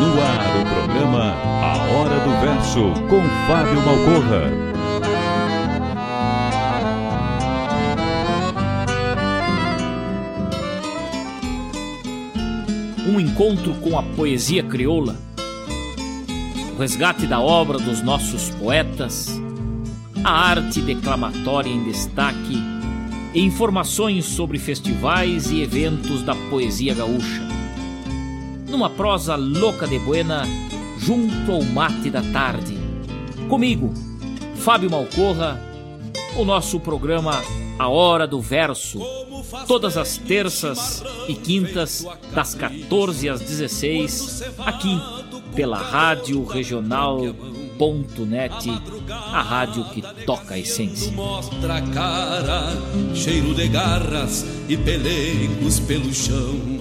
No 0.00 0.18
ar, 0.18 0.56
o 0.56 0.64
programa 0.64 1.34
A 1.62 1.76
Hora 1.92 2.20
do 2.20 2.30
Verso, 2.40 2.90
com 3.10 3.20
Fábio 3.46 3.82
Malcorra. 3.84 4.50
Um 13.06 13.20
encontro 13.20 13.74
com 13.74 13.98
a 13.98 14.02
poesia 14.02 14.62
crioula, 14.62 15.16
o 16.74 16.80
resgate 16.80 17.26
da 17.26 17.38
obra 17.38 17.78
dos 17.78 18.00
nossos 18.00 18.48
poetas, 18.54 19.38
a 20.24 20.32
arte 20.32 20.80
declamatória 20.80 21.68
em 21.68 21.84
destaque 21.84 22.56
e 23.34 23.42
informações 23.42 24.24
sobre 24.24 24.58
festivais 24.58 25.50
e 25.50 25.60
eventos 25.60 26.22
da 26.22 26.34
poesia 26.48 26.94
gaúcha 26.94 27.49
numa 28.70 28.88
prosa 28.88 29.34
louca 29.36 29.86
de 29.86 29.98
buena, 29.98 30.44
junto 30.98 31.52
ao 31.52 31.62
mate 31.62 32.08
da 32.08 32.22
tarde. 32.22 32.78
Comigo, 33.48 33.92
Fábio 34.56 34.90
Malcorra, 34.90 35.60
o 36.36 36.44
nosso 36.44 36.78
programa 36.78 37.42
A 37.78 37.88
Hora 37.88 38.26
do 38.26 38.40
Verso, 38.40 39.00
todas 39.66 39.96
as 39.96 40.16
terças 40.16 41.02
e 41.28 41.34
quintas, 41.34 42.06
das 42.32 42.54
14 42.54 43.28
às 43.28 43.40
16, 43.40 44.44
aqui 44.58 45.00
pela 45.54 45.78
Rádio 45.78 46.44
Regional.net, 46.44 47.50
a 49.10 49.42
rádio 49.42 49.84
que 49.86 50.00
toca 50.24 50.54
a 50.54 50.58
essência. 50.58 51.10
Mostra 51.12 51.78
a 51.78 51.82
cara, 51.82 52.68
cheiro 53.14 53.52
de 53.54 53.66
garras 53.68 54.46
e 54.68 54.76
pelegos 54.76 55.80
pelo 55.80 56.14
chão. 56.14 56.79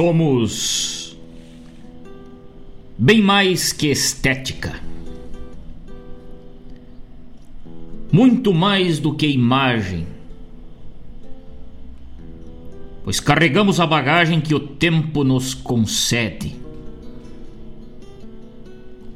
Somos 0.00 1.14
bem 2.96 3.20
mais 3.20 3.70
que 3.70 3.88
estética. 3.88 4.80
Muito 8.10 8.54
mais 8.54 8.98
do 8.98 9.12
que 9.12 9.26
imagem. 9.26 10.06
Pois 13.04 13.20
carregamos 13.20 13.78
a 13.78 13.86
bagagem 13.86 14.40
que 14.40 14.54
o 14.54 14.60
tempo 14.60 15.22
nos 15.22 15.52
concede. 15.52 16.56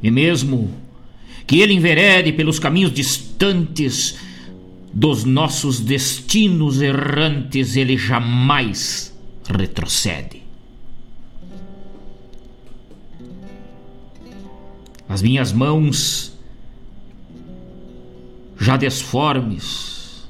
E 0.02 0.10
mesmo 0.10 0.70
que 1.46 1.60
ele 1.60 1.72
enverede 1.72 2.30
pelos 2.30 2.58
caminhos 2.58 2.92
distantes 2.92 4.18
dos 4.92 5.24
nossos 5.24 5.80
destinos 5.80 6.82
errantes, 6.82 7.74
ele 7.74 7.96
jamais 7.96 9.18
retrocede. 9.48 10.43
As 15.14 15.22
minhas 15.22 15.52
mãos, 15.52 16.36
já 18.58 18.76
desformes, 18.76 20.26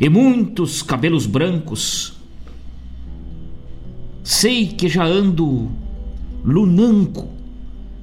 e 0.00 0.08
muitos 0.08 0.82
cabelos 0.82 1.24
brancos, 1.24 2.14
sei 4.24 4.66
que 4.66 4.88
já 4.88 5.04
ando 5.04 5.70
lunanco 6.44 7.28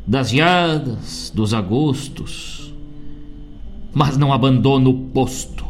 das 0.07 0.29
geadas, 0.29 1.33
dos 1.35 1.53
agostos, 1.53 2.73
mas 3.93 4.15
não 4.15 4.31
abandono 4.31 4.91
o 4.91 5.09
posto. 5.09 5.65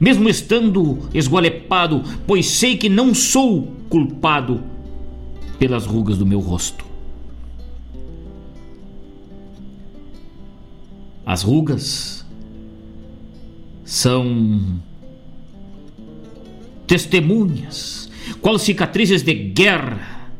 Mesmo 0.00 0.26
estando 0.26 1.00
esgualepado, 1.12 2.02
pois 2.26 2.46
sei 2.46 2.78
que 2.78 2.88
não 2.88 3.14
sou 3.14 3.70
culpado 3.90 4.62
pelas 5.58 5.84
rugas 5.84 6.16
do 6.16 6.24
meu 6.24 6.40
rosto. 6.40 6.87
As 11.28 11.42
rugas 11.42 12.24
são 13.84 14.80
testemunhas, 16.86 18.10
qual 18.40 18.58
cicatrizes 18.58 19.22
de 19.22 19.34
guerra, 19.34 20.30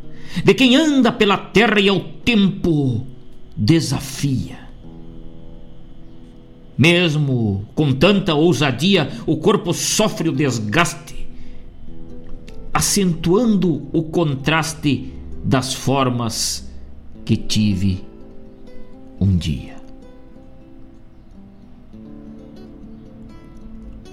de 0.42 0.54
quem 0.54 0.76
anda 0.76 1.12
pela 1.12 1.36
terra 1.36 1.78
e 1.78 1.90
ao 1.90 2.00
tempo 2.00 3.06
desafia. 3.54 4.60
Mesmo 6.78 7.68
com 7.74 7.92
tanta 7.92 8.34
ousadia, 8.34 9.10
o 9.26 9.36
corpo 9.36 9.74
sofre 9.74 10.30
o 10.30 10.32
desgaste, 10.32 11.28
acentuando 12.72 13.90
o 13.92 14.04
contraste 14.04 15.12
das 15.44 15.74
formas 15.74 16.66
que 17.26 17.36
tive 17.36 18.02
um 19.20 19.36
dia. 19.36 19.77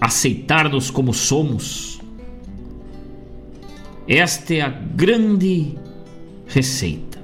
Aceitar-nos 0.06 0.92
como 0.92 1.12
somos. 1.12 2.00
Esta 4.08 4.54
é 4.54 4.62
a 4.62 4.70
grande 4.70 5.76
receita. 6.46 7.18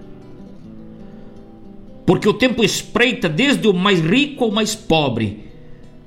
Porque 2.07 2.27
o 2.27 2.33
tempo 2.33 2.63
espreita 2.63 3.29
desde 3.29 3.67
o 3.67 3.73
mais 3.73 3.99
rico 3.99 4.45
ao 4.45 4.51
mais 4.51 4.73
pobre, 4.73 5.51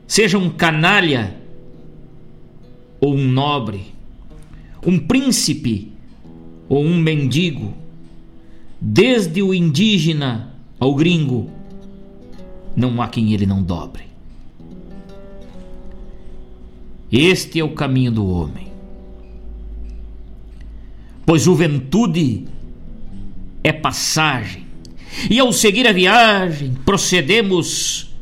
seja 0.04 0.36
um 0.36 0.50
canalha 0.50 1.36
ou 3.00 3.14
um 3.14 3.24
nobre, 3.24 3.94
um 4.84 4.98
príncipe 4.98 5.92
ou 6.68 6.84
um 6.84 6.98
mendigo, 6.98 7.72
desde 8.80 9.40
o 9.42 9.54
indígena 9.54 10.52
ao 10.80 10.92
gringo, 10.96 11.48
não 12.74 13.00
há 13.00 13.06
quem 13.06 13.32
ele 13.32 13.46
não 13.46 13.62
dobre. 13.62 14.13
Este 17.16 17.60
é 17.60 17.64
o 17.64 17.70
caminho 17.70 18.10
do 18.10 18.26
homem. 18.26 18.72
Pois 21.24 21.42
juventude 21.42 22.44
é 23.62 23.72
passagem, 23.72 24.66
e 25.30 25.38
ao 25.38 25.52
seguir 25.52 25.86
a 25.86 25.92
viagem, 25.92 26.74
procedemos 26.84 28.12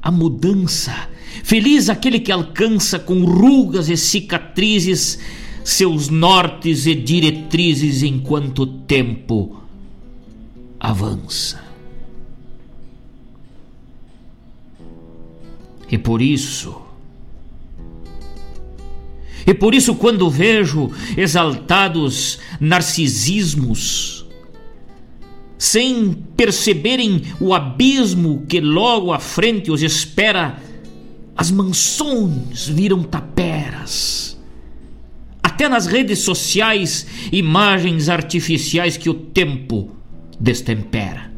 à 0.00 0.12
mudança. 0.12 1.08
Feliz 1.42 1.88
aquele 1.88 2.20
que 2.20 2.30
alcança 2.30 2.96
com 2.96 3.24
rugas 3.24 3.88
e 3.88 3.96
cicatrizes 3.96 5.18
seus 5.64 6.08
nortes 6.08 6.86
e 6.86 6.94
diretrizes 6.94 8.04
enquanto 8.04 8.60
o 8.60 8.66
tempo 8.66 9.60
avança. 10.78 11.60
E 15.90 15.98
por 15.98 16.22
isso, 16.22 16.85
e 19.46 19.54
por 19.54 19.74
isso, 19.74 19.94
quando 19.94 20.28
vejo 20.28 20.90
exaltados 21.16 22.40
narcisismos, 22.58 24.26
sem 25.56 26.12
perceberem 26.36 27.22
o 27.40 27.54
abismo 27.54 28.44
que 28.48 28.60
logo 28.60 29.12
à 29.12 29.20
frente 29.20 29.70
os 29.70 29.82
espera, 29.82 30.60
as 31.36 31.52
mansões 31.52 32.66
viram 32.66 33.04
taperas. 33.04 34.36
Até 35.40 35.68
nas 35.68 35.86
redes 35.86 36.18
sociais, 36.18 37.06
imagens 37.30 38.08
artificiais 38.08 38.96
que 38.96 39.08
o 39.08 39.14
tempo 39.14 39.92
destempera. 40.40 41.32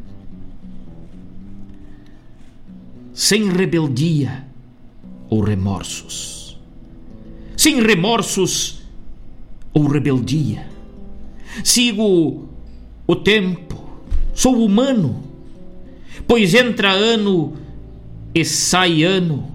Sem 3.13 3.51
rebeldia 3.51 4.45
ou 5.29 5.41
remorsos 5.41 6.38
sem 7.59 7.81
remorsos 7.81 8.83
ou 9.73 9.85
rebeldia. 9.85 10.65
Sigo 11.61 12.47
o 13.05 13.15
tempo, 13.17 13.99
sou 14.33 14.63
humano, 14.63 15.21
pois 16.25 16.53
entra 16.53 16.89
ano 16.89 17.57
e 18.33 18.45
sai 18.45 19.03
ano. 19.03 19.51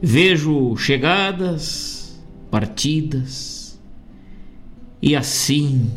Vejo 0.00 0.76
chegadas, 0.76 2.16
partidas, 2.52 3.76
e 5.02 5.16
assim, 5.16 5.90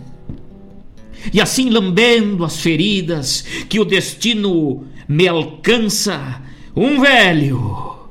e 1.31 1.39
assim 1.39 1.69
lambendo 1.69 2.43
as 2.43 2.59
feridas 2.59 3.43
que 3.69 3.79
o 3.79 3.85
destino 3.85 4.88
me 5.07 5.27
alcança, 5.27 6.41
um 6.75 6.99
velho, 6.99 8.09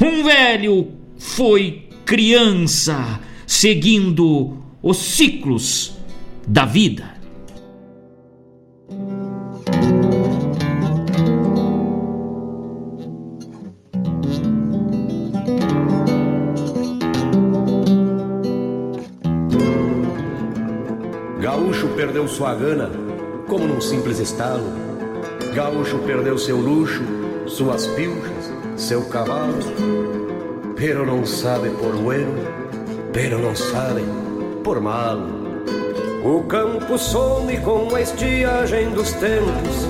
um 0.00 0.24
velho 0.24 0.97
foi 1.18 1.88
criança 2.04 3.20
seguindo 3.46 4.56
os 4.82 4.96
ciclos 4.96 5.98
da 6.46 6.64
vida. 6.64 7.18
Gaúcho 21.40 21.88
perdeu 21.96 22.28
sua 22.28 22.54
gana 22.54 22.90
como 23.48 23.66
num 23.66 23.80
simples 23.80 24.18
estalo. 24.18 24.64
Gaúcho 25.54 25.98
perdeu 26.00 26.38
seu 26.38 26.58
luxo, 26.58 27.02
suas 27.46 27.86
pilchas, 27.88 28.52
seu 28.76 29.04
cavalo 29.06 30.27
pero 30.78 31.04
não 31.04 31.26
sabe 31.26 31.70
por 31.70 31.92
bueno, 31.96 32.32
pero 33.12 33.38
não 33.40 33.54
sabe 33.54 34.04
por 34.62 34.80
mal. 34.80 35.18
O 36.24 36.44
campo 36.44 36.96
some 36.96 37.56
com 37.58 37.92
a 37.94 38.00
estiagem 38.00 38.90
dos 38.90 39.12
tempos, 39.14 39.88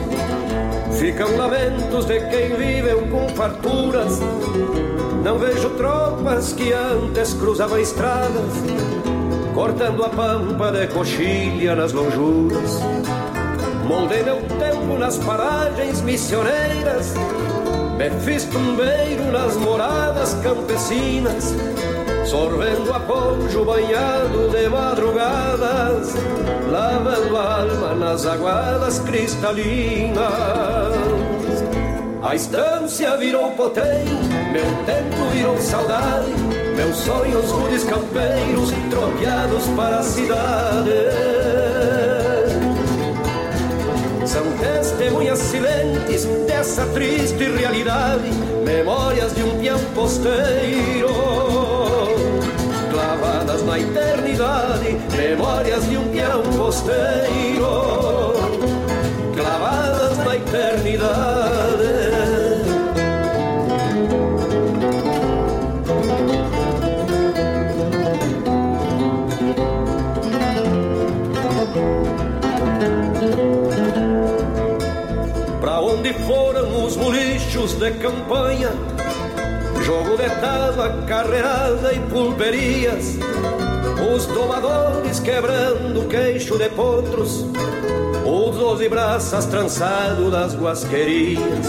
ficam 0.98 1.36
lamentos 1.36 2.06
de 2.06 2.20
quem 2.30 2.54
viveu 2.56 3.06
com 3.08 3.28
farturas. 3.34 4.18
Não 5.22 5.38
vejo 5.38 5.68
tropas 5.70 6.54
que 6.54 6.72
antes 6.72 7.34
cruzavam 7.34 7.78
estradas, 7.78 8.54
cortando 9.54 10.04
a 10.04 10.08
pampa 10.08 10.72
de 10.72 10.86
coxilha 10.86 11.74
nas 11.74 11.92
lonjuras. 11.92 12.80
Moldei 13.86 14.22
meu 14.22 14.36
tempo 14.58 14.98
nas 14.98 15.18
paragens 15.18 16.00
missioneiras 16.00 17.14
me 17.98 18.10
fiz 18.20 18.44
tumbeiro 18.44 19.24
nas 19.32 19.56
moradas 19.56 20.32
campesinas, 20.34 21.52
sorvendo 22.24 22.94
apojo 22.94 23.64
banhado 23.64 24.48
de 24.50 24.68
madrugadas, 24.68 26.14
lavando 26.70 27.36
a 27.36 27.60
alma 27.62 27.94
nas 27.96 28.24
aguadas 28.24 29.00
cristalinas. 29.00 30.22
A 32.22 32.34
estância 32.36 33.16
virou 33.16 33.50
potrém, 33.52 34.04
meu 34.52 34.84
tempo 34.86 35.30
virou 35.32 35.58
saudade, 35.58 36.32
meus 36.76 36.96
sonhos 36.98 37.50
rudes 37.50 37.82
campeiros 37.82 38.70
tropeados 38.90 39.66
para 39.76 39.98
a 39.98 40.02
cidade. 40.04 41.67
Testemunhas 44.60 45.38
silentes 45.38 46.24
dessa 46.46 46.84
triste 46.86 47.44
realidade, 47.44 48.30
memórias 48.64 49.34
de 49.34 49.42
um 49.42 49.58
peão 49.60 49.78
posteiro. 49.94 51.08
Clavadas 52.90 53.62
na 53.62 53.78
eternidade, 53.78 54.98
memórias 55.16 55.88
de 55.88 55.96
um 55.96 56.08
peão 56.08 56.42
posteiro. 56.56 58.34
Clavadas 59.36 60.18
na 60.18 60.36
eternidade. 60.36 61.27
De 77.74 77.90
campanha, 77.92 78.70
jogo 79.84 80.16
de 80.16 80.28
tábua, 80.40 81.02
carreirada 81.06 81.92
e 81.92 82.00
pulverias, 82.00 83.18
os 84.14 84.26
domadores 84.26 85.20
quebrando 85.20 86.08
queixo 86.08 86.56
de 86.56 86.68
potros, 86.70 87.44
os 88.24 88.56
doze 88.56 88.88
braças 88.88 89.44
trançados 89.46 90.30
das 90.30 90.54
guasquerias, 90.54 91.66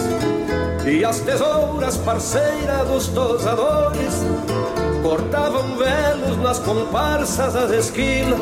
e 0.85 1.03
as 1.03 1.19
tesouras 1.19 1.97
parceiras 1.97 2.87
dos 2.87 3.07
tosadores 3.07 4.23
cortavam 5.03 5.77
velos 5.77 6.37
nas 6.37 6.59
comparsas 6.59 7.53
das 7.53 7.71
esquinas 7.71 8.39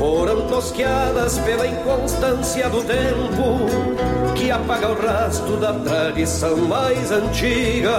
foram 0.00 0.46
tosqueadas 0.46 1.38
pela 1.40 1.66
inconstância 1.66 2.70
do 2.70 2.82
tempo 2.82 4.34
que 4.34 4.50
apaga 4.50 4.88
o 4.88 4.94
rastro 4.94 5.58
da 5.58 5.74
tradição 5.74 6.56
mais 6.56 7.12
antiga. 7.12 7.90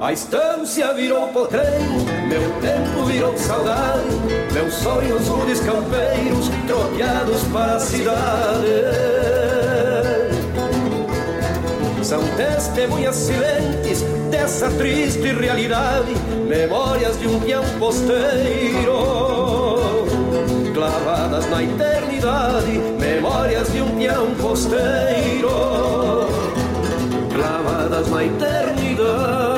A 0.00 0.12
estância 0.12 0.92
virou 0.92 1.28
potrem, 1.28 1.86
meu 2.26 2.50
tempo 2.60 3.04
virou 3.06 3.38
saudade, 3.38 4.08
meus 4.52 4.74
sonhos 4.74 5.28
rudes 5.28 5.60
campeiros 5.60 6.48
tropeados 6.66 7.44
para 7.52 7.76
a 7.76 7.78
cidade. 7.78 8.82
São 12.02 12.20
testemunhas 12.36 13.14
silentes 13.14 14.02
dessa 14.32 14.68
triste 14.72 15.32
realidade, 15.32 16.12
memórias 16.48 17.16
de 17.20 17.28
um 17.28 17.38
peão 17.38 17.62
posteiro 17.78 19.41
clavadas 20.82 21.48
na 21.48 21.62
eternidade, 21.62 22.78
memórias 22.98 23.72
de 23.72 23.82
um 23.82 23.96
peão 23.96 24.34
posteiro, 24.34 25.48
clavadas 27.32 28.08
na 28.08 28.24
eternidade. 28.24 29.51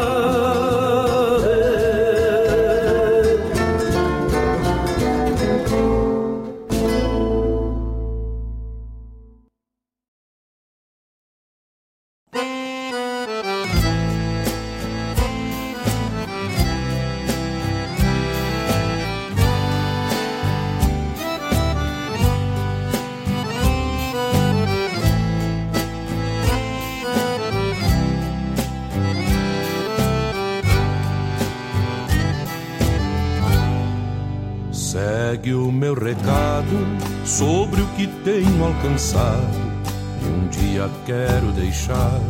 Alcançado 38.66 39.74
e 40.22 40.26
um 40.26 40.48
dia 40.48 40.90
quero 41.04 41.52
deixar. 41.52 42.20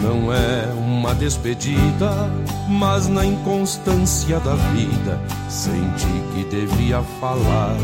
Não 0.00 0.32
é 0.32 0.72
uma 0.72 1.14
despedida, 1.14 2.30
mas 2.68 3.08
na 3.08 3.24
inconstância 3.24 4.38
da 4.40 4.54
vida 4.54 5.20
senti 5.48 6.06
que 6.34 6.44
devia 6.44 7.02
falar. 7.20 7.76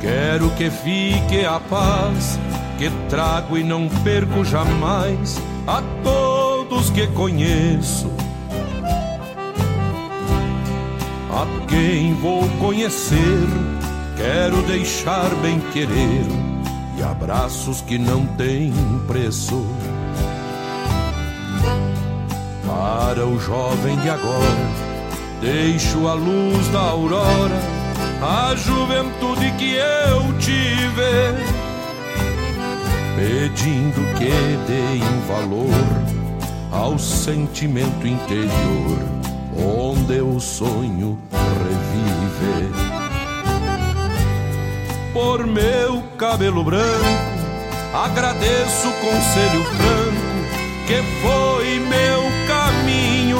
Quero 0.00 0.50
que 0.50 0.68
fique 0.70 1.46
a 1.46 1.58
paz 1.60 2.38
que 2.78 2.90
trago 3.08 3.56
e 3.56 3.62
não 3.62 3.88
perco 4.02 4.44
jamais 4.44 5.40
a 5.66 5.82
todos 6.02 6.90
que 6.90 7.06
conheço 7.08 8.23
a 11.34 11.66
quem 11.66 12.14
vou 12.14 12.48
conhecer, 12.60 13.48
quero 14.16 14.62
deixar 14.62 15.28
bem 15.42 15.58
querer 15.72 16.26
e 16.96 17.02
abraços 17.02 17.80
que 17.80 17.98
não 17.98 18.24
têm 18.24 18.72
preço. 19.08 19.66
Para 22.64 23.26
o 23.26 23.38
jovem 23.40 23.98
de 23.98 24.10
agora, 24.10 24.70
deixo 25.40 26.06
a 26.06 26.14
luz 26.14 26.68
da 26.68 26.80
aurora, 26.80 27.60
a 28.22 28.54
juventude 28.54 29.50
que 29.58 29.74
eu 29.74 30.38
tive, 30.38 31.34
pedindo 33.16 34.00
que 34.16 34.30
deem 34.68 35.02
valor 35.26 35.74
ao 36.70 36.96
sentimento 36.96 38.06
interior 38.06 39.23
onde 39.58 40.20
o 40.20 40.40
sonho 40.40 41.18
revive. 41.32 42.72
Por 45.12 45.46
meu 45.46 46.02
cabelo 46.18 46.64
branco, 46.64 46.80
agradeço 47.92 48.88
o 48.88 48.92
conselho 48.92 49.64
franco 49.64 50.34
que 50.86 51.02
foi 51.22 51.78
meu 51.80 52.22
caminho. 52.46 53.38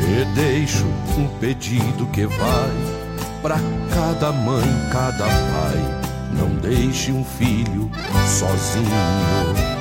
E 0.00 0.24
deixo 0.34 0.86
um 1.18 1.28
pedido 1.38 2.06
que 2.06 2.26
vai 2.26 2.70
para 3.42 3.56
cada 3.92 4.32
mãe, 4.32 4.64
cada 4.90 5.26
pai. 5.26 6.04
Não 6.32 6.48
deixe 6.56 7.12
um 7.12 7.24
filho 7.24 7.90
sozinho. 8.26 9.73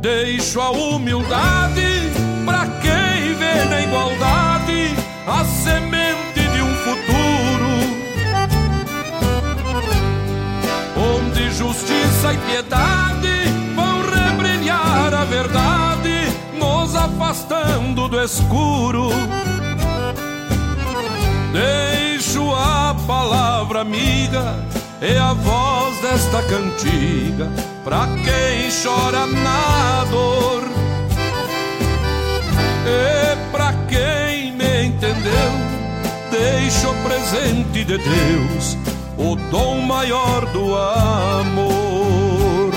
Deixo 0.00 0.58
a 0.62 0.70
humildade 0.70 2.10
para 2.46 2.66
quem 2.80 3.34
vê 3.34 3.64
na 3.68 3.82
igualdade 3.82 4.94
a 5.26 5.44
semente 5.44 6.40
de 6.40 6.62
um 6.62 6.74
futuro 6.76 7.40
onde 10.96 11.50
justiça 11.50 12.32
e 12.32 12.38
piedade 12.38 13.28
vão 13.76 14.00
rebrilhar 14.00 15.12
a 15.12 15.24
verdade, 15.26 16.34
nos 16.54 16.96
afastando 16.96 18.08
do 18.08 18.22
escuro. 18.22 19.10
Deixo 21.52 22.54
a 22.54 22.96
palavra 23.06 23.82
amiga 23.82 24.64
e 25.02 25.14
a 25.18 25.34
voz 25.34 25.79
desta 26.00 26.42
cantiga 26.42 27.50
pra 27.84 28.06
quem 28.06 28.70
chora 28.82 29.26
na 29.26 30.04
dor. 30.10 30.62
E 32.86 33.50
pra 33.52 33.72
quem 33.88 34.52
me 34.52 34.86
entendeu 34.86 35.52
deixo 36.30 36.94
presente 37.02 37.84
de 37.84 37.98
Deus 37.98 38.78
o 39.18 39.36
dom 39.50 39.80
maior 39.82 40.46
do 40.46 40.74
amor. 40.76 42.70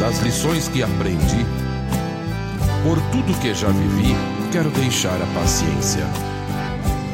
Das 0.00 0.18
lições 0.20 0.68
que 0.68 0.82
aprendi 0.82 1.46
por 2.82 3.00
tudo 3.10 3.38
que 3.40 3.54
já 3.54 3.68
vivi 3.68 4.33
quero 4.54 4.70
deixar 4.70 5.20
a 5.20 5.26
paciência. 5.40 6.06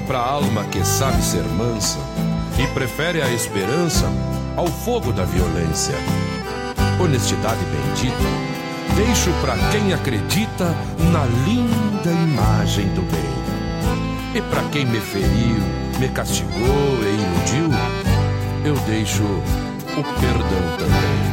Pra 0.07 0.19
alma 0.19 0.63
que 0.65 0.85
sabe 0.85 1.23
ser 1.23 1.43
mansa 1.43 1.99
e 2.63 2.67
prefere 2.75 3.23
a 3.23 3.33
esperança 3.33 4.05
ao 4.59 4.67
fogo 4.67 5.11
da 5.11 5.25
violência. 5.25 5.95
Honestidade 7.03 7.65
bendita, 7.65 8.95
deixo 8.95 9.31
para 9.41 9.57
quem 9.71 9.95
acredita 9.95 10.67
na 11.11 11.25
linda 11.47 12.11
imagem 12.11 12.89
do 12.89 13.01
bem. 13.11 14.35
E 14.35 14.43
para 14.43 14.63
quem 14.65 14.85
me 14.85 15.01
feriu, 15.01 15.63
me 15.99 16.11
castigou 16.11 16.99
e 17.01 17.57
iludiu, 17.57 17.71
eu 18.67 18.75
deixo 18.81 19.23
o 19.23 20.21
perdão 20.21 20.77
também. 20.79 21.30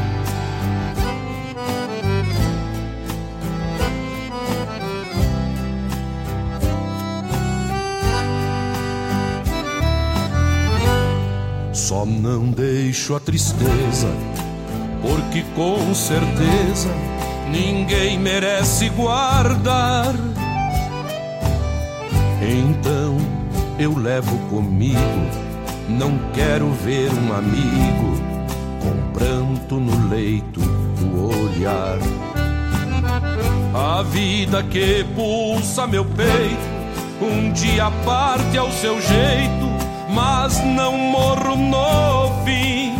Só 11.87 12.05
não 12.05 12.51
deixo 12.51 13.15
a 13.15 13.19
tristeza, 13.21 14.09
porque 15.01 15.41
com 15.55 15.95
certeza 15.95 16.89
ninguém 17.49 18.19
merece 18.19 18.89
guardar. 18.89 20.13
Então 22.41 23.15
eu 23.79 23.97
levo 23.97 24.37
comigo, 24.49 24.99
não 25.87 26.19
quero 26.33 26.69
ver 26.83 27.09
um 27.09 27.33
amigo 27.33 28.21
com 28.81 29.13
pranto 29.17 29.75
no 29.79 30.09
leito 30.09 30.59
do 30.59 31.29
olhar. 31.29 31.99
A 33.73 34.03
vida 34.03 34.61
que 34.61 35.05
pulsa 35.15 35.87
meu 35.87 36.03
peito, 36.03 37.21
um 37.21 37.49
dia 37.53 37.89
parte 38.03 38.57
ao 38.57 38.69
seu 38.73 38.99
jeito 38.99 39.76
mas 40.17 40.59
não 40.65 40.97
morro 40.97 41.55
no 41.55 42.43
fim. 42.43 42.95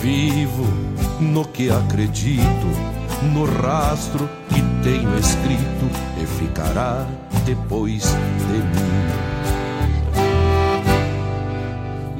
Vivo 0.00 0.64
no 1.18 1.44
que 1.44 1.70
acredito, 1.70 2.68
no 3.32 3.44
rastro 3.44 4.30
que 4.48 4.62
tenho 4.84 5.18
escrito 5.18 5.90
e 6.22 6.24
ficará 6.24 7.04
depois 7.44 8.04
de 8.04 8.58
mim. 8.72 9.02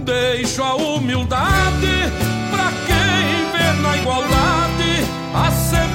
Deixo 0.05 0.65
a 0.65 0.75
humildade 0.75 2.11
pra 2.51 2.73
quem 2.89 3.47
vê 3.53 3.81
na 3.81 3.97
igualdade 3.97 5.07
a 5.33 5.51
semente 5.53 5.92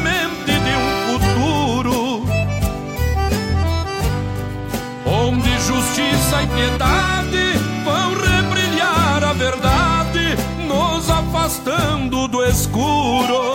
justiça 6.28 6.44
e 6.44 6.48
piedade 6.48 7.58
vão 7.84 8.14
rebrilhar 8.14 9.24
a 9.24 9.34
verdade, 9.34 10.36
nos 10.68 11.10
afastando 11.10 12.28
do 12.28 12.44
escuro. 12.44 13.54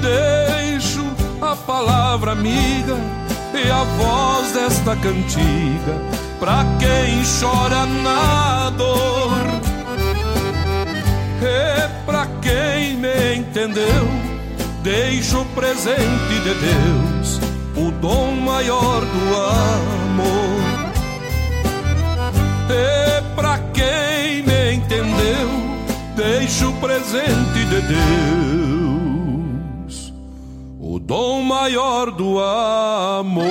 Deixo 0.00 1.04
a 1.40 1.54
palavra 1.54 2.32
amiga 2.32 2.96
e 3.54 3.70
a 3.70 3.84
voz 3.84 4.52
desta 4.52 4.96
cantiga 4.96 6.00
pra 6.40 6.64
quem 6.78 7.22
chora 7.40 7.86
na 7.86 8.70
dor. 8.70 9.32
E 11.42 11.88
pra 12.06 12.26
quem 12.40 12.96
me 12.96 13.36
entendeu, 13.36 14.08
deixo 14.82 15.40
o 15.40 15.44
presente 15.46 16.40
de 16.42 16.54
Deus, 16.54 17.40
o 17.76 17.90
dom 17.90 18.32
maior 18.36 19.00
do 19.00 20.01
amor. 20.12 20.92
E 22.70 23.22
pra 23.34 23.58
quem 23.72 24.42
me 24.42 24.74
entendeu, 24.74 25.48
deixo 26.14 26.68
o 26.68 26.74
presente 26.74 27.64
de 27.70 27.80
Deus, 29.88 30.12
o 30.78 30.98
dom 30.98 31.42
maior 31.42 32.10
do 32.10 32.38
amor. 32.40 33.42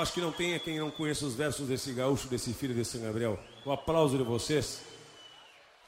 Acho 0.00 0.14
que 0.14 0.20
não 0.22 0.32
tem 0.32 0.58
quem 0.58 0.78
não 0.78 0.90
conheça 0.90 1.26
os 1.26 1.34
versos 1.34 1.68
desse 1.68 1.92
gaúcho, 1.92 2.26
desse 2.26 2.54
filho 2.54 2.74
de 2.74 2.86
São 2.86 3.02
Gabriel. 3.02 3.38
O 3.66 3.70
aplauso 3.70 4.16
de 4.16 4.24
vocês, 4.24 4.80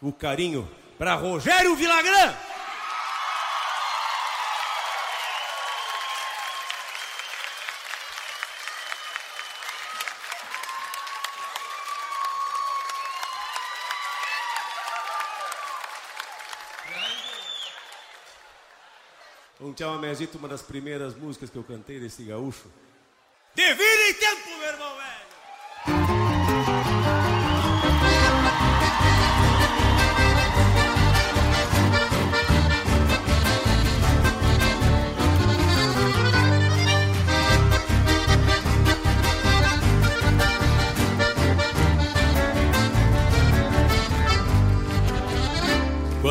o 0.02 0.12
carinho 0.12 0.68
para 0.98 1.14
Rogério 1.14 1.74
Vilagrã. 1.74 2.36
Um 19.58 19.72
tchau, 19.72 19.94
Amezito, 19.94 20.36
uma 20.36 20.48
das 20.48 20.60
primeiras 20.60 21.16
músicas 21.16 21.48
que 21.48 21.56
eu 21.56 21.64
cantei 21.64 21.98
desse 21.98 22.22
gaúcho. 22.24 22.70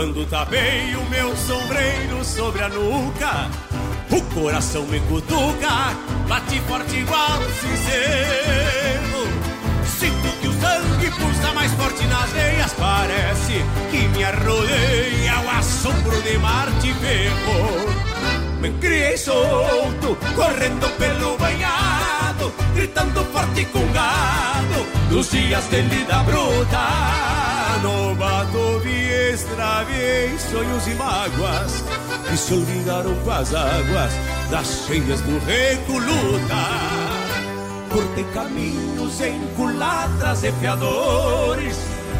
Quando 0.01 0.25
tapei 0.25 0.95
o 0.95 1.05
meu 1.11 1.37
sombreiro 1.37 2.25
sobre 2.25 2.63
a 2.63 2.69
nuca, 2.69 3.51
o 4.09 4.19
coração 4.33 4.83
me 4.87 4.99
cutuca, 5.01 5.95
bate 6.27 6.59
forte 6.61 6.95
igual 6.95 7.39
sincero. 7.61 9.27
Sinto 9.85 10.27
que 10.41 10.47
o 10.47 10.53
sangue 10.59 11.11
pulsa 11.11 11.53
mais 11.53 11.71
forte 11.73 12.03
nas 12.07 12.31
veias, 12.31 12.73
parece 12.73 13.63
que 13.91 14.07
me 14.07 14.23
arrodeia 14.23 15.39
o 15.45 15.49
assombro 15.59 16.19
de 16.23 16.35
Marte 16.39 16.91
Ferro. 16.95 18.59
Me 18.59 18.71
criei 18.79 19.15
solto, 19.15 20.17
correndo 20.35 20.89
pelo 20.97 21.37
banhado, 21.37 22.51
gritando 22.73 23.23
forte 23.25 23.65
com 23.65 23.85
gado, 23.93 24.83
dos 25.11 25.29
dias 25.29 25.69
de 25.69 25.83
lida 25.83 26.23
bruta. 26.23 27.40
No 27.79 28.13
mato 28.13 28.79
vi 28.83 29.31
extraviei 29.31 30.37
sonhos 30.37 30.85
e 30.85 30.93
mágoas 30.93 31.83
que 32.29 32.37
se 32.37 32.53
olvidaram 32.53 33.15
com 33.23 33.31
as 33.31 33.53
águas 33.55 34.13
das 34.51 34.85
cheias 34.85 35.19
do 35.21 35.39
Recoluta. 35.45 37.31
Cortei 37.91 38.23
caminhos 38.33 39.19
em 39.21 39.39
culatras 39.55 40.43
e 40.43 40.51
fiadores, 40.51 41.77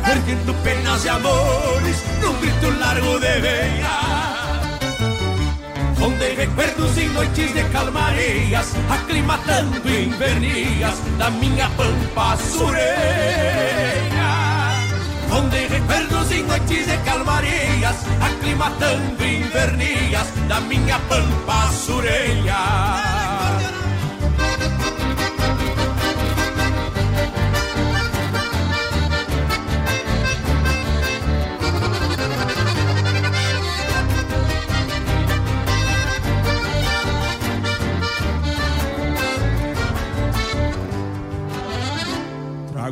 erguendo 0.10 0.54
penas 0.64 1.06
e 1.06 1.10
amores 1.10 1.98
num 2.22 2.34
grito 2.40 2.80
largo 2.80 3.20
de 3.20 3.40
veia. 3.42 4.12
Onde 6.02 6.34
recuerdos 6.34 6.98
em 6.98 7.10
noites 7.10 7.54
de 7.54 7.64
calmarias, 7.66 8.74
aclimatando 8.90 9.88
invernias 9.88 10.98
da 11.20 11.30
minha 11.30 11.70
pampa 11.78 12.36
sureia. 12.38 14.11
Onde 15.32 15.68
recuerdos 15.68 16.32
em 16.32 16.44
noites 16.44 16.88
de 16.88 16.98
calmarias, 17.06 17.96
aclimatando 18.22 19.26
invernias 19.26 20.28
da 20.48 20.60
minha 20.62 21.00
pampa 21.08 21.72
sureia. 21.72 23.21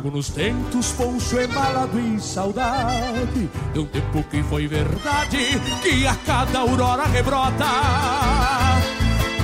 Trago 0.00 0.16
nos 0.16 0.30
tentos 0.30 0.92
poncho 0.92 1.38
embalado 1.38 2.00
em 2.00 2.18
saudade. 2.18 3.50
De 3.74 3.80
um 3.80 3.84
tempo 3.84 4.24
que 4.30 4.42
foi 4.44 4.66
verdade 4.66 5.60
Que 5.82 6.06
a 6.06 6.14
cada 6.14 6.60
aurora 6.60 7.04
rebrota. 7.04 7.66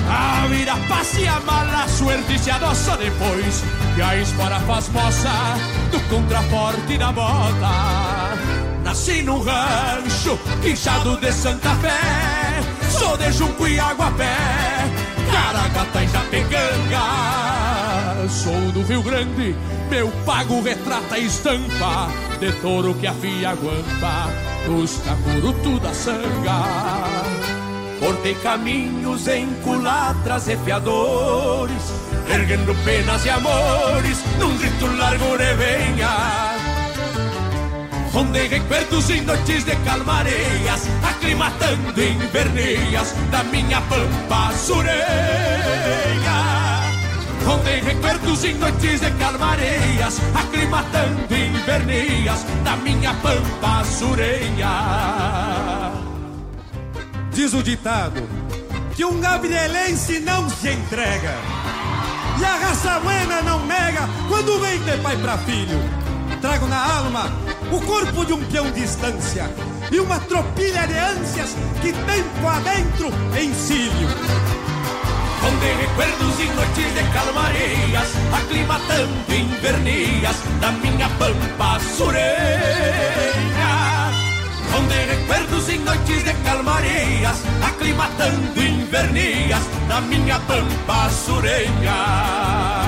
A 0.09 0.47
vida 0.49 0.75
passa 0.89 1.19
e 1.19 1.27
a 1.27 1.39
mala 1.41 1.87
suerte 1.87 2.39
se 2.39 2.49
adoça 2.49 2.97
depois 2.97 3.63
Que 3.93 4.01
a 4.01 4.15
espora 4.15 4.59
faz 4.61 4.89
moça 4.89 5.29
Do 5.91 5.99
contraforte 6.09 6.97
da 6.97 7.11
bota. 7.11 8.35
Nasci 8.83 9.21
num 9.21 9.43
rancho 9.43 10.39
Quinchado 10.63 11.17
de 11.17 11.31
Santa 11.31 11.75
Fé 11.75 11.99
Sou 12.97 13.15
de 13.15 13.31
Junco 13.31 13.67
e 13.67 13.79
Aguapé 13.79 14.35
Caragata 15.31 16.03
e 16.03 16.07
Japecanga 16.07 17.56
Sou 18.29 18.71
do 18.71 18.81
Rio 18.81 19.01
Grande 19.03 19.55
meu 19.89 20.09
pago 20.25 20.61
retrata 20.61 21.15
a 21.15 21.19
estampa 21.19 22.09
de 22.39 22.51
touro 22.61 22.93
que 22.95 23.07
afia 23.07 23.51
a 23.51 23.53
guampa 23.53 24.29
dos 24.65 24.97
cacurutu 24.97 25.79
da 25.79 25.93
sanga. 25.93 26.63
Cortei 27.99 28.35
caminhos 28.35 29.27
em 29.27 29.47
culatras 29.63 30.47
e 30.49 30.57
fiadores, 30.57 31.93
erguendo 32.29 32.75
penas 32.83 33.25
e 33.25 33.29
amores 33.29 34.19
num 34.37 34.57
grito 34.57 34.87
largo 34.97 35.37
de 35.37 35.53
venha. 35.55 36.55
Onde 38.13 38.47
recuerdos 38.47 39.09
em 39.09 39.21
noites 39.21 39.63
de 39.63 39.75
calmareias, 39.77 40.87
aclimatando 41.03 42.03
invernias 42.03 43.15
da 43.31 43.43
minha 43.45 43.81
pampa 43.81 44.53
sureia 44.53 46.46
onde 47.47 47.79
recuerdos 47.79 48.43
noites 48.59 48.99
de 48.99 49.11
calmareias, 49.11 50.19
aclimatando 50.35 51.33
invernias 51.33 52.43
da 52.63 52.75
minha 52.77 53.13
pampa 53.15 53.83
sureia. 53.85 54.67
Diz 57.31 57.53
o 57.53 57.63
ditado 57.63 58.27
que 58.95 59.05
um 59.05 59.19
gabrielense 59.21 60.19
não 60.19 60.49
se 60.49 60.69
entrega 60.69 61.35
e 62.39 62.45
a 62.45 62.55
raça 62.57 62.99
buena 62.99 63.41
não 63.41 63.65
nega 63.65 64.09
quando 64.27 64.59
vem 64.59 64.79
de 64.79 64.97
pai 64.97 65.17
para 65.17 65.37
filho. 65.39 65.79
Trago 66.41 66.67
na 66.67 66.97
alma 66.97 67.31
o 67.71 67.81
corpo 67.81 68.25
de 68.25 68.33
um 68.33 68.43
peão 68.45 68.69
de 68.71 68.83
estância 68.83 69.49
e 69.91 69.99
uma 69.99 70.19
tropilha 70.19 70.85
de 70.85 70.97
ânsias 70.97 71.55
que 71.81 71.93
tempo 71.93 72.47
adentro 72.47 73.07
encilho 73.41 74.46
onde 75.43 75.73
recuerdos 75.73 76.39
e 76.39 76.45
noites 76.55 76.93
de 76.95 77.03
calmarias, 77.13 78.09
aclimatando 78.33 79.33
invernias 79.33 80.37
da 80.61 80.71
minha 80.71 81.09
pampa 81.17 81.79
sureia. 81.79 82.27
Onde 84.77 84.95
recuerdos 84.95 85.69
e 85.69 85.77
noites 85.79 86.23
de 86.23 86.33
calmarias, 86.43 87.37
aclimatando 87.61 88.61
invernias 88.61 89.63
da 89.87 90.01
minha 90.01 90.39
pampa 90.41 91.09
sureia. 91.09 92.86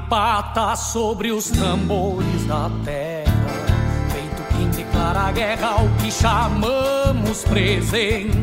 Pata 0.00 0.76
sobre 0.76 1.30
os 1.30 1.50
tambores 1.50 2.46
da 2.46 2.70
terra, 2.84 3.32
feito 4.10 4.42
quem 4.54 4.68
declara 4.70 5.30
guerra 5.32 5.68
ao 5.68 5.88
que 6.00 6.10
chamamos 6.10 7.44
presente, 7.44 8.36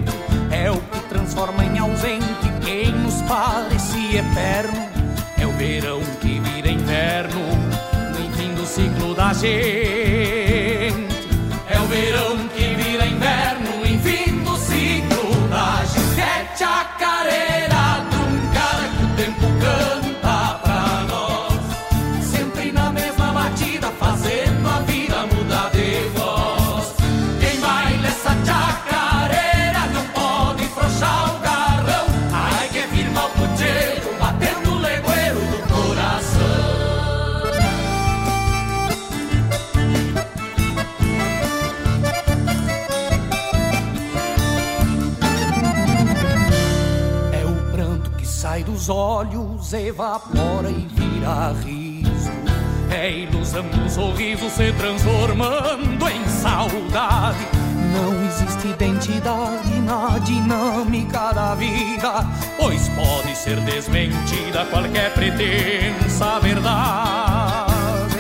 é 0.52 0.72
o 0.72 0.78
que 0.78 1.00
transforma 1.10 1.64
em 1.64 1.80
ausente 1.80 2.52
quem 2.64 2.92
nos 2.92 3.22
parece 3.24 4.18
eterno, 4.18 4.90
é 5.38 5.46
o 5.46 5.52
verão 5.54 6.02
que 6.22 6.40
vira 6.40 6.70
inverno, 6.70 7.42
no 8.12 8.38
fim 8.38 8.54
do 8.54 8.66
ciclo 8.66 9.14
da 9.14 9.34
gente, 9.34 9.54
é 11.70 11.80
o 11.80 11.86
verão 11.88 12.43
os 48.84 48.90
olhos 48.90 49.72
evapora 49.72 50.70
e 50.70 50.86
vira 50.92 51.56
riso. 51.64 52.30
É 52.92 53.10
ilusão 53.10 53.64
do 53.64 53.90
sorriso 53.90 54.50
se 54.50 54.74
transformando 54.74 56.10
em 56.10 56.28
saudade. 56.28 57.48
Não 57.94 58.26
existe 58.26 58.68
identidade 58.68 59.80
na 59.80 60.20
dinâmica 60.20 61.32
da 61.32 61.56
vida, 61.56 62.28
pois 62.58 62.90
pode 62.90 63.34
ser 63.38 63.58
desmentida 63.62 64.66
qualquer 64.66 65.14
pretensa 65.14 66.40
verdade. 66.42 68.20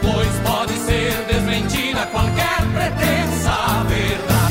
Pois 0.00 0.50
pode 0.50 0.72
ser 0.78 1.12
desmentida 1.26 2.06
qualquer 2.06 2.62
pretensa 2.72 3.84
verdade. 3.88 4.41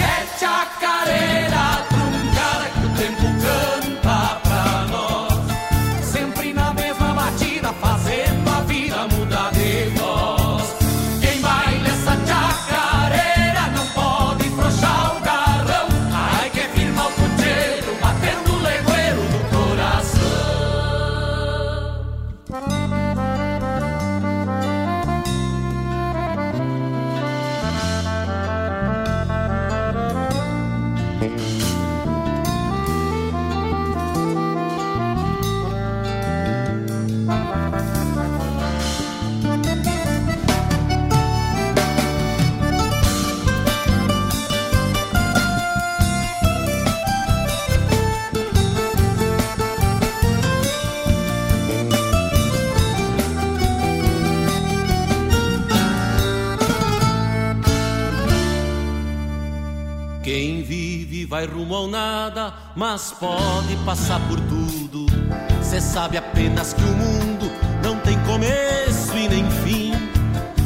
Vai 61.42 61.48
rumo 61.48 61.74
ao 61.74 61.88
nada, 61.88 62.54
mas 62.76 63.12
pode 63.20 63.76
passar 63.86 64.20
por 64.28 64.40
tudo. 64.42 65.06
Cê 65.62 65.82
sabe 65.82 66.18
apenas 66.18 66.74
que 66.74 66.84
o 66.84 66.94
mundo 66.94 67.52
não 67.84 67.98
tem 68.00 68.20
começo 68.24 69.18
e 69.18 69.28
nem 69.28 69.50
fim. 69.64 69.94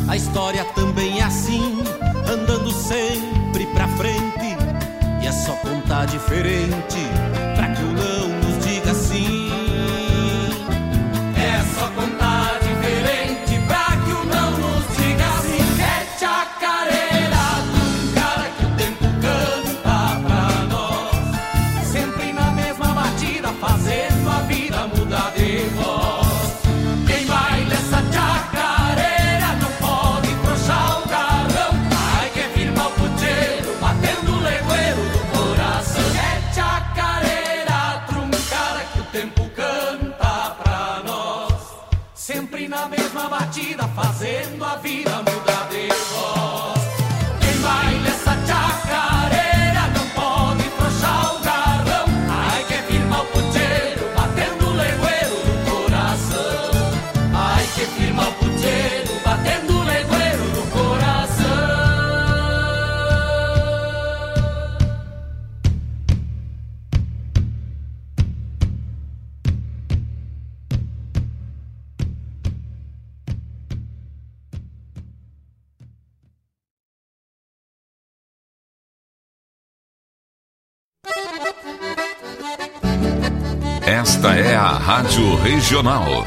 A 0.07 0.15
história 0.17 0.65
também 0.75 1.19
é 1.19 1.23
assim, 1.23 1.81
andando 2.29 2.71
sempre 2.71 3.65
pra 3.67 3.88
frente. 3.89 4.57
E 5.21 5.27
é 5.27 5.31
só 5.31 5.53
contar 5.53 6.05
diferente 6.05 7.24
batida, 43.55 43.87
fazendo 43.89 44.65
a 44.65 44.75
vida 44.77 45.11
mudar 45.19 45.69
de 45.69 45.87
voz. 45.87 46.81
Quem 47.39 47.61
baila 47.61 48.07
essa 48.09 48.31
chacareira 48.45 49.44
Regional. 85.75 86.25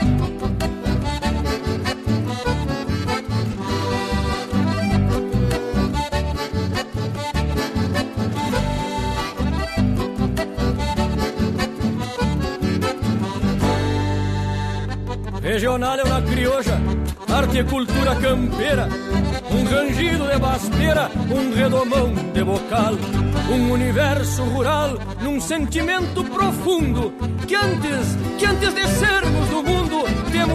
Regional 15.40 15.98
é 15.98 16.04
uma 16.04 16.20
crioja, 16.20 16.78
arte 17.32 17.58
e 17.58 17.64
cultura 17.64 18.14
campeira, 18.16 18.86
um 19.50 19.64
rangido 19.64 20.26
de 20.26 20.38
basteira, 20.38 21.10
um 21.30 21.54
redomão 21.54 22.12
de 22.34 22.44
bocal, 22.44 22.92
um 23.50 23.72
universo 23.72 24.44
rural 24.44 24.98
num 25.22 25.40
sentimento 25.40 26.22
profundo 26.24 27.14
que 27.46 27.54
antes, 27.54 28.14
que 28.38 28.44
antes 28.44 28.74
de 28.74 28.86
mundo, 28.86 29.17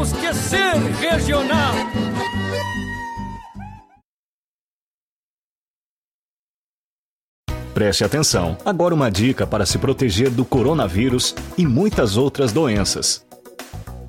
temos 0.04 0.12
que 0.12 0.34
ser 0.34 0.76
regional. 1.00 1.74
Preste 7.74 8.04
atenção. 8.04 8.58
Agora 8.64 8.94
uma 8.94 9.10
dica 9.10 9.48
para 9.48 9.66
se 9.66 9.78
proteger 9.78 10.30
do 10.30 10.46
coronavírus 10.46 11.34
e 11.58 11.66
muitas 11.66 12.18
outras 12.18 12.52
doenças. 12.52 13.26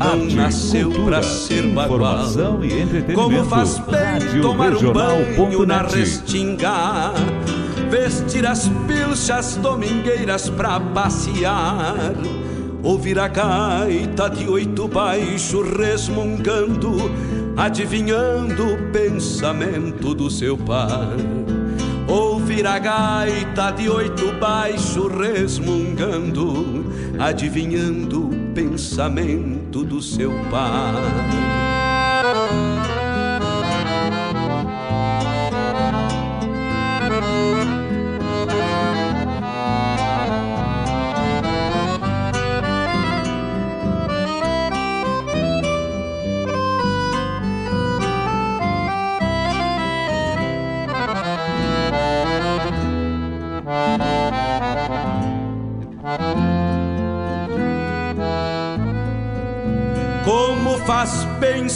Arte, 0.00 0.34
nasceu 0.34 0.90
cultura, 0.90 1.20
pra 1.20 1.22
ser 1.22 1.62
bagual. 1.68 2.26
e 2.62 2.80
entretenimento. 2.80 3.14
Como 3.14 3.44
faz 3.44 3.78
bem 3.78 3.94
Rádio 3.94 4.42
tomar 4.42 4.72
um 4.72 4.92
banho 4.92 5.66
na 5.66 5.82
restinga, 5.82 7.12
vestir 7.90 8.44
as 8.44 8.68
pilchas 8.88 9.56
domingueiras 9.56 10.50
pra 10.50 10.80
passear, 10.80 12.12
ouvir 12.82 13.18
a 13.20 13.28
gaita 13.28 14.28
de 14.30 14.48
oito 14.48 14.88
baixo 14.88 15.62
resmungando, 15.62 16.96
adivinhando 17.56 18.74
o 18.74 18.90
pensamento 18.90 20.12
do 20.12 20.28
seu 20.28 20.58
par. 20.58 21.14
Ouvir 22.08 22.66
a 22.66 22.78
gaita 22.78 23.70
de 23.70 23.88
oito 23.88 24.32
baixo 24.38 25.06
resmungando, 25.06 26.84
adivinhando 27.18 28.26
o 28.26 28.52
pensamento 28.52 29.63
do 29.82 30.00
seu 30.00 30.30
pai. 30.50 31.63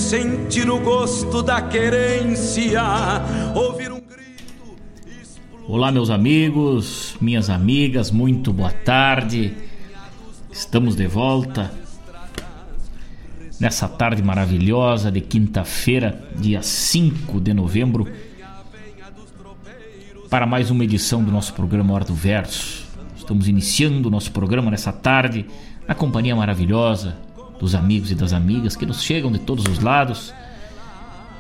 Sentir 0.09 0.71
o 0.71 0.81
gosto 0.81 1.43
da 1.43 1.61
querência, 1.61 2.83
ouvir 3.55 3.93
um 3.93 4.01
Olá, 5.69 5.93
meus 5.93 6.09
amigos, 6.09 7.15
minhas 7.21 7.51
amigas, 7.51 8.11
muito 8.11 8.51
boa 8.51 8.71
tarde. 8.71 9.55
Estamos 10.51 10.97
de 10.97 11.07
volta 11.07 11.71
nessa 13.61 13.87
tarde 13.87 14.23
maravilhosa 14.23 15.13
de 15.13 15.21
quinta-feira, 15.21 16.27
dia 16.35 16.63
5 16.63 17.39
de 17.39 17.53
novembro, 17.53 18.09
para 20.31 20.47
mais 20.47 20.71
uma 20.71 20.85
edição 20.85 21.23
do 21.23 21.31
nosso 21.31 21.53
programa 21.53 21.93
Hora 21.93 22.07
do 22.07 22.15
Verso. 22.15 22.87
Estamos 23.15 23.47
iniciando 23.47 24.09
o 24.09 24.11
nosso 24.11 24.33
programa 24.33 24.71
nessa 24.71 24.91
tarde 24.91 25.45
na 25.87 25.95
companhia 25.95 26.35
maravilhosa 26.35 27.28
dos 27.59 27.75
amigos 27.75 28.11
e 28.11 28.15
das 28.15 28.33
amigas 28.33 28.77
que 28.77 28.87
nos 28.87 29.03
chegam 29.03 29.31
de 29.31 29.39
todos 29.39 29.65
os 29.67 29.81
lados, 29.81 30.33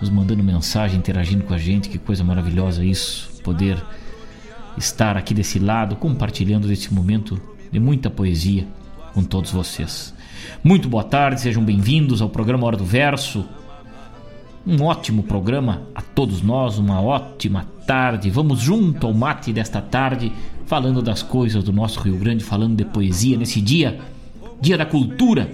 nos 0.00 0.10
mandando 0.10 0.42
mensagem, 0.42 0.98
interagindo 0.98 1.44
com 1.44 1.54
a 1.54 1.58
gente. 1.58 1.88
Que 1.88 1.98
coisa 1.98 2.24
maravilhosa 2.24 2.84
isso, 2.84 3.30
poder 3.42 3.82
estar 4.76 5.16
aqui 5.16 5.34
desse 5.34 5.58
lado, 5.58 5.96
compartilhando 5.96 6.70
esse 6.72 6.92
momento 6.92 7.40
de 7.70 7.78
muita 7.78 8.10
poesia 8.10 8.66
com 9.12 9.22
todos 9.22 9.50
vocês. 9.50 10.14
Muito 10.62 10.88
boa 10.88 11.04
tarde, 11.04 11.40
sejam 11.40 11.64
bem-vindos 11.64 12.22
ao 12.22 12.28
programa 12.28 12.66
Hora 12.66 12.76
do 12.76 12.84
Verso. 12.84 13.44
Um 14.66 14.82
ótimo 14.82 15.22
programa 15.22 15.82
a 15.94 16.02
todos 16.02 16.42
nós, 16.42 16.78
uma 16.78 17.00
ótima 17.00 17.66
tarde. 17.86 18.30
Vamos 18.30 18.60
junto 18.60 19.06
ao 19.06 19.14
mate 19.14 19.52
desta 19.52 19.80
tarde, 19.80 20.32
falando 20.66 21.00
das 21.00 21.22
coisas 21.22 21.64
do 21.64 21.72
nosso 21.72 22.00
Rio 22.00 22.16
Grande, 22.16 22.44
falando 22.44 22.76
de 22.76 22.84
poesia 22.84 23.36
nesse 23.36 23.60
dia, 23.60 23.98
Dia 24.60 24.76
da 24.76 24.84
Cultura. 24.84 25.50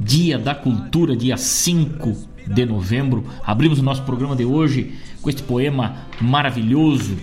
Dia 0.00 0.38
da 0.38 0.54
Cultura, 0.54 1.16
dia 1.16 1.36
5 1.36 2.16
de 2.46 2.64
novembro. 2.64 3.24
Abrimos 3.44 3.78
o 3.78 3.82
nosso 3.82 4.02
programa 4.02 4.36
de 4.36 4.44
hoje 4.44 4.94
com 5.20 5.28
este 5.28 5.42
poema 5.42 6.06
maravilhoso 6.20 7.16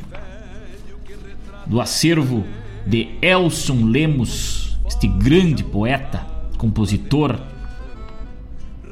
do 1.66 1.82
acervo 1.82 2.44
de 2.86 3.10
Elson 3.22 3.86
Lemos, 3.86 4.78
este 4.88 5.08
grande 5.08 5.64
poeta, 5.64 6.26
compositor, 6.58 7.40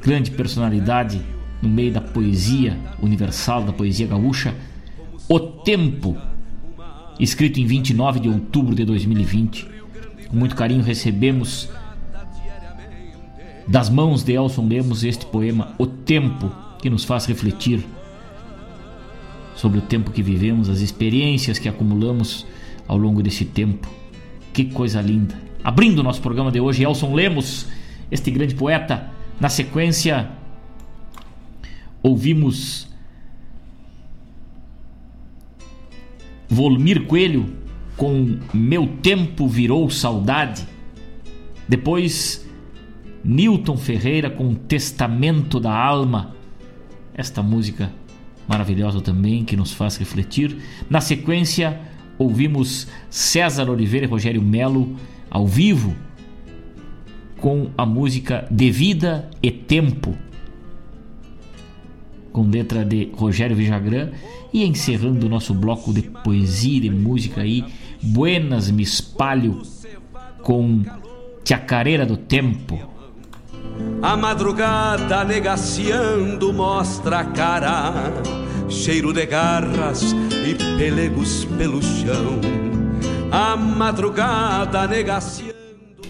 grande 0.02 0.30
personalidade 0.30 1.20
no 1.62 1.68
meio 1.68 1.92
da 1.92 2.00
poesia 2.00 2.78
universal, 3.00 3.62
da 3.62 3.72
poesia 3.72 4.06
gaúcha, 4.06 4.54
O 5.28 5.38
Tempo, 5.40 6.16
escrito 7.18 7.60
em 7.60 7.66
29 7.66 8.20
de 8.20 8.28
outubro 8.28 8.74
de 8.74 8.84
2020. 8.84 9.66
Com 10.28 10.36
muito 10.36 10.56
carinho 10.56 10.82
recebemos 10.82 11.70
das 13.66 13.88
mãos 13.88 14.22
de 14.22 14.32
Elson 14.32 14.68
Lemos 14.68 15.04
este 15.04 15.26
poema 15.26 15.74
O 15.78 15.86
Tempo, 15.86 16.50
que 16.80 16.90
nos 16.90 17.04
faz 17.04 17.26
refletir 17.26 17.84
sobre 19.54 19.78
o 19.78 19.82
tempo 19.82 20.10
que 20.10 20.22
vivemos, 20.22 20.68
as 20.68 20.80
experiências 20.80 21.58
que 21.58 21.68
acumulamos 21.68 22.46
ao 22.86 22.98
longo 22.98 23.22
desse 23.22 23.44
tempo. 23.44 23.88
Que 24.52 24.64
coisa 24.66 25.00
linda! 25.00 25.40
Abrindo 25.62 26.00
o 26.00 26.02
nosso 26.02 26.20
programa 26.20 26.50
de 26.50 26.60
hoje, 26.60 26.84
Elson 26.84 27.14
Lemos, 27.14 27.66
este 28.10 28.30
grande 28.30 28.54
poeta. 28.54 29.10
Na 29.40 29.48
sequência, 29.48 30.30
ouvimos 32.02 32.86
Volmir 36.48 37.06
Coelho 37.06 37.52
com 37.96 38.38
Meu 38.52 38.86
Tempo 39.02 39.48
Virou 39.48 39.88
Saudade. 39.90 40.66
Depois, 41.66 42.43
Newton 43.24 43.76
Ferreira 43.76 44.28
com 44.28 44.54
Testamento 44.54 45.58
da 45.58 45.72
Alma. 45.72 46.34
Esta 47.14 47.42
música 47.42 47.90
maravilhosa 48.46 49.00
também 49.00 49.44
que 49.44 49.56
nos 49.56 49.72
faz 49.72 49.96
refletir. 49.96 50.58
Na 50.90 51.00
sequência, 51.00 51.80
ouvimos 52.18 52.86
César 53.08 53.70
Oliveira 53.70 54.06
e 54.06 54.08
Rogério 54.08 54.42
Melo 54.42 54.96
ao 55.30 55.46
vivo 55.46 55.94
com 57.40 57.70
a 57.76 57.84
música 57.84 58.46
De 58.50 58.70
Vida 58.70 59.28
e 59.42 59.50
Tempo, 59.50 60.16
com 62.32 62.48
letra 62.48 62.84
de 62.84 63.10
Rogério 63.14 63.56
Vijagrã 63.56 64.10
e 64.52 64.64
encerrando 64.64 65.26
o 65.26 65.28
nosso 65.28 65.52
bloco 65.52 65.92
de 65.92 66.02
poesia 66.02 66.78
e 66.78 66.80
de 66.80 66.90
música 66.90 67.42
aí, 67.42 67.64
Buenas 68.02 68.70
Me 68.70 68.82
Espalho 68.82 69.60
com 70.42 70.82
Chacareira 71.44 72.06
do 72.06 72.16
Tempo. 72.16 72.93
A 74.02 74.16
madrugada 74.16 75.24
negaciando 75.24 76.52
mostra 76.52 77.20
a 77.20 77.24
cara, 77.24 78.12
cheiro 78.68 79.12
de 79.12 79.24
garras 79.26 80.12
e 80.12 80.54
pelegos 80.78 81.44
pelo 81.56 81.82
chão. 81.82 82.38
A 83.32 83.56
madrugada 83.56 84.86
negaciando 84.86 85.54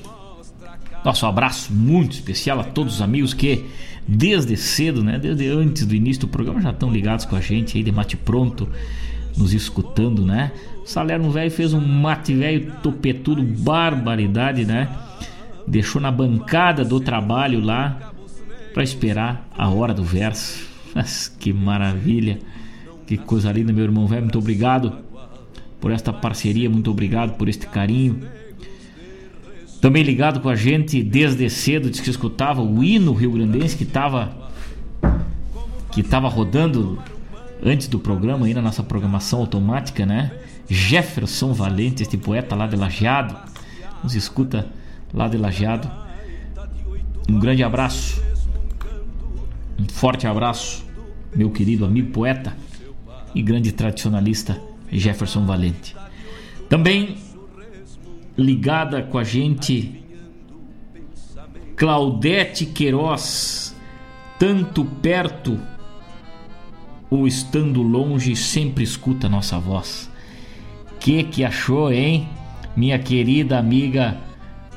mostra 0.05 0.71
a 0.71 0.77
cara. 0.77 1.03
Nosso 1.05 1.25
abraço 1.25 1.73
muito 1.73 2.13
especial 2.13 2.61
a 2.61 2.65
todos 2.65 2.97
os 2.97 3.03
amigos 3.03 3.33
que 3.33 3.65
desde 4.07 4.57
cedo, 4.57 5.03
né, 5.03 5.19
desde 5.19 5.49
antes 5.49 5.87
do 5.87 5.95
início 5.95 6.23
do 6.23 6.29
programa 6.29 6.61
já 6.61 6.71
estão 6.71 6.91
ligados 6.91 7.25
com 7.25 7.37
a 7.37 7.41
gente 7.41 7.79
aí 7.79 7.83
de 7.83 7.93
mate 7.93 8.17
pronto, 8.17 8.69
nos 9.37 9.55
escutando, 9.55 10.25
né? 10.25 10.53
Salerno 10.85 11.31
velho 11.31 11.51
fez 11.51 11.73
um 11.73 11.81
mate 11.81 12.35
velho 12.35 12.73
topetudo, 12.83 13.43
barbaridade, 13.43 14.65
né? 14.65 14.89
Deixou 15.67 16.01
na 16.01 16.11
bancada 16.11 16.85
do 16.85 17.01
trabalho 17.01 17.61
lá 17.61 18.13
para 18.73 18.83
esperar 18.83 19.49
a 19.57 19.69
hora 19.69 19.95
do 19.95 20.03
verso. 20.03 20.69
Mas 20.95 21.29
que 21.29 21.53
maravilha, 21.53 22.39
que 23.07 23.17
coisa 23.17 23.51
linda, 23.51 23.73
meu 23.73 23.85
irmão 23.85 24.07
velho. 24.07 24.23
Muito 24.23 24.39
obrigado 24.39 24.93
por 25.81 25.91
esta 25.91 26.13
parceria, 26.13 26.71
muito 26.71 26.91
obrigado 26.91 27.37
por 27.37 27.49
este 27.49 27.67
carinho. 27.67 28.21
Também 29.81 30.03
ligado 30.03 30.41
com 30.41 30.49
a 30.49 30.57
gente 30.57 31.03
desde 31.03 31.49
cedo, 31.51 31.91
disse 31.91 32.03
que 32.03 32.09
escutava 32.09 32.63
o 32.63 32.83
hino 32.83 33.13
rio-grandense 33.13 33.77
que 33.77 33.83
estava 33.83 34.45
que 35.93 36.01
estava 36.01 36.29
rodando 36.29 36.99
antes 37.63 37.87
do 37.87 37.99
programa 37.99 38.47
aí 38.47 38.55
na 38.55 38.63
nossa 38.63 38.83
programação 38.83 39.41
automática, 39.41 40.05
né? 40.05 40.33
Jefferson 40.69 41.53
Valente, 41.53 42.03
este 42.03 42.17
poeta 42.17 42.57
lá 42.57 42.67
de 42.67 42.77
Lajeado, 42.77 43.37
nos 44.03 44.15
escuta 44.15 44.67
lá 45.15 45.29
de 45.29 45.39
Lajeado. 45.39 45.91
Um 47.31 47.39
grande 47.39 47.63
abraço, 47.63 48.23
um 49.79 49.89
forte 49.89 50.27
abraço, 50.27 50.85
meu 51.35 51.51
querido 51.51 51.85
amigo 51.85 52.11
poeta 52.11 52.55
e 53.35 53.41
grande 53.41 53.73
tradicionalista 53.73 54.61
Jefferson 54.91 55.47
Valente. 55.47 55.97
Também 56.69 57.17
ligada 58.37 59.03
com 59.03 59.17
a 59.17 59.25
gente 59.25 60.03
Claudete 61.77 62.67
Queiroz, 62.67 63.75
tanto 64.39 64.85
perto 64.85 65.59
ou 67.09 67.27
estando 67.27 67.83
longe, 67.83 68.37
sempre 68.37 68.85
escuta 68.85 69.29
nossa 69.29 69.59
voz. 69.59 70.11
Que 71.01 71.23
que 71.25 71.45
achou, 71.45 71.93
hein? 71.93 72.29
Minha 72.77 72.99
querida 72.99 73.59
amiga 73.59 74.19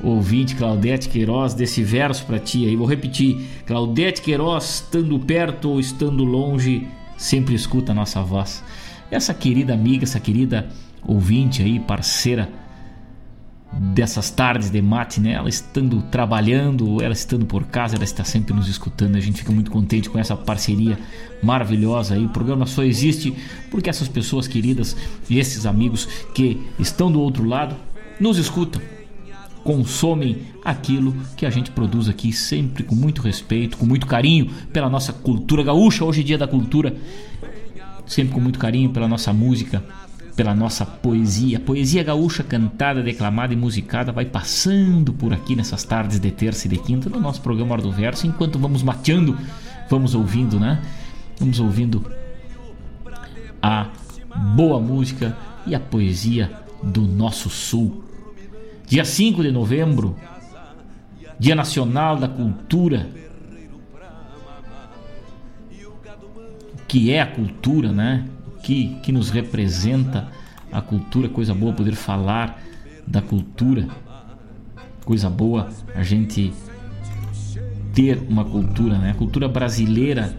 ouvinte 0.02 0.54
Claudete 0.54 1.08
Queiroz 1.08 1.54
desse 1.54 1.82
verso 1.82 2.24
para 2.24 2.38
ti 2.38 2.66
aí. 2.66 2.76
Vou 2.76 2.86
repetir: 2.86 3.40
Claudete 3.66 4.22
Queiroz, 4.22 4.64
estando 4.64 5.18
perto 5.18 5.70
ou 5.70 5.80
estando 5.80 6.24
longe, 6.24 6.86
sempre 7.16 7.54
escuta 7.54 7.92
a 7.92 7.94
nossa 7.94 8.22
voz. 8.22 8.62
Essa 9.10 9.32
querida 9.32 9.74
amiga, 9.74 10.04
essa 10.04 10.20
querida 10.20 10.68
ouvinte 11.02 11.62
aí, 11.62 11.80
parceira 11.80 12.48
dessas 13.70 14.30
tardes 14.30 14.70
de 14.70 14.80
mate, 14.80 15.20
né? 15.20 15.32
Ela 15.32 15.48
estando 15.48 16.00
trabalhando, 16.02 17.02
ela 17.02 17.12
estando 17.12 17.44
por 17.44 17.64
casa, 17.64 17.96
ela 17.96 18.04
está 18.04 18.24
sempre 18.24 18.54
nos 18.54 18.68
escutando. 18.68 19.16
A 19.16 19.20
gente 19.20 19.38
fica 19.38 19.52
muito 19.52 19.70
contente 19.70 20.08
com 20.08 20.18
essa 20.18 20.36
parceria 20.36 20.98
maravilhosa 21.42 22.14
aí. 22.14 22.24
O 22.24 22.30
programa 22.30 22.66
só 22.66 22.82
existe 22.82 23.34
porque 23.70 23.90
essas 23.90 24.08
pessoas 24.08 24.48
queridas 24.48 24.96
e 25.28 25.38
esses 25.38 25.66
amigos 25.66 26.06
que 26.34 26.62
estão 26.78 27.12
do 27.12 27.20
outro 27.20 27.44
lado 27.44 27.76
nos 28.18 28.38
escutam 28.38 28.80
consomem 29.64 30.38
aquilo 30.64 31.14
que 31.36 31.46
a 31.46 31.50
gente 31.50 31.70
produz 31.70 32.08
aqui, 32.08 32.32
sempre 32.32 32.82
com 32.82 32.94
muito 32.94 33.22
respeito, 33.22 33.76
com 33.76 33.86
muito 33.86 34.06
carinho 34.06 34.50
pela 34.72 34.88
nossa 34.88 35.12
cultura 35.12 35.62
gaúcha. 35.62 36.04
Hoje, 36.04 36.24
dia 36.24 36.38
da 36.38 36.46
cultura, 36.46 36.94
sempre 38.06 38.34
com 38.34 38.40
muito 38.40 38.58
carinho 38.58 38.90
pela 38.90 39.08
nossa 39.08 39.32
música, 39.32 39.84
pela 40.34 40.54
nossa 40.54 40.86
poesia. 40.86 41.58
Poesia 41.58 42.02
gaúcha 42.02 42.42
cantada, 42.42 43.02
declamada 43.02 43.52
e 43.52 43.56
musicada 43.56 44.12
vai 44.12 44.24
passando 44.24 45.12
por 45.12 45.32
aqui 45.32 45.56
nessas 45.56 45.84
tardes 45.84 46.20
de 46.20 46.30
terça 46.30 46.66
e 46.66 46.70
de 46.70 46.78
quinta 46.78 47.10
no 47.10 47.20
nosso 47.20 47.40
programa 47.40 47.72
Hora 47.72 47.82
do 47.82 47.92
Verso, 47.92 48.26
enquanto 48.26 48.58
vamos 48.58 48.82
mateando, 48.82 49.36
vamos 49.90 50.14
ouvindo, 50.14 50.60
né? 50.60 50.80
Vamos 51.38 51.58
ouvindo 51.60 52.04
a 53.60 53.88
boa 54.54 54.80
música 54.80 55.36
e 55.66 55.74
a 55.74 55.80
poesia 55.80 56.50
do 56.82 57.02
nosso 57.02 57.50
sul 57.50 58.07
Dia 58.88 59.04
5 59.04 59.42
de 59.42 59.52
novembro, 59.52 60.16
Dia 61.38 61.54
Nacional 61.54 62.16
da 62.16 62.26
Cultura. 62.26 63.06
O 66.72 66.86
que 66.88 67.12
é 67.12 67.20
a 67.20 67.26
cultura, 67.26 67.92
né? 67.92 68.26
O 68.46 68.60
que, 68.62 68.98
que 69.02 69.12
nos 69.12 69.28
representa 69.28 70.28
a 70.72 70.80
cultura? 70.80 71.28
Coisa 71.28 71.52
boa 71.54 71.74
poder 71.74 71.94
falar 71.94 72.62
da 73.06 73.20
cultura. 73.20 73.86
Coisa 75.04 75.28
boa 75.28 75.68
a 75.94 76.02
gente 76.02 76.50
ter 77.92 78.22
uma 78.26 78.44
cultura, 78.44 78.96
né? 78.96 79.10
A 79.10 79.14
cultura 79.14 79.48
brasileira 79.48 80.34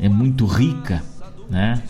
é 0.00 0.08
muito 0.08 0.46
rica, 0.46 1.02
né? 1.48 1.82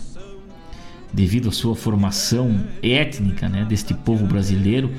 Devido 1.13 1.49
à 1.49 1.51
sua 1.51 1.75
formação 1.75 2.63
étnica, 2.81 3.47
né? 3.47 3.63
Deste 3.63 3.93
povo 3.93 4.25
brasileiro 4.25 4.89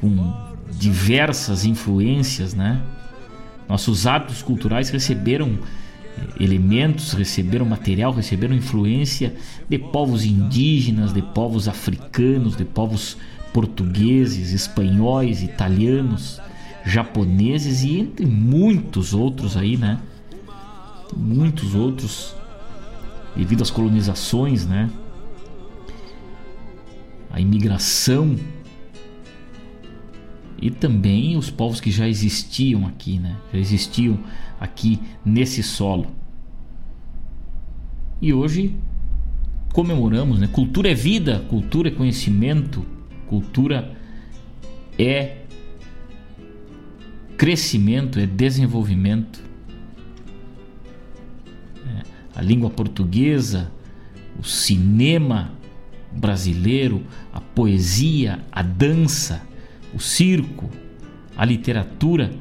com 0.00 0.34
diversas 0.78 1.64
influências, 1.64 2.54
né? 2.54 2.80
Nossos 3.68 4.06
hábitos 4.06 4.42
culturais 4.42 4.90
receberam 4.90 5.58
eh, 6.18 6.42
elementos, 6.42 7.12
receberam 7.12 7.66
material, 7.66 8.12
receberam 8.12 8.54
influência 8.54 9.34
de 9.68 9.78
povos 9.78 10.24
indígenas, 10.24 11.12
de 11.12 11.22
povos 11.22 11.68
africanos, 11.68 12.56
de 12.56 12.64
povos 12.64 13.16
portugueses, 13.52 14.52
espanhóis, 14.52 15.42
italianos, 15.42 16.40
japoneses 16.84 17.82
e 17.82 17.98
entre 17.98 18.26
muitos 18.26 19.12
outros 19.12 19.56
aí, 19.56 19.76
né? 19.76 20.00
Muitos 21.16 21.74
outros 21.74 22.34
devido 23.36 23.62
às 23.62 23.70
colonizações, 23.70 24.66
né? 24.66 24.90
A 27.30 27.40
imigração 27.40 28.36
e 30.60 30.70
também 30.70 31.36
os 31.36 31.50
povos 31.50 31.80
que 31.80 31.90
já 31.90 32.06
existiam 32.06 32.86
aqui, 32.86 33.18
né? 33.18 33.36
Já 33.52 33.58
existiam 33.58 34.18
aqui 34.60 35.00
nesse 35.24 35.62
solo. 35.62 36.08
E 38.20 38.32
hoje 38.34 38.76
comemoramos, 39.72 40.38
né? 40.38 40.46
Cultura 40.46 40.90
é 40.90 40.94
vida, 40.94 41.40
cultura 41.48 41.88
é 41.88 41.90
conhecimento, 41.90 42.84
cultura 43.26 43.96
é 44.98 45.38
crescimento, 47.38 48.20
é 48.20 48.26
desenvolvimento. 48.26 49.42
É, 51.86 52.02
a 52.34 52.42
língua 52.42 52.68
portuguesa, 52.68 53.72
o 54.38 54.44
cinema 54.44 55.52
brasileiro, 56.12 57.02
a 57.32 57.40
poesia, 57.40 58.44
a 58.52 58.60
dança, 58.60 59.48
o 59.94 60.00
circo, 60.00 60.70
a 61.36 61.44
literatura, 61.44 62.32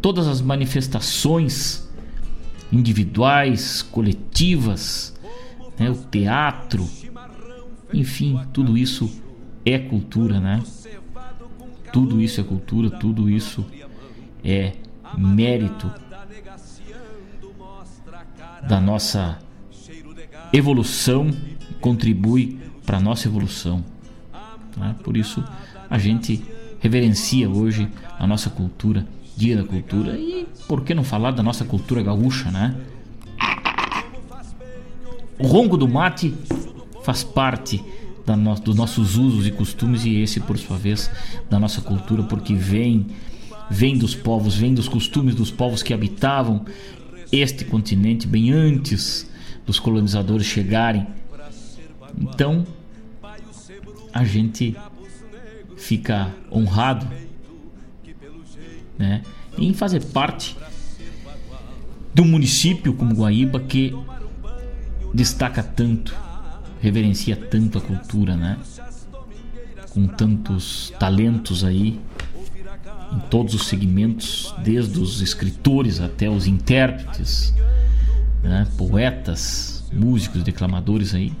todas 0.00 0.26
as 0.26 0.40
manifestações 0.40 1.88
individuais, 2.72 3.82
coletivas, 3.82 5.14
né, 5.78 5.90
o 5.90 5.96
teatro, 5.96 6.88
enfim, 7.92 8.40
tudo 8.52 8.76
isso 8.76 9.10
é 9.64 9.78
cultura, 9.78 10.40
né? 10.40 10.62
Tudo 11.92 12.20
isso 12.20 12.40
é 12.40 12.44
cultura, 12.44 12.90
tudo 12.90 13.30
isso 13.30 13.64
é 14.44 14.72
mérito 15.16 15.90
da 18.68 18.80
nossa 18.80 19.38
evolução, 20.52 21.30
contribui 21.80 22.58
para 22.84 22.98
a 22.98 23.00
nossa 23.00 23.28
evolução. 23.28 23.84
Né? 24.76 24.94
Por 25.02 25.16
isso, 25.16 25.42
a 25.88 25.98
gente 25.98 26.44
reverencia 26.80 27.48
hoje 27.48 27.88
a 28.18 28.26
nossa 28.26 28.50
cultura, 28.50 29.06
Dia 29.36 29.56
da 29.56 29.64
Cultura 29.64 30.16
e 30.16 30.46
por 30.66 30.82
que 30.82 30.94
não 30.94 31.04
falar 31.04 31.30
da 31.32 31.42
nossa 31.42 31.64
cultura 31.64 32.02
gaúcha, 32.02 32.50
né? 32.50 32.74
O 35.38 35.46
ronco 35.46 35.76
do 35.76 35.86
mate 35.86 36.34
faz 37.02 37.22
parte 37.22 37.84
no, 38.34 38.54
dos 38.54 38.74
nossos 38.74 39.16
usos 39.16 39.46
e 39.46 39.50
costumes 39.50 40.04
e 40.04 40.16
esse, 40.16 40.40
por 40.40 40.56
sua 40.56 40.78
vez, 40.78 41.10
da 41.50 41.58
nossa 41.60 41.82
cultura, 41.82 42.22
porque 42.22 42.54
vem, 42.54 43.06
vem 43.70 43.98
dos 43.98 44.14
povos, 44.14 44.56
vem 44.56 44.72
dos 44.72 44.88
costumes 44.88 45.34
dos 45.34 45.50
povos 45.50 45.82
que 45.82 45.92
habitavam 45.92 46.64
este 47.30 47.64
continente 47.64 48.26
bem 48.26 48.50
antes 48.50 49.30
dos 49.66 49.78
colonizadores 49.78 50.46
chegarem. 50.46 51.06
Então, 52.18 52.66
a 54.12 54.24
gente 54.24 54.74
fica 55.76 56.34
honrado 56.50 57.06
né, 58.98 59.22
em 59.58 59.74
fazer 59.74 60.04
parte 60.06 60.56
um 62.22 62.28
município 62.28 62.92
como 62.94 63.14
Guaíba 63.14 63.60
que 63.60 63.94
destaca 65.14 65.62
tanto, 65.62 66.14
reverencia 66.80 67.36
tanto 67.36 67.78
a 67.78 67.80
cultura, 67.80 68.36
né? 68.36 68.58
Com 69.90 70.06
tantos 70.06 70.92
talentos 70.98 71.64
aí 71.64 72.00
em 73.12 73.18
todos 73.30 73.54
os 73.54 73.66
segmentos, 73.66 74.52
desde 74.62 74.98
os 74.98 75.22
escritores 75.22 76.00
até 76.00 76.28
os 76.28 76.46
intérpretes, 76.46 77.54
né? 78.42 78.66
poetas, 78.76 79.88
músicos, 79.92 80.42
declamadores 80.42 81.14
aí 81.14 81.32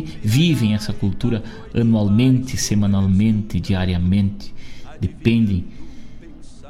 que 0.00 0.18
vivem 0.22 0.74
essa 0.74 0.92
cultura 0.92 1.42
anualmente, 1.74 2.56
semanalmente, 2.56 3.60
diariamente, 3.60 4.54
dependem 5.00 5.66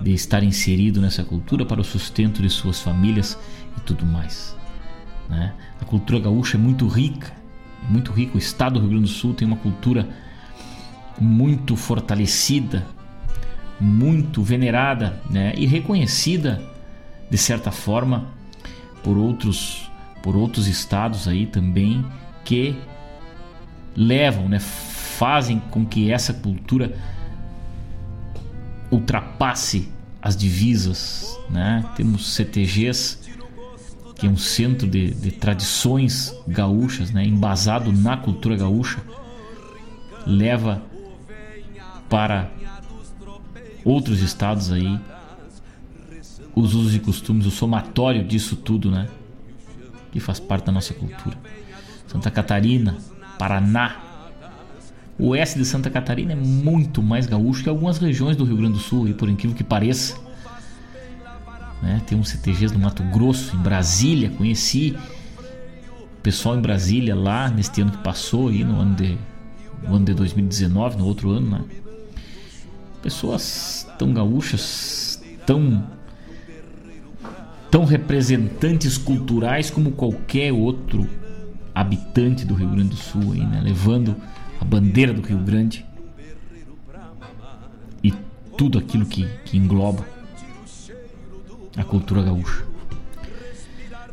de 0.00 0.12
estar 0.12 0.42
inserido 0.42 1.00
nessa 1.00 1.22
cultura 1.22 1.64
para 1.64 1.80
o 1.80 1.84
sustento 1.84 2.42
de 2.42 2.50
suas 2.50 2.80
famílias 2.80 3.38
e 3.76 3.80
tudo 3.82 4.04
mais. 4.04 4.56
Né? 5.28 5.54
A 5.80 5.84
cultura 5.84 6.18
gaúcha 6.18 6.56
é 6.56 6.60
muito 6.60 6.88
rica, 6.88 7.32
é 7.86 7.92
muito 7.92 8.10
rica. 8.10 8.34
O 8.34 8.38
estado 8.38 8.74
do 8.74 8.80
Rio 8.80 8.90
Grande 8.90 9.04
do 9.04 9.10
Sul 9.10 9.34
tem 9.34 9.46
uma 9.46 9.56
cultura 9.56 10.08
muito 11.20 11.76
fortalecida, 11.76 12.84
muito 13.80 14.42
venerada 14.42 15.20
né? 15.30 15.52
e 15.56 15.66
reconhecida 15.66 16.60
de 17.30 17.38
certa 17.38 17.70
forma 17.70 18.26
por 19.02 19.16
outros 19.16 19.88
por 20.22 20.36
outros 20.36 20.68
estados 20.68 21.26
aí 21.26 21.46
também 21.46 22.04
que 22.44 22.76
levam, 23.94 24.48
né, 24.48 24.58
fazem 24.58 25.60
com 25.70 25.84
que 25.84 26.10
essa 26.10 26.32
cultura 26.32 26.96
ultrapasse 28.90 29.88
as 30.20 30.36
divisas. 30.36 31.38
Né? 31.50 31.84
Temos 31.96 32.34
CTGs, 32.34 33.18
que 34.14 34.26
é 34.26 34.30
um 34.30 34.36
centro 34.36 34.86
de, 34.86 35.12
de 35.12 35.32
tradições 35.32 36.34
gaúchas, 36.46 37.10
né? 37.10 37.24
embasado 37.24 37.92
na 37.92 38.16
cultura 38.16 38.56
gaúcha, 38.56 39.00
leva 40.26 40.82
para 42.08 42.50
outros 43.84 44.20
estados 44.20 44.70
aí 44.70 45.00
os 46.54 46.74
usos 46.74 46.94
e 46.94 46.98
costumes, 46.98 47.46
o 47.46 47.50
somatório 47.50 48.22
disso 48.22 48.56
tudo, 48.56 48.90
né? 48.90 49.08
Que 50.10 50.20
faz 50.20 50.38
parte 50.38 50.66
da 50.66 50.72
nossa 50.72 50.92
cultura. 50.92 51.36
Santa 52.06 52.30
Catarina, 52.30 52.98
Paraná. 53.38 53.96
O 55.18 55.28
oeste 55.28 55.58
de 55.58 55.64
Santa 55.64 55.90
Catarina 55.90 56.32
é 56.32 56.36
muito 56.36 57.02
mais 57.02 57.26
gaúcho 57.26 57.62
que 57.62 57.68
algumas 57.68 57.98
regiões 57.98 58.36
do 58.36 58.44
Rio 58.44 58.56
Grande 58.56 58.74
do 58.74 58.78
Sul, 58.78 59.08
e 59.08 59.14
por 59.14 59.28
incrível 59.28 59.56
que 59.56 59.64
pareça. 59.64 60.16
Né? 61.82 62.00
Tem 62.06 62.18
uns 62.18 62.30
CTGs 62.30 62.72
no 62.72 62.80
Mato 62.80 63.02
Grosso, 63.04 63.56
em 63.56 63.58
Brasília, 63.58 64.30
conheci 64.30 64.96
pessoal 66.22 66.56
em 66.56 66.60
Brasília 66.60 67.14
lá 67.14 67.48
neste 67.48 67.80
ano 67.80 67.90
que 67.90 67.98
passou, 67.98 68.48
aí, 68.48 68.62
no, 68.62 68.80
ano 68.80 68.94
de, 68.94 69.18
no 69.82 69.96
ano 69.96 70.04
de 70.04 70.14
2019, 70.14 70.96
no 70.96 71.04
outro 71.04 71.30
ano. 71.30 71.50
Né? 71.50 71.64
Pessoas 73.02 73.86
tão 73.98 74.12
gaúchas, 74.14 75.22
tão 75.44 75.84
tão 77.72 77.86
representantes 77.86 78.98
culturais 78.98 79.70
como 79.70 79.92
qualquer 79.92 80.52
outro 80.52 81.08
habitante 81.74 82.44
do 82.44 82.54
Rio 82.54 82.68
Grande 82.68 82.90
do 82.90 82.96
Sul, 82.96 83.32
aí, 83.32 83.44
né? 83.44 83.60
levando 83.62 84.16
a 84.60 84.64
bandeira 84.64 85.12
do 85.12 85.22
Rio 85.22 85.38
Grande 85.38 85.84
e 88.02 88.12
tudo 88.56 88.78
aquilo 88.78 89.06
que, 89.06 89.26
que 89.44 89.56
engloba 89.56 90.06
a 91.76 91.84
cultura 91.84 92.22
gaúcha. 92.22 92.64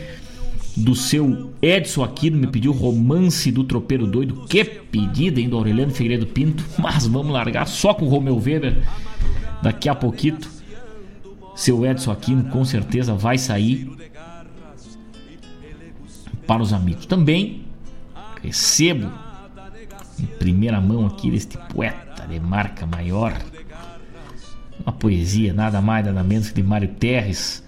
do 0.75 0.95
seu 0.95 1.51
Edson 1.61 2.03
Aquino, 2.03 2.37
me 2.37 2.47
pediu 2.47 2.71
Romance 2.71 3.51
do 3.51 3.63
Tropeiro 3.63 4.05
Doido. 4.05 4.45
Que 4.47 4.63
pedida, 4.63 5.39
hein, 5.39 5.49
do 5.49 5.57
Aureliano 5.57 5.91
Figueiredo 5.91 6.27
Pinto. 6.27 6.63
Mas 6.77 7.07
vamos 7.07 7.31
largar 7.31 7.67
só 7.67 7.93
com 7.93 8.05
o 8.05 8.09
Romeu 8.09 8.35
Weber 8.37 8.77
daqui 9.61 9.89
a 9.89 9.95
pouquinho. 9.95 10.37
Seu 11.55 11.85
Edson 11.85 12.11
Aquino 12.11 12.45
com 12.45 12.63
certeza 12.63 13.13
vai 13.13 13.37
sair 13.37 13.89
para 16.47 16.61
os 16.61 16.71
amigos. 16.71 17.05
Também 17.05 17.63
recebo 18.41 19.11
em 20.19 20.25
primeira 20.25 20.79
mão 20.79 21.05
aqui 21.05 21.29
deste 21.29 21.57
poeta 21.73 22.08
de 22.29 22.39
marca 22.39 22.85
maior. 22.85 23.33
Uma 24.81 24.93
poesia, 24.93 25.53
nada 25.53 25.81
mais, 25.81 26.05
nada 26.05 26.23
menos 26.23 26.49
que 26.49 26.61
de 26.61 26.63
Mário 26.63 26.87
Terres, 26.87 27.63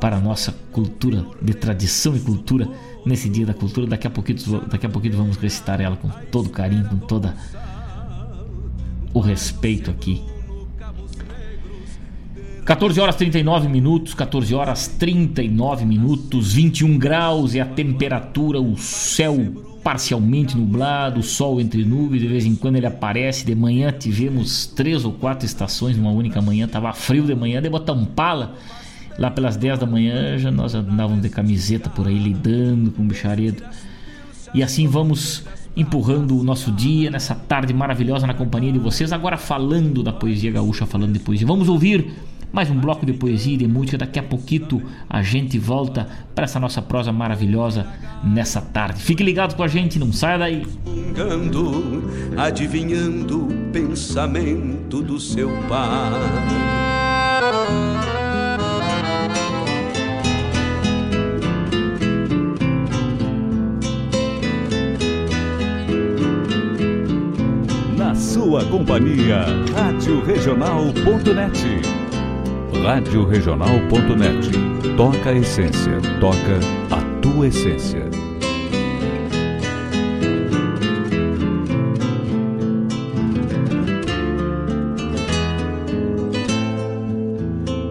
para 0.00 0.16
a 0.16 0.20
nossa 0.20 0.52
cultura, 0.72 1.24
de 1.40 1.54
tradição 1.54 2.16
e 2.16 2.20
cultura, 2.20 2.68
nesse 3.04 3.28
dia 3.28 3.46
da 3.46 3.54
cultura. 3.54 3.86
Daqui 3.86 4.06
a 4.06 4.10
pouquinho, 4.10 4.60
daqui 4.68 4.86
a 4.86 4.88
pouquinho 4.88 5.16
vamos 5.16 5.36
recitar 5.36 5.80
ela 5.80 5.96
com 5.96 6.08
todo 6.30 6.50
carinho, 6.50 6.88
com 6.88 6.96
toda 6.96 7.34
o 9.14 9.20
respeito 9.20 9.90
aqui. 9.90 10.22
14 12.64 13.00
horas 13.00 13.14
39 13.14 13.68
minutos, 13.68 14.12
14 14.12 14.52
horas 14.52 14.88
39 14.88 15.84
minutos, 15.84 16.52
21 16.52 16.98
graus 16.98 17.54
e 17.54 17.60
a 17.60 17.64
temperatura, 17.64 18.60
o 18.60 18.76
céu 18.76 19.36
parcialmente 19.86 20.56
nublado, 20.56 21.22
sol 21.22 21.60
entre 21.60 21.84
nuvens, 21.84 22.20
de 22.20 22.26
vez 22.26 22.44
em 22.44 22.56
quando 22.56 22.74
ele 22.74 22.86
aparece. 22.86 23.46
De 23.46 23.54
manhã 23.54 23.92
tivemos 23.92 24.66
três 24.66 25.04
ou 25.04 25.12
quatro 25.12 25.46
estações 25.46 25.96
numa 25.96 26.10
única 26.10 26.42
manhã, 26.42 26.66
tava 26.66 26.92
frio 26.92 27.24
de 27.24 27.36
manhã, 27.36 27.62
de 27.62 27.70
botar 27.70 27.92
um 27.92 28.04
pala. 28.04 28.56
Lá 29.16 29.30
pelas 29.30 29.56
10 29.56 29.78
da 29.78 29.86
manhã 29.86 30.36
já 30.38 30.50
nós 30.50 30.74
andávamos 30.74 31.22
de 31.22 31.28
camiseta 31.28 31.88
por 31.88 32.08
aí 32.08 32.18
lidando 32.18 32.90
com 32.90 33.04
o 33.04 33.06
bicharedo. 33.06 33.62
E 34.52 34.60
assim 34.60 34.88
vamos 34.88 35.44
empurrando 35.76 36.36
o 36.36 36.42
nosso 36.42 36.72
dia 36.72 37.08
nessa 37.08 37.36
tarde 37.36 37.72
maravilhosa 37.72 38.26
na 38.26 38.34
companhia 38.34 38.72
de 38.72 38.80
vocês. 38.80 39.12
Agora 39.12 39.36
falando 39.36 40.02
da 40.02 40.12
poesia 40.12 40.50
gaúcha, 40.50 40.84
falando 40.84 41.12
de 41.12 41.20
poesia. 41.20 41.46
Vamos 41.46 41.68
ouvir 41.68 42.12
mais 42.52 42.70
um 42.70 42.78
bloco 42.78 43.04
de 43.04 43.12
poesia 43.12 43.54
e 43.54 43.56
de 43.56 43.66
música. 43.66 43.98
Daqui 43.98 44.18
a 44.18 44.22
pouquito 44.22 44.82
a 45.08 45.22
gente 45.22 45.58
volta 45.58 46.08
para 46.34 46.44
essa 46.44 46.60
nossa 46.60 46.80
prosa 46.80 47.12
maravilhosa 47.12 47.86
nessa 48.24 48.60
tarde. 48.60 49.02
Fique 49.02 49.22
ligado 49.22 49.54
com 49.54 49.62
a 49.62 49.68
gente, 49.68 49.98
não 49.98 50.12
saia 50.12 50.38
daí. 50.38 50.66
Adivinhando 52.36 53.46
o 53.46 53.72
pensamento 53.72 55.02
do 55.02 55.18
seu 55.20 55.50
pai. 55.68 56.12
sua 68.16 68.64
companhia. 68.66 69.44
Rádio 69.74 70.24
Regional.net. 70.24 72.05
Rádio 72.86 73.24
Regional.net. 73.24 74.48
Toca 74.96 75.30
a 75.30 75.32
essência. 75.32 76.00
Toca 76.20 76.60
a 76.88 77.20
tua 77.20 77.48
essência. 77.48 78.08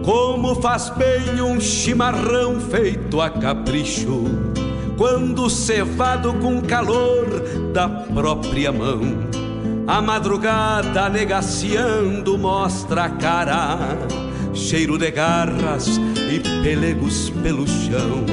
Como 0.02 0.54
faz 0.62 0.88
bem 0.88 1.42
um 1.42 1.60
chimarrão 1.60 2.58
feito 2.58 3.20
a 3.20 3.28
capricho, 3.28 4.24
quando 4.96 5.50
cevado 5.50 6.32
com 6.40 6.62
calor 6.62 7.26
da 7.74 7.86
própria 7.86 8.72
mão 8.72 9.26
a 9.86 10.02
madrugada 10.02 11.08
negaciando 11.08 12.36
mostra 12.36 13.04
a 13.04 13.10
cara, 13.10 13.78
cheiro 14.56 14.96
de 14.96 15.10
garras 15.10 16.00
e 16.30 16.40
pelegos 16.62 17.30
pelo 17.42 17.68
chão. 17.68 18.24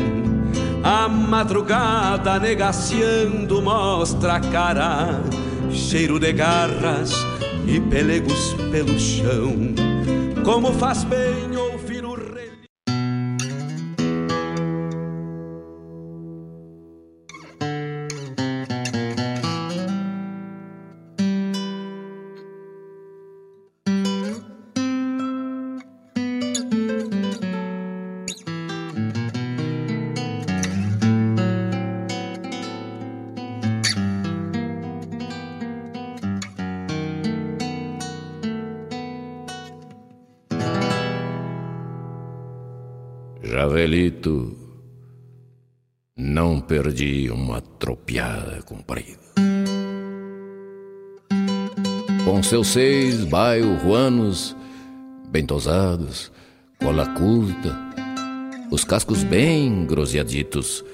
A 0.84 1.08
madrugada 1.08 2.40
negaciando 2.40 3.62
mostra 3.62 4.36
a 4.36 4.40
cara, 4.40 5.22
cheiro 5.70 6.20
de 6.20 6.32
garras 6.32 7.14
e 7.68 7.80
pelegos 7.80 8.56
pelo 8.72 8.98
chão. 9.00 9.76
Como 10.44 10.74
faz 10.74 11.04
bem 11.04 11.53
Não 46.16 46.62
perdi 46.62 47.30
uma 47.32 47.60
tropiada 47.62 48.62
comprida. 48.64 49.20
Com 52.24 52.42
seus 52.42 52.68
seis 52.68 53.26
baio-ruanos 53.26 54.56
bem 55.30 55.46
tosados, 55.46 56.32
cola 56.80 57.08
curta, 57.16 57.76
os 58.72 58.84
cascos 58.84 59.24
bem 59.24 59.86
groseaditos, 59.86 60.86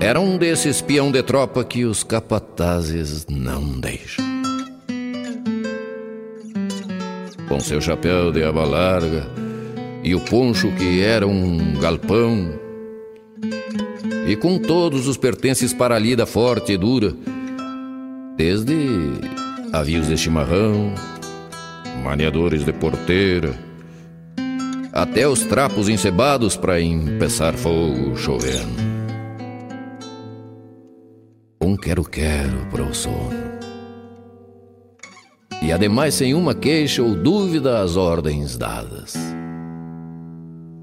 era 0.00 0.20
um 0.20 0.38
desses 0.38 0.80
peão 0.80 1.10
de 1.10 1.22
tropa 1.22 1.64
que 1.64 1.84
os 1.84 2.04
capatazes 2.04 3.26
não 3.28 3.80
deixam. 3.80 4.24
Com 7.48 7.58
seu 7.58 7.80
chapéu 7.80 8.30
de 8.30 8.44
aba 8.44 8.64
larga, 8.64 9.26
e 10.06 10.14
o 10.14 10.20
poncho 10.20 10.70
que 10.70 11.02
era 11.02 11.26
um 11.26 11.74
galpão. 11.80 12.48
E 14.28 14.36
com 14.36 14.56
todos 14.56 15.08
os 15.08 15.16
pertences 15.16 15.74
para 15.74 15.96
a 15.96 15.98
lida 15.98 16.24
forte 16.24 16.72
e 16.72 16.76
dura, 16.76 17.12
desde 18.36 18.76
avios 19.72 20.06
de 20.06 20.16
chimarrão, 20.16 20.94
maniadores 22.04 22.64
de 22.64 22.72
porteira, 22.72 23.52
até 24.92 25.26
os 25.26 25.40
trapos 25.40 25.88
encebados 25.88 26.56
para 26.56 26.80
empeçar 26.80 27.54
fogo 27.54 28.16
chovendo. 28.16 28.86
Um 31.60 31.76
quero-quero 31.76 32.64
para 32.70 32.84
o 32.84 32.94
sono. 32.94 33.44
E 35.60 35.72
ademais 35.72 36.14
sem 36.14 36.32
uma 36.32 36.54
queixa 36.54 37.02
ou 37.02 37.12
dúvida 37.16 37.80
às 37.80 37.96
ordens 37.96 38.56
dadas 38.56 39.16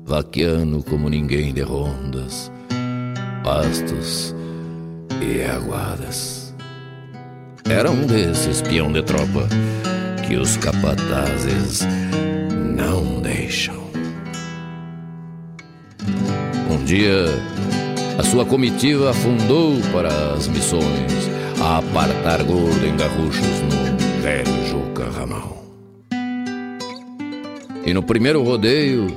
vaqueando 0.05 0.83
como 0.83 1.09
ninguém 1.09 1.53
de 1.53 1.61
rondas, 1.61 2.51
pastos 3.43 4.35
e 5.21 5.41
aguadas. 5.43 6.53
Era 7.69 7.89
um 7.89 8.05
desses 8.05 8.61
peão 8.61 8.91
de 8.91 9.01
tropa 9.03 9.47
que 10.27 10.35
os 10.35 10.57
capatazes 10.57 11.81
não 12.75 13.21
deixam. 13.21 13.81
Um 16.69 16.83
dia, 16.83 17.25
a 18.17 18.23
sua 18.23 18.45
comitiva 18.45 19.11
afundou 19.11 19.79
para 19.93 20.33
as 20.33 20.47
missões 20.47 21.29
a 21.61 21.77
apartar 21.77 22.43
gordo 22.43 22.85
em 22.85 22.95
garruchos 22.97 23.61
no 23.61 24.21
velho 24.21 24.67
Juca 24.67 25.09
Ramal. 25.09 25.63
E 27.85 27.93
no 27.93 28.03
primeiro 28.03 28.43
rodeio, 28.43 29.07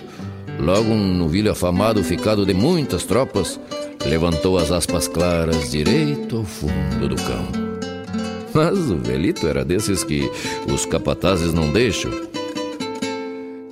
Logo 0.58 0.90
um 0.90 1.14
novilho 1.14 1.50
afamado, 1.52 2.02
ficado 2.02 2.46
de 2.46 2.54
muitas 2.54 3.04
tropas, 3.04 3.60
levantou 4.04 4.58
as 4.58 4.70
aspas 4.70 5.06
claras 5.06 5.70
direito 5.70 6.38
ao 6.38 6.44
fundo 6.44 7.08
do 7.08 7.16
campo. 7.16 7.66
Mas 8.54 8.78
o 8.90 8.96
velito 8.96 9.46
era 9.46 9.64
desses 9.64 10.02
que 10.02 10.30
os 10.72 10.86
capatazes 10.86 11.52
não 11.52 11.70
deixam. 11.70 12.10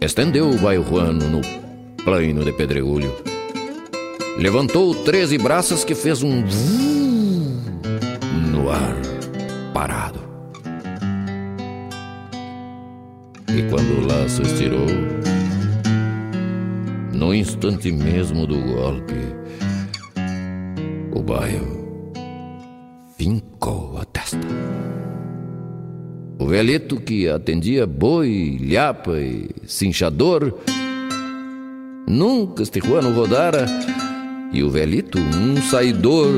Estendeu 0.00 0.50
o 0.50 0.58
bairroano 0.58 1.26
no 1.30 1.40
plano 2.04 2.44
de 2.44 2.52
pedregulho. 2.52 3.10
Levantou 4.36 4.94
treze 4.94 5.38
braças 5.38 5.84
que 5.84 5.94
fez 5.94 6.22
um 6.22 6.44
no 8.50 8.70
ar 8.70 8.96
parado. 9.72 10.20
E 13.48 13.62
quando 13.70 14.02
o 14.02 14.06
laço 14.06 14.42
estirou, 14.42 14.86
no 17.24 17.32
instante 17.32 17.90
mesmo 17.90 18.46
do 18.46 18.60
golpe, 18.60 19.14
o 21.14 21.22
baio 21.22 22.12
fincou 23.16 23.96
a 23.96 24.04
testa. 24.04 24.46
O 26.38 26.46
velheto 26.46 27.00
que 27.00 27.26
atendia 27.26 27.86
boi, 27.86 28.58
lhapa 28.60 29.18
e 29.18 29.48
cinchador 29.66 30.54
nunca 32.06 32.62
este 32.62 32.78
Juano 32.80 33.10
rodara 33.14 33.64
e 34.52 34.62
o 34.62 34.68
velhito, 34.68 35.18
um 35.18 35.56
saidor, 35.62 36.28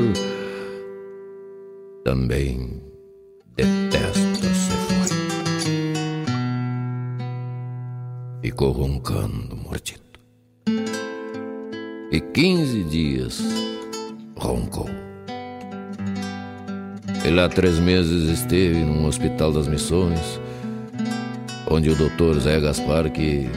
também 2.05 2.81
detesta 3.57 4.47
se 4.53 4.71
foi. 4.87 5.17
Ficou 8.41 8.71
roncando 8.71 9.57
mordido 9.57 10.06
e 12.17 12.19
quinze 12.19 12.83
dias 12.83 13.39
roncou. 14.35 14.89
E 17.23 17.29
lá 17.29 17.47
três 17.47 17.77
meses 17.77 18.39
esteve 18.39 18.79
num 18.79 19.05
hospital 19.05 19.51
das 19.51 19.67
missões, 19.67 20.41
onde 21.69 21.91
o 21.91 21.95
doutor 21.95 22.39
Zé 22.39 22.59
Gaspar, 22.59 23.11
que 23.11 23.47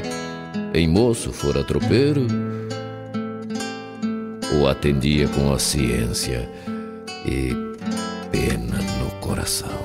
em 0.74 0.86
moço 0.86 1.32
fora 1.32 1.64
tropeiro, 1.64 2.26
o 4.60 4.66
atendia 4.66 5.26
com 5.28 5.54
a 5.54 5.58
ciência 5.58 6.46
e 7.24 7.54
pena 8.30 8.76
no 9.02 9.10
coração. 9.20 9.80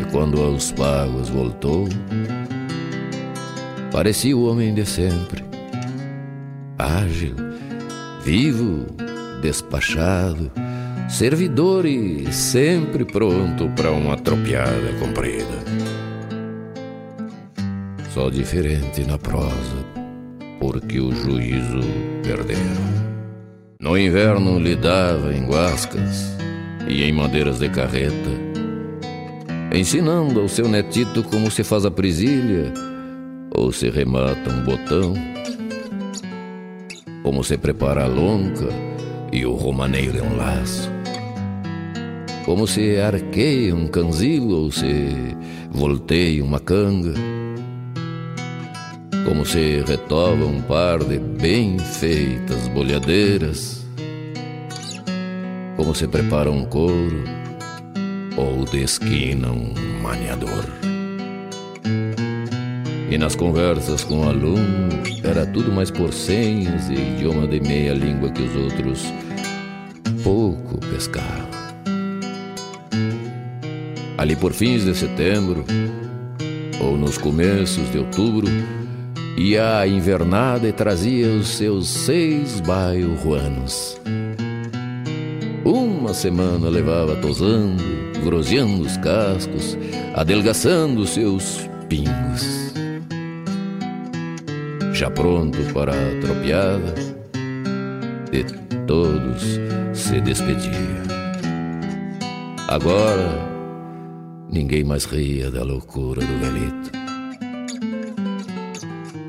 E 0.00 0.12
quando 0.12 0.40
aos 0.40 0.70
pagos 0.70 1.28
voltou, 1.28 1.88
Parecia 4.00 4.34
o 4.34 4.50
homem 4.50 4.72
de 4.72 4.86
sempre, 4.86 5.44
ágil, 6.78 7.34
vivo, 8.24 8.86
despachado, 9.42 10.50
servidor 11.06 11.84
e 11.84 12.32
sempre 12.32 13.04
pronto 13.04 13.68
para 13.76 13.90
uma 13.92 14.16
tropiada 14.16 14.94
comprida. 14.98 15.44
Só 18.14 18.30
diferente 18.30 19.04
na 19.04 19.18
prosa, 19.18 19.84
porque 20.58 20.98
o 20.98 21.12
juízo 21.12 21.80
perderam. 22.22 23.04
No 23.78 23.98
inverno 23.98 24.58
lidava 24.58 25.34
em 25.34 25.44
guascas 25.44 26.38
e 26.88 27.02
em 27.02 27.12
madeiras 27.12 27.58
de 27.58 27.68
carreta, 27.68 28.30
ensinando 29.74 30.40
ao 30.40 30.48
seu 30.48 30.66
netito 30.66 31.22
como 31.22 31.50
se 31.50 31.62
faz 31.62 31.84
a 31.84 31.90
presilha 31.90 32.72
ou 33.54 33.72
se 33.72 33.90
remata 33.90 34.50
um 34.50 34.64
botão, 34.64 35.14
como 37.22 37.44
se 37.44 37.56
prepara 37.56 38.04
a 38.04 38.06
lonca 38.06 38.68
e 39.32 39.44
o 39.44 39.54
romaneiro 39.54 40.18
é 40.18 40.22
um 40.22 40.36
laço, 40.36 40.90
como 42.44 42.66
se 42.66 42.98
arqueia 42.98 43.74
um 43.74 43.86
canzilo 43.86 44.64
ou 44.64 44.72
se 44.72 45.36
volteia 45.70 46.44
uma 46.44 46.58
canga, 46.58 47.14
como 49.24 49.44
se 49.44 49.82
retova 49.86 50.44
um 50.44 50.60
par 50.62 50.98
de 51.04 51.18
bem 51.18 51.78
feitas 51.78 52.68
bolhadeiras, 52.68 53.86
como 55.76 55.94
se 55.94 56.08
prepara 56.08 56.50
um 56.50 56.64
couro 56.64 57.24
ou 58.36 58.64
desquina 58.64 59.50
um 59.50 59.72
maniador. 60.02 60.89
E 63.10 63.18
nas 63.18 63.34
conversas 63.34 64.04
com 64.04 64.20
o 64.20 64.28
aluno 64.28 64.88
era 65.24 65.44
tudo 65.44 65.72
mais 65.72 65.90
por 65.90 66.12
senhas 66.12 66.88
e 66.88 66.94
idioma 66.94 67.44
de 67.48 67.58
meia 67.58 67.92
língua 67.92 68.30
que 68.30 68.40
os 68.40 68.54
outros 68.54 69.04
pouco 70.22 70.78
pescavam. 70.78 71.50
Ali 74.16 74.36
por 74.36 74.52
fins 74.52 74.84
de 74.84 74.94
setembro 74.94 75.64
ou 76.80 76.96
nos 76.96 77.18
começos 77.18 77.90
de 77.90 77.98
outubro 77.98 78.46
ia 79.36 79.80
a 79.80 79.88
invernada 79.88 80.68
e 80.68 80.72
trazia 80.72 81.26
os 81.32 81.48
seus 81.48 81.88
seis 81.88 82.60
bairroanos. 82.60 84.00
Uma 85.64 86.14
semana 86.14 86.68
levava 86.68 87.16
tosando, 87.16 87.82
groseando 88.22 88.82
os 88.82 88.96
cascos, 88.98 89.76
adelgaçando 90.14 91.04
seus 91.08 91.68
pingos 91.88 92.59
já 95.00 95.10
pronto 95.10 95.56
para 95.72 95.92
a 95.92 96.20
tropiada, 96.20 96.92
de 98.30 98.44
todos 98.86 99.58
se 99.94 100.20
despedia. 100.20 101.00
Agora, 102.68 103.48
ninguém 104.52 104.84
mais 104.84 105.06
ria 105.06 105.50
da 105.50 105.64
loucura 105.64 106.20
do 106.20 106.38
velito. 106.38 106.90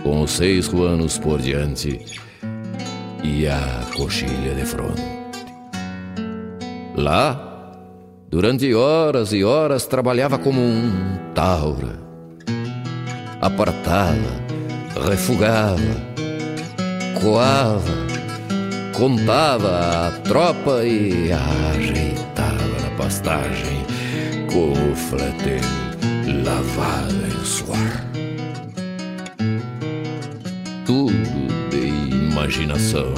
Com 0.04 0.24
os 0.24 0.32
seis 0.32 0.68
ruanos 0.68 1.18
por 1.18 1.40
diante 1.40 2.06
e 3.24 3.48
a 3.48 3.88
coxilha 3.96 4.54
de 4.54 4.66
fronte. 4.66 5.02
Lá, 6.98 7.78
durante 8.30 8.74
horas 8.74 9.32
e 9.32 9.42
horas, 9.42 9.88
trabalhava 9.88 10.38
como 10.38 10.60
um 10.60 10.92
taura, 11.34 11.98
apartada, 13.40 14.51
refugava, 15.10 15.82
coava, 17.22 17.94
contava 18.94 20.08
a 20.08 20.12
tropa 20.22 20.84
e 20.86 21.32
a 21.32 21.72
ajeitava 21.72 22.82
na 22.82 22.90
pastagem 22.98 23.86
como 24.52 24.96
flete 24.96 25.62
lavado 26.46 27.26
em 27.26 27.46
suor. 27.46 27.78
Tudo 30.86 31.12
de 31.70 31.88
imaginação, 32.16 33.14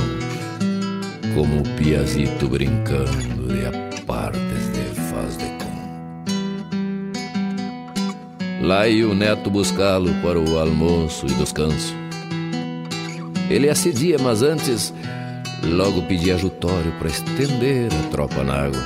como 1.36 1.62
o 1.62 1.78
piazito 1.78 2.48
brincando 2.48 3.54
de 3.54 3.66
apartes 3.66 3.83
Lá 8.64 8.88
ia 8.88 9.06
o 9.06 9.14
neto 9.14 9.50
buscá-lo 9.50 10.14
para 10.22 10.40
o 10.40 10.58
almoço 10.58 11.26
e 11.26 11.34
descanso. 11.34 11.94
Ele 13.50 13.70
acedia, 13.70 14.18
mas 14.18 14.42
antes 14.42 14.94
logo 15.66 16.02
pedia 16.04 16.36
ajutório 16.36 16.94
para 16.94 17.10
estender 17.10 17.90
a 17.94 18.10
tropa 18.10 18.42
na 18.42 18.64
água. 18.64 18.82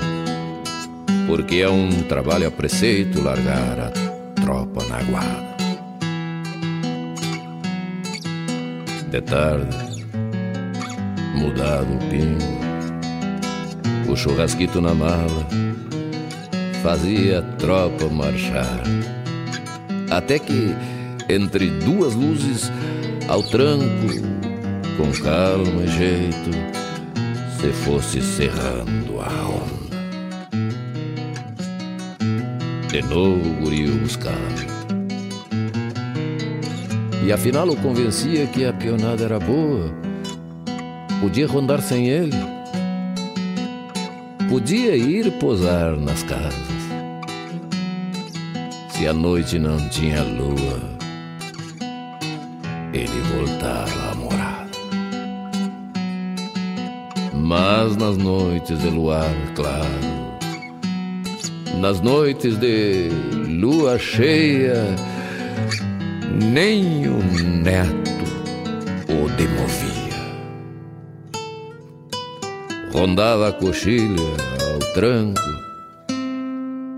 Porque 1.28 1.58
é 1.58 1.70
um 1.70 1.92
trabalho 2.10 2.48
a 2.48 2.52
preceito 2.52 3.22
largar 3.22 3.80
a 3.80 3.92
tropa 4.42 4.84
na 4.86 5.04
guarda. 5.04 5.58
De 9.12 9.22
tarde, 9.22 9.78
mudado 11.36 11.94
o 11.94 12.00
pingo, 12.10 12.58
o 14.12 14.16
churrasquito 14.16 14.82
na 14.82 14.96
mala, 14.96 15.48
fazia 16.82 17.40
a 17.40 17.42
tropa 17.58 18.10
marchar 18.10 18.82
até 20.10 20.40
que, 20.40 20.76
entre 21.30 21.70
duas 21.70 22.14
luzes, 22.14 22.72
ao 23.28 23.44
tranco, 23.44 24.08
com 24.96 25.12
calma 25.24 25.84
e 25.84 25.88
jeito, 25.88 26.52
se 27.60 27.72
fosse 27.84 28.22
cerrando 28.22 29.20
a 29.20 29.50
onda. 29.50 29.88
De 32.90 33.02
novo 33.02 33.50
o 33.50 33.54
guri. 33.62 33.78
E 37.26 37.32
afinal 37.34 37.68
o 37.68 37.76
convencia 37.76 38.48
que 38.48 38.64
a 38.66 38.72
pionada 38.72 39.26
era 39.26 39.38
boa. 39.38 39.94
Podia 41.20 41.46
rondar 41.46 41.82
sem 41.82 42.08
ele. 42.08 42.38
Podia 44.50 44.96
ir 44.96 45.30
posar 45.34 45.98
nas 45.98 46.24
casas 46.24 46.77
se 48.98 49.06
a 49.08 49.14
noite 49.14 49.60
não 49.60 49.78
tinha 49.90 50.24
lua, 50.24 50.82
ele 52.92 53.22
voltava 53.36 54.12
a 54.12 54.16
morar. 54.16 54.68
Mas 57.32 57.96
nas 57.96 58.18
noites 58.18 58.80
de 58.80 58.90
luar 58.90 59.30
claro, 59.54 59.86
nas 61.80 62.02
noites 62.02 62.58
de 62.58 63.10
lua 63.48 64.00
cheia, 64.00 64.84
nem 66.52 67.08
o 67.08 67.20
neto 67.62 68.26
o 69.10 69.30
demovia. 69.38 70.18
Rondava 72.92 73.50
a 73.50 73.54
coxilha 73.54 74.24
ao 74.74 74.80
tranco, 74.96 75.40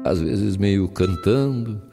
às 0.05 0.21
vezes 0.21 0.55
meio 0.55 0.87
cantando, 0.87 1.88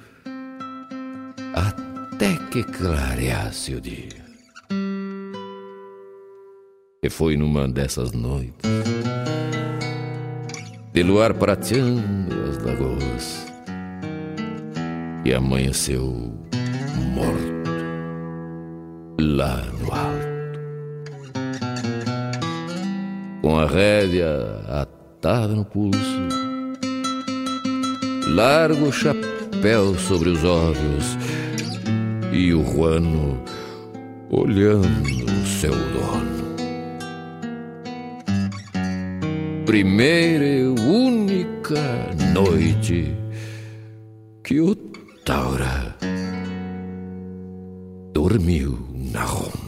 até 1.56 2.36
que 2.50 2.62
clareasse 2.62 3.74
o 3.74 3.80
dia. 3.80 4.26
E 7.02 7.08
foi 7.08 7.34
numa 7.36 7.66
dessas 7.66 8.12
noites, 8.12 8.70
de 10.92 11.02
luar 11.02 11.32
prateando 11.32 12.34
as 12.50 12.58
lagoas, 12.62 13.46
e 15.24 15.32
amanheceu 15.32 16.34
morto 17.14 17.70
lá 19.18 19.62
no 19.78 19.94
alto, 19.94 20.26
com 23.40 23.58
a 23.58 23.66
rédea 23.66 24.62
atada 24.68 25.54
no 25.54 25.64
pulso, 25.64 26.28
largo 28.34 28.92
chapéu 28.92 29.94
sobre 29.94 30.28
os 30.30 30.44
olhos 30.44 31.16
e 32.36 32.52
o 32.52 32.62
Juano 32.62 33.42
olhando 34.30 34.86
o 34.86 35.46
seu 35.46 35.72
dono. 35.72 36.36
Primeira 39.64 40.44
e 40.44 40.66
única 40.66 42.10
noite 42.34 43.16
que 44.44 44.60
o 44.60 44.74
Taura 45.24 45.96
dormiu 48.12 48.86
na 48.92 49.22
ronda. 49.22 49.65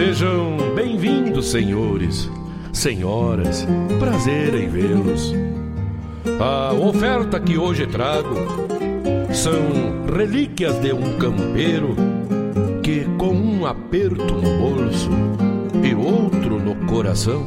Sejam 0.00 0.56
bem-vindos, 0.74 1.50
senhores, 1.50 2.30
senhoras, 2.72 3.66
prazer 3.98 4.54
em 4.54 4.66
vê-los. 4.66 5.34
A 6.40 6.72
oferta 6.72 7.38
que 7.38 7.58
hoje 7.58 7.86
trago 7.86 8.34
são 9.30 9.60
relíquias 10.16 10.80
de 10.80 10.94
um 10.94 11.18
campeiro 11.18 11.94
que, 12.82 13.04
com 13.18 13.34
um 13.34 13.66
aperto 13.66 14.36
no 14.36 14.58
bolso 14.58 15.10
e 15.84 15.94
outro 15.94 16.58
no 16.58 16.76
coração, 16.86 17.46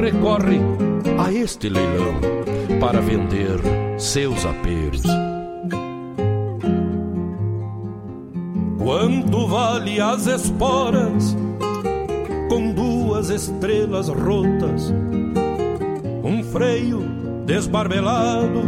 recorre 0.00 0.58
a 1.16 1.32
este 1.32 1.68
leilão 1.68 2.16
para 2.80 3.00
vender 3.00 3.60
seus 4.00 4.44
aperos. 4.44 5.04
Quanto 8.88 9.46
vale 9.46 10.00
as 10.00 10.26
esporas 10.26 11.36
com 12.48 12.72
duas 12.72 13.28
estrelas 13.28 14.08
rotas, 14.08 14.90
um 16.24 16.42
freio 16.42 17.02
desbarbelado 17.44 18.62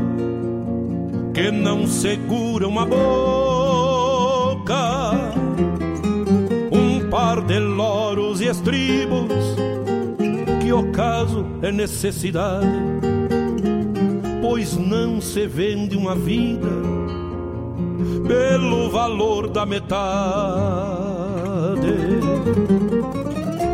que 1.32 1.50
não 1.50 1.86
segura 1.86 2.68
uma 2.68 2.84
boca, 2.84 3.00
um 6.70 7.08
par 7.08 7.40
de 7.40 7.58
loros 7.58 8.42
e 8.42 8.48
estribos 8.48 9.56
que 10.62 10.70
o 10.70 10.92
caso 10.92 11.46
é 11.62 11.72
necessidade, 11.72 12.68
pois 14.42 14.76
não 14.76 15.18
se 15.18 15.46
vende 15.46 15.96
uma 15.96 16.14
vida 16.14 16.68
pelo 18.30 18.88
valor 18.88 19.48
da 19.48 19.66
metade. 19.66 19.90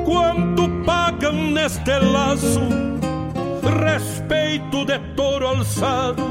Quanto 0.06 0.66
pagam 0.86 1.50
neste 1.50 1.98
laço 1.98 2.62
respeito 3.84 4.86
de 4.86 4.98
touro 5.14 5.46
alçado, 5.48 6.22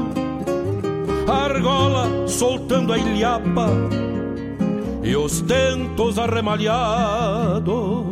argola 1.28 2.26
soltando 2.26 2.92
a 2.92 2.98
ilhapa 2.98 3.68
e 5.04 5.14
os 5.14 5.40
tentos 5.42 6.18
arremalhados 6.18 8.06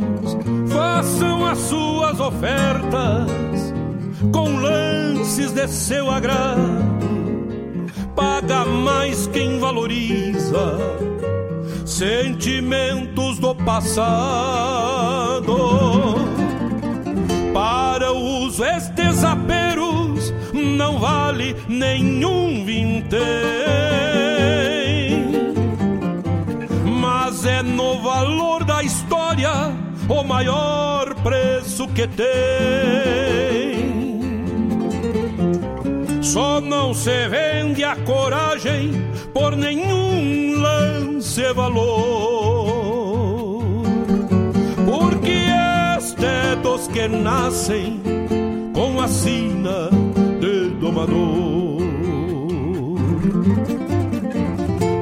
façam 0.68 1.44
as 1.44 1.58
suas 1.58 2.20
ofertas 2.20 3.74
com 4.32 4.60
lances 4.60 5.50
de 5.50 5.66
seu 5.66 6.08
agrado. 6.08 6.93
Paga 8.14 8.64
mais 8.64 9.26
quem 9.26 9.58
valoriza 9.58 10.78
sentimentos 11.84 13.38
do 13.38 13.54
passado. 13.54 13.94
Para 17.52 18.12
o 18.12 18.46
uso 18.46 18.64
estes 18.64 19.22
aperos 19.22 20.32
não 20.52 20.98
vale 20.98 21.54
nenhum 21.68 22.64
vintém, 22.64 23.20
mas 27.00 27.44
é 27.44 27.62
no 27.62 28.02
valor 28.02 28.64
da 28.64 28.82
história 28.82 29.50
o 30.08 30.24
maior 30.24 31.14
preço 31.22 31.86
que 31.88 32.06
tem. 32.08 33.23
Só 36.34 36.60
não 36.60 36.92
se 36.92 37.28
vende 37.28 37.84
a 37.84 37.94
coragem 37.94 38.90
por 39.32 39.56
nenhum 39.56 40.60
lance 40.60 41.52
valor. 41.52 43.62
Porque 44.84 45.44
este 45.96 46.24
é 46.24 46.56
dos 46.56 46.88
que 46.88 47.06
nascem 47.06 48.02
com 48.72 49.00
a 49.00 49.06
sina 49.06 49.90
de 50.40 50.70
domador. 50.70 51.82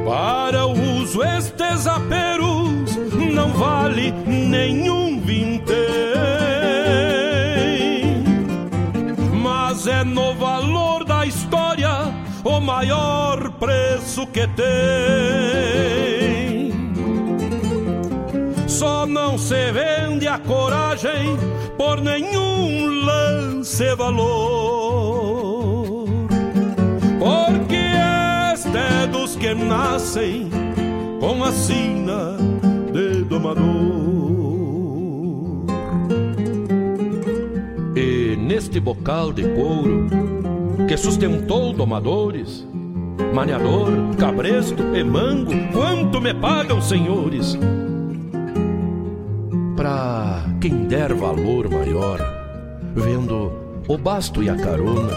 Para 0.05 0.66
o 0.66 1.01
uso 1.01 1.22
estes 1.22 1.87
aperos 1.87 2.95
não 3.35 3.49
vale 3.55 4.12
nenhum 4.26 5.18
vintém, 5.18 5.72
mas 9.43 9.87
é 9.87 10.05
no 10.05 10.35
valor 10.35 10.72
maior 12.83 13.53
preço 13.61 14.26
que 14.26 14.45
tem. 14.49 14.72
Só 18.66 19.07
não 19.07 19.39
se 19.39 19.70
vende 19.70 20.26
a 20.26 20.37
coragem 20.41 21.39
por 21.78 22.01
nenhum 22.01 23.05
lance 23.05 23.95
valor, 23.95 26.09
porque 27.20 27.76
este 28.53 28.76
é 28.76 29.07
dos 29.07 29.37
que 29.37 29.55
nascem 29.55 30.51
com 31.20 31.45
a 31.45 31.53
sina 31.53 32.37
de 32.93 33.22
domador. 33.22 33.62
E 37.95 38.35
neste 38.37 38.80
bocal 38.80 39.33
de 39.33 39.45
couro 39.55 40.09
que 40.89 40.97
sustentou 40.97 41.72
domadores, 41.72 42.66
maniador, 43.35 43.89
cabresto 44.19 44.83
e 44.95 45.03
mango, 45.03 45.53
quanto 45.73 46.21
me 46.21 46.35
pagam, 46.35 46.81
senhores? 46.81 47.59
Pra 49.77 50.45
quem 50.61 50.87
der 50.87 51.15
valor 51.15 51.69
maior, 51.71 52.21
vendo 52.95 53.53
o 53.89 53.99
basto 53.99 54.43
e 54.43 54.49
a 54.49 54.57
carona, 54.57 55.13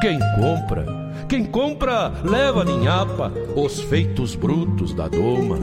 quem 0.00 0.18
compra, 0.36 0.86
quem 1.28 1.44
compra 1.44 2.12
leva 2.24 2.64
ninhapa 2.64 3.32
os 3.54 3.80
feitos 3.80 4.34
brutos 4.34 4.92
da 4.94 5.08
doma. 5.08 5.58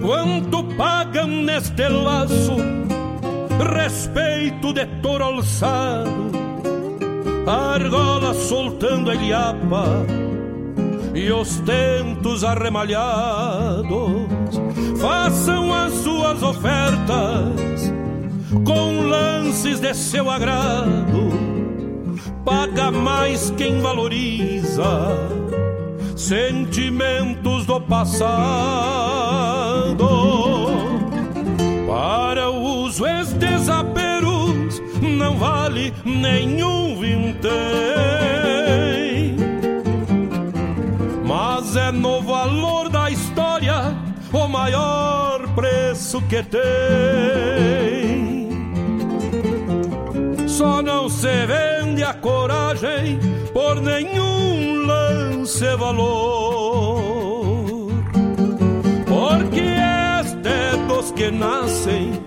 Quanto 0.00 0.62
pagam 0.76 1.26
neste 1.26 1.88
laço 1.88 2.56
respeito 3.62 4.72
de 4.72 4.86
touro 5.00 5.24
alçado, 5.24 6.30
argola 7.46 8.34
soltando 8.34 9.10
a 9.10 9.14
ilhapa 9.14 9.84
e 11.14 11.30
os 11.32 11.60
tentos 11.60 12.44
arremalhados 12.44 14.26
façam 15.00 15.72
as 15.72 15.94
suas 15.94 16.42
ofertas 16.42 17.92
com 18.64 19.00
lances 19.08 19.80
de 19.80 19.94
seu 19.94 20.30
agrado. 20.30 21.30
Paga 22.44 22.90
mais 22.90 23.50
quem 23.56 23.80
valoriza 23.80 25.16
sentimentos 26.14 27.66
do 27.66 27.80
passado. 27.80 29.16
Para 31.86 32.50
o 32.50 32.84
uso 32.84 33.06
aperos 33.06 33.45
vale 35.36 35.92
nenhum 36.04 36.98
vintém, 36.98 37.46
mas 41.24 41.76
é 41.76 41.92
no 41.92 42.20
valor 42.22 42.88
da 42.88 43.08
história 43.10 43.94
o 44.32 44.48
maior 44.48 45.46
preço 45.54 46.20
que 46.22 46.42
tem. 46.42 46.66
Só 50.46 50.82
não 50.82 51.08
se 51.08 51.46
vende 51.46 52.02
a 52.02 52.12
coragem 52.14 53.20
por 53.52 53.80
nenhum 53.80 54.86
lance 54.86 55.76
valor, 55.76 57.92
porque 59.06 59.62
este 60.20 60.48
é 60.48 60.76
dos 60.88 61.12
que 61.12 61.30
nascem 61.30 62.20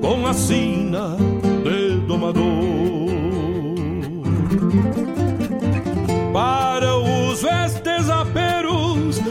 com 0.00 0.26
a 0.26 0.32
sina 0.32 1.16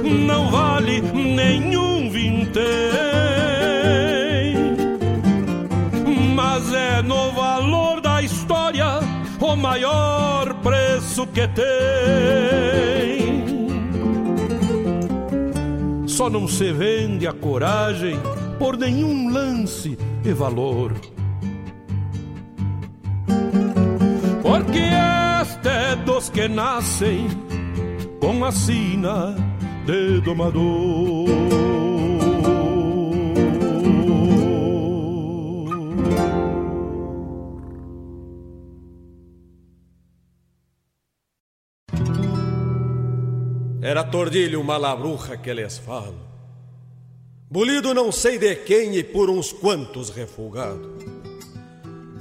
não 0.03 0.51
vale 0.51 1.01
nenhum 1.01 2.09
vintém, 2.09 2.63
mas 6.35 6.73
é 6.73 7.01
no 7.01 7.31
valor 7.31 8.01
da 8.01 8.21
história 8.21 8.99
o 9.39 9.55
maior 9.55 10.53
preço 10.55 11.25
que 11.27 11.47
tem. 11.47 11.63
Só 16.07 16.29
não 16.29 16.47
se 16.47 16.71
vende 16.71 17.25
a 17.25 17.33
coragem 17.33 18.19
por 18.59 18.77
nenhum 18.77 19.31
lance 19.31 19.97
e 20.23 20.31
valor. 20.31 20.93
Porque 24.41 24.79
este 25.41 25.67
é 25.67 25.95
dos 25.95 26.29
que 26.29 26.47
nascem 26.47 27.27
com 28.19 28.45
a 28.45 28.51
sina 28.51 29.35
de 29.85 30.21
domador. 30.21 31.27
Era 43.81 44.03
tordilho 44.05 44.61
uma 44.61 44.77
labruja 44.77 45.37
que 45.37 45.53
lhes 45.53 45.77
falo, 45.77 46.15
bolido 47.51 47.93
não 47.93 48.11
sei 48.11 48.39
de 48.39 48.55
quem 48.55 48.95
e 48.95 49.03
por 49.03 49.29
uns 49.29 49.51
quantos 49.51 50.09
refugado. 50.09 50.97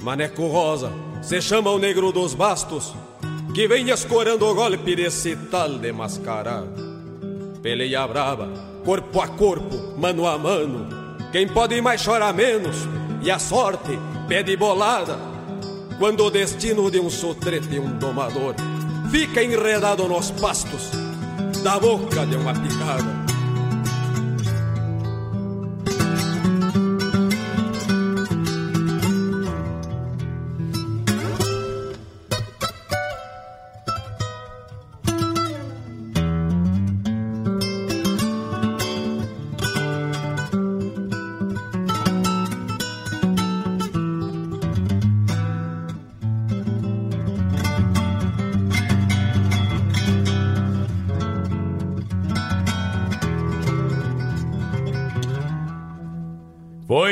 Maneco 0.01 0.47
Rosa 0.47 0.91
se 1.21 1.41
chama 1.41 1.71
o 1.71 1.79
negro 1.79 2.11
dos 2.11 2.35
bastos, 2.35 2.93
que 3.55 3.65
vem 3.67 3.89
escorando 3.89 4.45
o 4.45 4.53
golpe 4.53 4.95
desse 4.95 5.37
tal 5.49 5.79
de 5.79 5.93
mascarado. 5.93 6.92
Peleia 7.63 8.05
brava, 8.05 8.49
corpo 8.83 9.21
a 9.21 9.27
corpo, 9.29 9.97
mano 9.97 10.27
a 10.27 10.37
mano. 10.37 10.85
Quem 11.31 11.47
pode 11.47 11.79
mais 11.79 12.03
chora 12.03 12.33
menos, 12.33 12.75
e 13.21 13.31
a 13.31 13.39
sorte 13.39 13.97
pede 14.27 14.57
bolada. 14.57 15.17
Quando 15.97 16.25
o 16.25 16.29
destino 16.29 16.91
de 16.91 16.99
um 16.99 17.09
sotrete 17.09 17.75
e 17.75 17.79
um 17.79 17.97
domador 17.97 18.55
fica 19.09 19.41
enredado 19.41 20.05
nos 20.09 20.29
pastos 20.31 20.91
da 21.63 21.79
boca 21.79 22.25
de 22.25 22.35
uma 22.35 22.53
picada. 22.53 23.22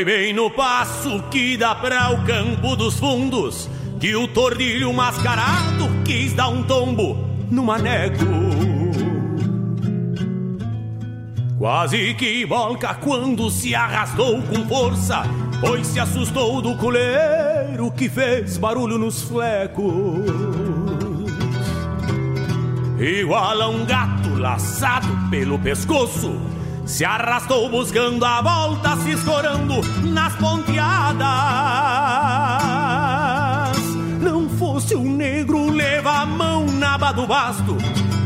Foi 0.01 0.05
bem 0.05 0.33
no 0.33 0.49
passo 0.49 1.21
que 1.29 1.55
dá 1.55 1.75
pra 1.75 2.09
o 2.09 2.25
campo 2.25 2.75
dos 2.75 2.99
fundos 2.99 3.69
que 3.99 4.15
o 4.15 4.27
tordilho 4.27 4.91
mascarado 4.91 5.87
quis 6.03 6.33
dar 6.33 6.47
um 6.47 6.63
tombo 6.63 7.15
no 7.51 7.63
maneco. 7.63 8.25
Quase 11.55 12.15
que 12.15 12.43
volca 12.45 12.95
quando 12.95 13.51
se 13.51 13.75
arrastou 13.75 14.41
com 14.41 14.67
força, 14.67 15.21
pois 15.59 15.85
se 15.85 15.99
assustou 15.99 16.63
do 16.63 16.75
coleiro 16.77 17.91
que 17.91 18.09
fez 18.09 18.57
barulho 18.57 18.97
nos 18.97 19.21
flecos. 19.21 20.25
Igual 22.99 23.61
a 23.61 23.67
um 23.67 23.85
gato 23.85 24.33
laçado 24.39 25.29
pelo 25.29 25.59
pescoço, 25.59 26.41
se 26.85 27.05
arrastou 27.05 27.69
buscando 27.69 28.23
a 28.25 28.41
volta, 28.41 28.95
se 28.97 29.11
escorando 29.11 29.81
nas 30.03 30.33
ponteadas. 30.35 31.27
Não 34.21 34.49
fosse 34.49 34.95
o 34.95 35.03
negro 35.03 35.69
leva 35.69 36.21
a 36.21 36.25
mão 36.25 36.65
na 36.65 36.95
aba 36.95 37.11
do 37.11 37.25
basto, 37.27 37.77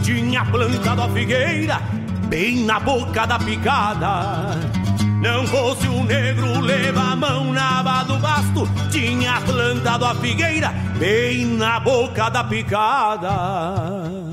tinha 0.03 0.45
plantado 0.45 1.03
a 1.03 1.09
figueira 1.09 1.81
bem 2.27 2.65
na 2.65 2.79
boca 2.79 3.25
da 3.25 3.37
picada. 3.39 4.75
Não 5.21 5.45
fosse 5.47 5.87
o 5.87 6.03
negro 6.03 6.59
leva 6.59 7.01
a 7.01 7.15
mão 7.15 7.51
na 7.53 7.79
aba 7.79 8.03
do 8.03 8.17
basto, 8.19 8.67
tinha 8.91 9.39
plantado 9.41 10.05
a 10.05 10.15
figueira 10.15 10.73
bem 10.97 11.45
na 11.45 11.79
boca 11.79 12.29
da 12.29 12.43
picada. 12.43 14.24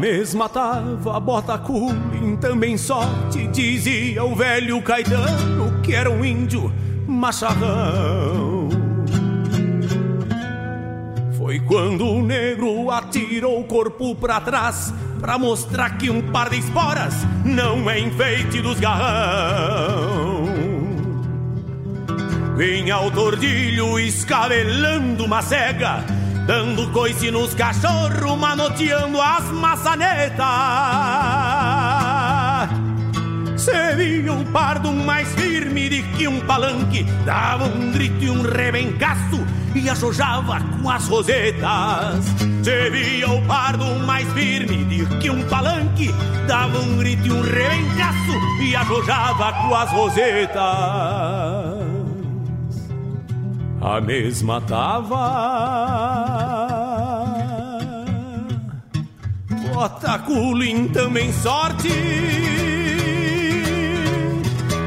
mesma 0.00 0.48
tava 0.48 1.20
bota 1.20 1.58
culim, 1.58 2.34
também 2.40 2.78
sorte, 2.78 3.46
dizia 3.48 4.24
o 4.24 4.34
velho 4.34 4.80
Caetano, 4.80 5.78
que 5.82 5.94
era 5.94 6.10
um 6.10 6.24
índio 6.24 6.72
macharrão. 7.06 8.70
Foi 11.36 11.60
quando 11.60 12.06
o 12.06 12.22
negro 12.22 12.90
atirou 12.90 13.60
o 13.60 13.64
corpo 13.64 14.14
pra 14.14 14.40
trás, 14.40 14.90
pra 15.20 15.36
mostrar 15.36 15.98
que 15.98 16.08
um 16.08 16.32
par 16.32 16.48
de 16.48 16.60
esporas 16.60 17.14
não 17.44 17.90
é 17.90 18.00
enfeite 18.00 18.62
dos 18.62 18.80
garrão. 18.80 20.44
Vinha 22.56 23.00
o 23.00 23.10
tordilho 23.10 23.98
escabelando 23.98 25.26
uma 25.26 25.42
cega, 25.42 26.06
Dando 26.50 26.90
coice 26.90 27.30
nos 27.30 27.54
cachorros, 27.54 28.36
manoteando 28.36 29.20
as 29.20 29.44
maçanetas. 29.52 30.48
Se 33.56 33.94
via 33.94 34.32
um 34.32 34.44
pardo 34.46 34.90
mais 34.90 35.32
firme 35.36 35.88
de 35.88 36.02
que 36.02 36.26
um 36.26 36.40
palanque, 36.40 37.04
dava 37.24 37.66
um 37.66 37.92
grito 37.92 38.24
e 38.24 38.30
um 38.30 38.42
rebencaço 38.42 39.46
e 39.76 39.88
ajojava 39.88 40.60
com 40.60 40.90
as 40.90 41.06
rosetas. 41.06 42.24
Se 42.64 42.90
via 42.90 43.30
o 43.30 43.46
pardo 43.46 43.84
mais 44.04 44.26
firme 44.32 44.84
de 44.86 45.06
que 45.18 45.30
um 45.30 45.46
palanque, 45.46 46.12
dava 46.48 46.80
um 46.80 46.96
grito 46.96 47.28
e 47.28 47.30
um 47.30 47.42
rebencaço 47.42 48.32
e 48.60 48.74
ajojava 48.74 49.52
com 49.52 49.72
as 49.72 49.92
rosetas. 49.92 51.69
A 53.80 53.98
mesma 53.98 54.60
tava. 54.60 55.16
Bota 59.72 60.18
culim 60.18 60.88
também 60.88 61.32
sorte. 61.32 61.88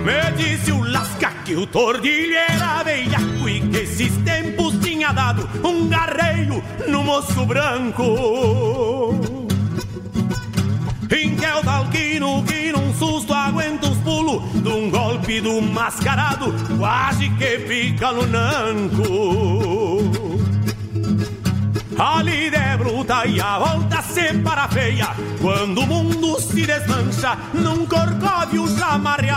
Me 0.06 0.32
disse 0.38 0.72
o 0.72 0.84
lasca 0.84 1.32
que 1.44 1.56
o 1.56 1.66
tordilho 1.66 2.36
era 2.36 2.84
veiaco 2.84 3.50
E 3.50 3.62
que 3.62 3.78
esses 3.78 4.16
tempos 4.18 4.76
tinha 4.80 5.12
dado 5.12 5.50
um 5.66 5.88
garreio 5.88 6.64
no 6.88 7.04
moço 7.04 7.46
branco. 7.46 8.04
Em 11.10 11.36
que 11.36 11.46
é 11.46 11.56
o 11.56 11.64
talquino 11.64 12.44
que 12.44 12.72
num 12.72 12.94
susto 12.94 13.34
aguenta 13.34 13.83
os 14.04 14.10
pulos 14.10 14.42
De 14.62 14.70
um 14.70 14.90
golpe 14.90 15.40
do 15.42 15.62
mascarado 15.62 16.54
quase 16.78 17.30
que 17.30 17.60
fica 17.60 18.12
no 18.12 18.28
nanco. 18.28 20.12
A 21.98 22.22
lida 22.24 22.58
é 22.58 22.78
bruta 22.78 23.26
e 23.26 23.40
a 23.40 23.60
volta 23.60 24.02
se 24.02 24.34
para 24.40 24.68
feia 24.68 25.10
Quando 25.40 25.82
o 25.82 25.88
mundo 25.88 26.42
se 26.42 26.66
desmancha 26.66 27.38
num 27.54 27.86
corcóvio 27.86 28.68
chamarreado 28.76 29.34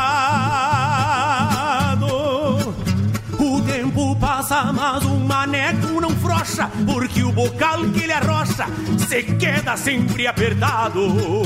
O 3.39 3.61
tempo 3.61 4.17
passa, 4.17 4.73
mas 4.73 5.05
o 5.05 5.17
maneco 5.17 6.01
não 6.01 6.11
frocha 6.11 6.71
Porque 6.91 7.23
o 7.23 7.31
bocal 7.31 7.85
que 7.93 8.05
ele 8.05 8.13
arrocha 8.13 8.67
se 9.07 9.23
queda 9.23 9.77
sempre 9.77 10.27
apertado 10.27 11.43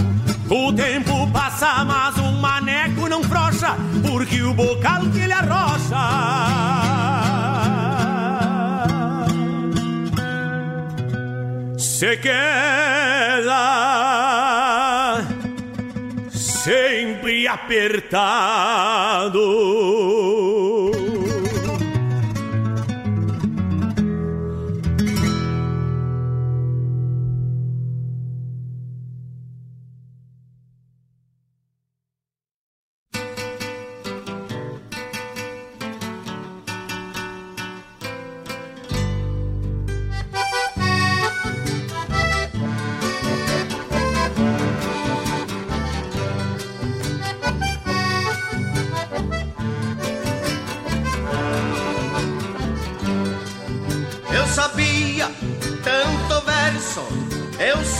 o 0.50 0.72
tempo 0.72 1.26
passa, 1.32 1.84
mas 1.84 2.16
o 2.18 2.32
maneco 2.32 3.08
não 3.08 3.22
frocha 3.22 3.76
Porque 4.06 4.42
o 4.42 4.52
bocal 4.52 5.02
que 5.12 5.20
ele 5.20 5.32
arrocha 5.32 5.96
se 12.00 12.16
queda 12.16 13.60
sempre 16.30 17.46
apertado. 17.46 19.38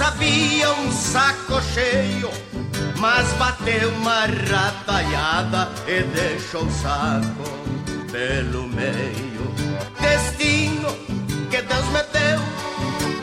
Sabia 0.00 0.72
um 0.72 0.90
saco 0.90 1.60
cheio, 1.74 2.30
mas 2.98 3.30
bateu 3.34 3.90
uma 3.90 4.24
rataiada 4.24 5.68
e 5.86 6.02
deixou 6.02 6.64
o 6.64 6.70
saco 6.70 7.44
pelo 8.10 8.66
meio. 8.68 9.54
Destino 10.00 10.88
que 11.50 11.60
Deus 11.60 11.84
me 11.88 12.02
deu 12.10 12.40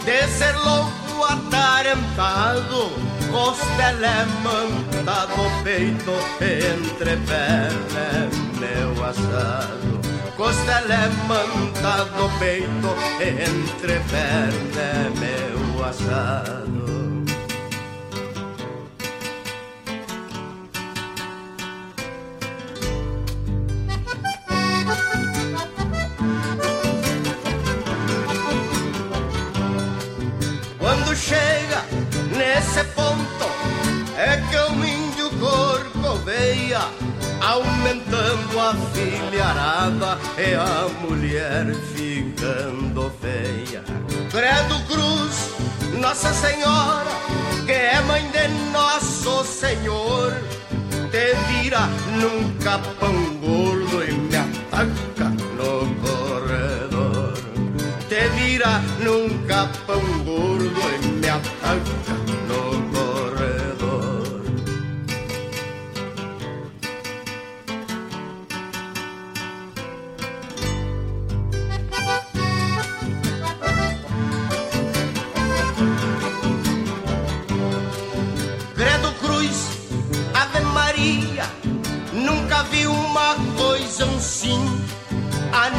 de 0.06 0.28
ser 0.28 0.56
louco 0.58 1.24
atarantado, 1.24 2.92
costela 3.32 4.28
manta 4.44 5.26
do 5.26 5.64
peito 5.64 6.14
entre 6.40 7.18
pernas 7.26 8.38
meu 8.60 9.04
assado. 9.04 9.98
Costela 10.36 11.10
manta 11.28 12.06
do 12.06 12.30
peito 12.38 12.96
entre 13.20 14.00
pernas 14.12 15.20
meu 15.20 15.67
assado. 15.88 16.98
nesse 32.38 32.84
ponto 32.96 33.46
é 34.18 34.38
que 34.50 34.58
o 34.72 34.86
índio 34.86 35.30
corcoveia, 35.40 36.82
aumentando 37.42 38.60
a 38.60 38.74
filharada 38.94 40.18
e 40.38 40.54
a 40.54 40.88
mulher 41.02 41.74
ficando 41.94 43.12
feia. 43.22 43.84
Credo 44.30 44.80
Cruz, 44.88 45.67
Nossa 45.94 46.34
Senhora, 46.34 47.12
que 47.66 47.72
é 47.72 48.02
mãe 48.02 48.24
de 48.30 48.48
Nosso 48.72 49.44
Senhor, 49.44 50.34
te 51.12 51.36
vira 51.48 51.88
num 52.20 52.54
capão 52.64 53.14
gordo 53.42 54.04
e 54.04 54.12
me 54.12 54.36
ataca 54.36 55.30
no 55.58 55.96
corredor. 56.02 57.34
Te 58.08 58.30
vira 58.30 58.82
num 59.00 59.46
capão 59.48 60.02
gordo 60.24 60.82
e 60.96 61.08
me 61.08 61.30
ataca 61.30 62.27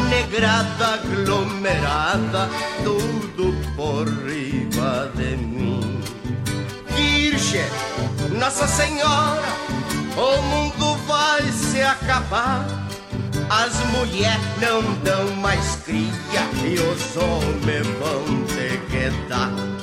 negrada 0.09 0.95
aglomerada, 0.95 2.49
tudo 2.83 3.55
por 3.77 4.07
riba 4.27 5.11
de 5.15 5.37
mim. 5.37 6.01
Virgem, 6.95 7.65
Nossa 8.39 8.67
Senhora, 8.67 9.49
o 10.17 10.43
mundo 10.43 10.97
vai 11.07 11.43
se 11.53 11.81
acabar. 11.83 12.67
As 13.49 13.75
mulheres 13.93 14.39
não 14.61 14.83
dão 15.03 15.37
mais 15.37 15.77
cria 15.85 16.11
e 16.65 16.75
os 16.75 17.17
homens 17.17 17.87
vão 17.99 18.45
ter 18.47 18.81
que 18.91 19.29
dar. 19.29 19.78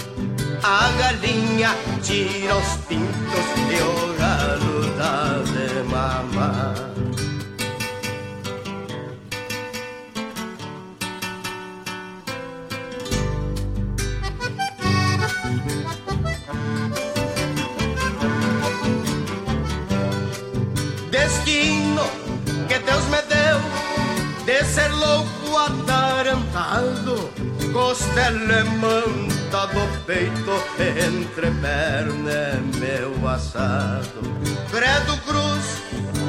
A 0.68 0.90
galinha 0.98 1.76
tira 2.02 2.58
os 2.58 2.78
pintos 2.88 3.48
e 3.70 3.78
o 3.84 4.18
galo 4.18 4.98
dá 4.98 5.44
de 5.44 5.84
mamar. 5.84 6.96
ser 24.76 24.92
louco 24.92 25.58
atarantado, 25.58 27.30
costela 27.72 28.66
do 29.64 30.06
peito, 30.06 30.52
entre 30.78 31.50
perna 31.62 32.62
meu 32.78 33.28
assado. 33.28 34.22
Credo 34.70 35.18
Cruz, 35.26 35.82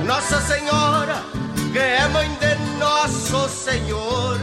Nossa 0.07 0.41
Senhora, 0.41 1.23
que 1.73 1.79
é 1.79 2.07
mãe 2.09 2.31
de 2.41 2.55
Nosso 2.79 3.49
Senhor, 3.49 4.39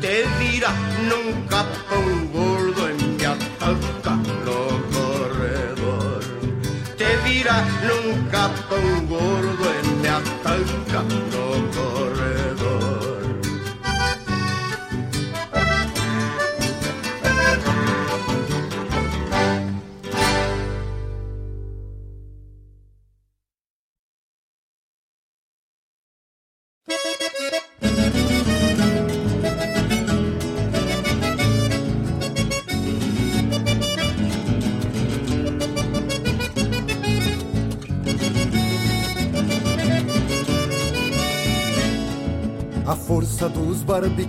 te 0.00 0.24
vira 0.38 0.68
num 1.08 1.46
capão 1.46 2.26
gordo 2.26 2.90
e 2.90 3.02
me 3.02 3.24
ataca 3.24 4.10
no 4.44 4.78
corredor. 4.92 6.22
Te 6.96 7.16
vira 7.24 7.64
num 7.86 8.28
capão 8.28 9.06
gordo 9.06 9.64
e 9.64 9.88
me 9.88 10.08
ataca 10.08 11.00
no 11.00 11.20
corredor. 11.30 11.51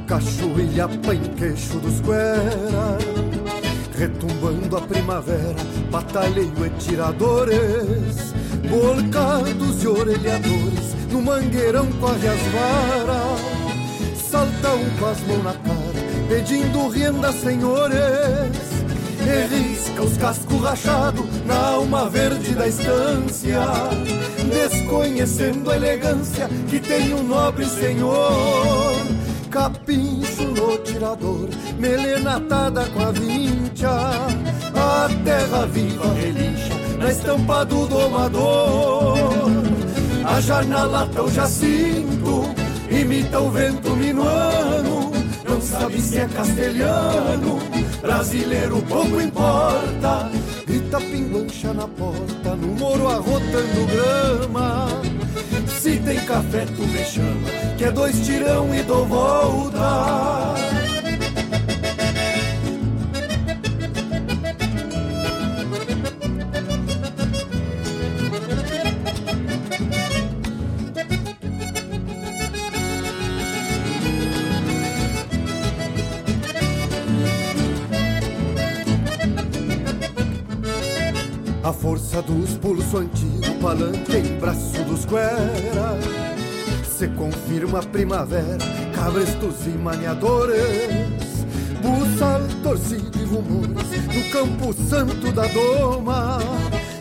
Barbicacho 0.04 0.60
e 0.60 0.82
apanqueixo 0.82 1.80
dos 1.80 2.00
guera 2.02 2.98
Retumbando 3.98 4.78
a 4.78 4.82
primavera, 4.82 5.56
batalheio 5.90 6.66
e 6.66 6.70
tiradores 6.72 8.34
Bolcados 8.70 9.84
e 9.84 9.88
orelhadores 9.88 10.94
no 11.12 11.22
mangueirão 11.22 11.86
corre 12.00 12.28
as 12.28 12.42
varas. 12.52 13.40
Salta 14.18 14.74
um 14.74 14.90
com 14.98 15.06
as 15.06 15.20
mãos 15.28 15.44
na 15.44 15.54
cara, 15.54 16.28
pedindo 16.28 16.88
renda, 16.90 17.32
senhores. 17.32 18.74
E 19.22 19.56
risca 19.56 20.02
os 20.02 20.18
cascos 20.18 20.60
rachados 20.60 21.26
na 21.46 21.56
alma 21.56 22.10
verde 22.10 22.56
da 22.56 22.68
estância, 22.68 23.60
desconhecendo 24.50 25.70
a 25.70 25.76
elegância 25.76 26.50
que 26.68 26.80
tem 26.80 27.14
um 27.14 27.22
nobre 27.22 27.66
senhor. 27.66 28.93
Capincho 29.54 30.46
no 30.46 30.80
tirador, 30.80 31.48
melena 31.78 32.38
atada 32.38 32.88
com 32.88 33.04
a 33.04 33.12
vincha, 33.12 33.88
a 34.74 35.08
terra 35.24 35.68
viva 35.68 36.12
relincha 36.12 36.74
na 36.98 37.12
estampa 37.12 37.64
do 37.64 37.86
domador. 37.86 39.16
A 40.26 40.42
janela 40.42 41.08
tá 41.14 41.22
o 41.22 41.30
jacinto, 41.30 42.46
imita 42.90 43.40
o 43.40 43.52
vento 43.52 43.92
minuano, 43.92 45.12
não 45.48 45.62
sabe 45.62 46.02
se 46.02 46.18
é 46.18 46.28
castelhano, 46.30 47.60
brasileiro 48.02 48.82
pouco 48.90 49.22
importa. 49.22 50.32
Grita 50.66 51.00
pinguancha 51.00 51.72
na 51.76 51.88
porta, 51.88 52.56
no 52.56 52.70
moro 52.70 53.08
arrotando 53.08 53.86
grama. 53.86 55.23
Se 55.84 55.98
tem 55.98 56.18
café, 56.22 56.66
tu 56.66 56.82
me 56.82 57.04
chama, 57.04 57.50
que 57.78 57.84
é 57.84 57.92
dois 57.92 58.18
tirão 58.26 58.74
e 58.74 58.82
dou 58.84 59.06
volta. 59.06 60.54
A 81.62 81.74
força 81.74 82.22
dos 82.22 82.58
pulso 82.58 83.00
antigo, 83.00 83.54
palanque 83.62 84.16
em 84.16 84.40
braço 84.40 84.83
guera 85.14 85.98
Se 86.84 87.08
confirma 87.10 87.80
a 87.80 87.84
primavera, 87.84 88.58
cabrestos 88.96 89.68
e 89.68 89.70
maniadores 89.70 91.46
Buçal, 91.82 92.42
torcido 92.64 93.20
e 93.20 93.26
rumores 93.26 93.90
no 94.08 94.30
campo 94.32 94.74
santo 94.74 95.32
da 95.34 95.46
doma. 95.48 96.40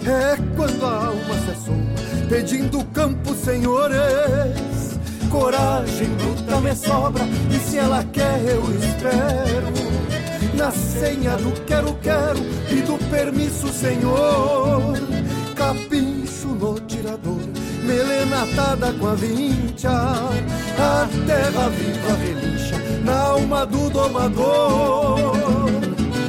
É 0.05 0.37
quando 0.57 0.85
a 0.85 1.07
alma 1.07 1.35
se 1.45 1.51
assoma, 1.53 2.29
pedindo 2.29 2.85
campo, 2.87 3.33
senhores 3.33 4.99
Coragem 5.31 6.09
bruta 6.17 6.61
me 6.61 6.75
sobra, 6.75 7.25
e 7.49 7.59
se 7.61 7.79
ela 7.79 8.05
quer 8.13 8.41
eu 8.45 8.63
espero. 8.75 9.73
Na 10.55 10.71
senha 10.71 11.37
do 11.37 11.53
quero, 11.65 11.95
quero 12.03 12.39
e 12.71 12.83
do 12.83 12.99
permisso, 13.09 13.69
senhor. 13.69 15.22
Melena 17.93 18.45
atada 18.45 18.91
com 18.95 19.07
a 19.07 19.15
vincha, 19.15 19.91
a 19.91 21.09
terra 21.27 21.69
viva 21.69 22.17
relincha 22.17 22.79
na 23.05 23.19
alma 23.19 23.67
do 23.67 23.91
domador. 23.91 25.35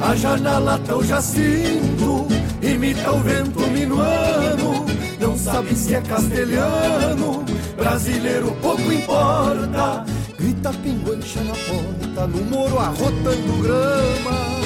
A 0.02 0.14
janela 0.14 0.78
tá 0.86 0.94
o 0.94 1.02
jacinto, 1.02 2.28
imita 2.60 3.10
o 3.12 3.18
vento 3.20 3.60
minuano, 3.68 4.84
não 5.18 5.38
sabe 5.38 5.74
se 5.74 5.94
é 5.94 6.02
castelhano, 6.02 7.42
brasileiro 7.78 8.54
pouco 8.60 8.92
importa. 8.92 10.04
Grita 10.38 10.70
pinguancha 10.70 11.40
na 11.44 11.54
porta, 11.54 12.26
no 12.26 12.44
moro 12.44 12.78
arrotando 12.78 13.62
grama. 13.62 14.64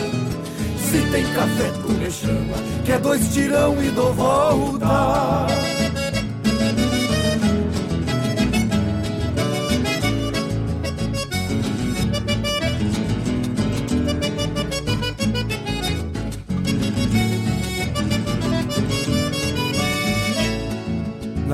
Se 0.90 1.00
tem 1.12 1.24
café, 1.32 1.70
tu 1.80 1.92
me 1.92 2.10
chama, 2.10 2.56
que 2.84 2.90
é 2.90 2.98
dois 2.98 3.32
tirão 3.32 3.80
e 3.80 3.88
dou 3.90 4.12
volta. 4.12 5.46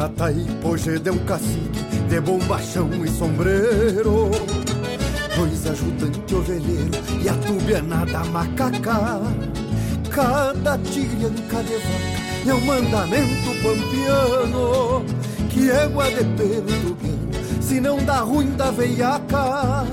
Na 0.05 0.11
Taipoje 0.11 0.98
de 0.98 1.11
um 1.11 1.16
cacique 1.24 1.82
de 2.11 2.20
bombachão 2.20 2.90
e 3.07 3.09
sombreiro. 3.09 4.30
Dois 5.34 5.66
ajudantes 5.66 6.30
ovelheiro 6.30 6.90
e 7.22 7.26
a 7.26 7.32
tubianada 7.32 8.18
macaca. 8.24 9.22
Cada 10.11 10.76
tigrianca 10.76 11.62
de 11.62 11.76
vaca 11.76 12.50
é 12.50 12.54
um 12.54 12.61
mandamento 12.66 13.50
pampiano 13.62 15.04
Que 15.49 15.70
égua 15.70 16.04
de 16.11 16.24
pelo 16.37 16.66
tubiano, 16.83 17.62
se 17.62 17.80
não 17.80 17.96
dá 18.04 18.18
ruim 18.18 18.50
da 18.57 18.70
veiaca. 18.72 19.87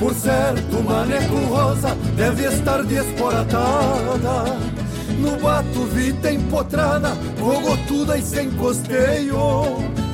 Por 0.00 0.14
certo, 0.14 0.82
maneco 0.82 1.36
rosa 1.50 1.94
deve 2.16 2.46
estar 2.46 2.82
desporatada 2.84 4.75
No 5.18 5.36
bato 5.38 5.84
vita 5.86 6.30
empotrada, 6.30 7.16
rogotuda 7.40 8.18
e 8.18 8.22
sem 8.22 8.50
costeio. 8.52 9.38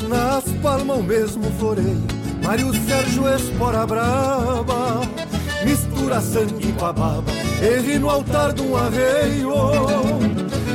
Nas 0.09 0.45
palmas 0.63 0.99
o 0.99 1.03
mesmo 1.03 1.51
floreio 1.59 2.03
Mário 2.45 2.73
Sérgio 2.87 3.29
Espora 3.29 3.87
Braba. 3.87 5.01
Mistura 5.65 6.21
sangue 6.21 6.73
com 6.73 6.87
a 6.87 6.93
baba 6.93 7.33
Erre 7.63 7.99
no 7.99 8.11
altar 8.11 8.53
de 8.53 8.63
um 8.63 8.77
arreio. 8.77 9.53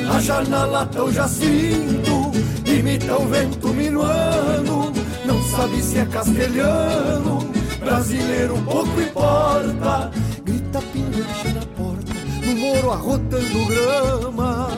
A 0.09 0.19
janela 0.21 0.85
tá 0.85 1.03
o 1.03 1.11
jacinto 1.11 2.31
Imita 2.65 3.17
o 3.17 3.27
vento 3.27 3.67
minuano. 3.69 4.93
Não 5.25 5.43
sabe 5.43 5.81
se 5.81 5.99
é 5.99 6.05
castelhano 6.05 7.39
Brasileiro 7.79 8.57
pouco 8.63 9.01
importa. 9.01 10.09
Grita 10.43 10.81
pinguiche 10.93 11.53
na 11.53 11.65
porta 11.75 11.86
No 12.47 12.55
moro 12.55 12.91
arrotando 12.91 13.65
grama 13.67 14.69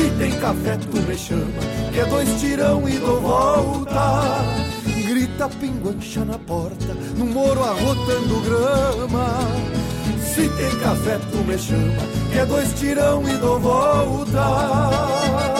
se 0.00 0.10
tem 0.12 0.32
café, 0.40 0.78
tu 0.90 0.96
me 1.02 1.14
chama, 1.14 1.60
que 1.92 2.00
é 2.00 2.06
dois 2.06 2.40
tirão 2.40 2.88
e 2.88 2.98
dou 2.98 3.20
volta. 3.20 4.22
Grita 5.06 5.46
pinguancha 5.48 6.24
na 6.24 6.38
porta, 6.38 6.94
no 7.18 7.26
moro 7.26 7.62
arrotando 7.62 8.40
grama. 8.40 9.26
Se 10.24 10.48
tem 10.48 10.70
café, 10.80 11.18
tu 11.30 11.36
me 11.38 11.58
chama, 11.58 12.02
que 12.32 12.38
é 12.38 12.46
dois 12.46 12.72
tirão 12.78 13.28
e 13.28 13.36
dou 13.36 13.60
volta. 13.60 15.59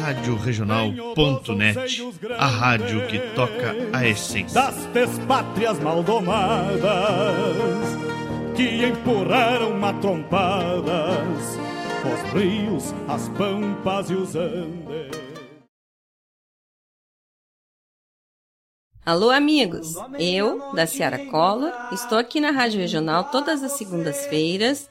Rádio 0.00 0.36
Regional.net, 0.36 2.02
a 2.38 2.46
rádio 2.46 3.06
que 3.06 3.18
toca 3.34 3.74
a 3.92 4.06
essência. 4.06 4.60
Das 4.60 4.86
despátrias 4.86 5.78
maldomadas 5.80 6.82
que 8.54 8.86
empurraram 8.86 9.78
matrompadas 9.78 11.58
os 12.06 12.32
rios, 12.32 12.94
as 13.08 13.28
pampas 13.30 14.10
e 14.10 14.14
os 14.14 14.36
andes. 14.36 15.26
Alô, 19.04 19.30
amigos! 19.30 19.94
Eu, 20.18 20.72
da 20.72 20.84
Ciara 20.84 21.26
Collor, 21.26 21.72
estou 21.92 22.18
aqui 22.18 22.40
na 22.40 22.50
Rádio 22.50 22.80
Regional 22.80 23.24
todas 23.30 23.62
as 23.62 23.72
segundas-feiras, 23.72 24.90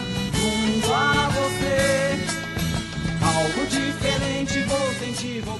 Diferente 4.43 4.59
vou 4.63 4.93
sentir, 4.93 5.41
vou 5.41 5.59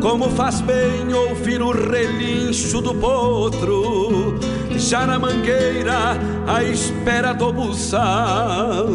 Como 0.00 0.30
faz 0.30 0.60
bem 0.60 1.12
ouvir 1.12 1.60
o 1.60 1.70
relincho 1.72 2.80
do 2.80 2.94
potro, 2.94 4.38
já 4.76 5.06
na 5.06 5.18
mangueira, 5.18 6.16
à 6.46 6.62
espera 6.62 7.32
do 7.32 7.52
buçal. 7.52 8.86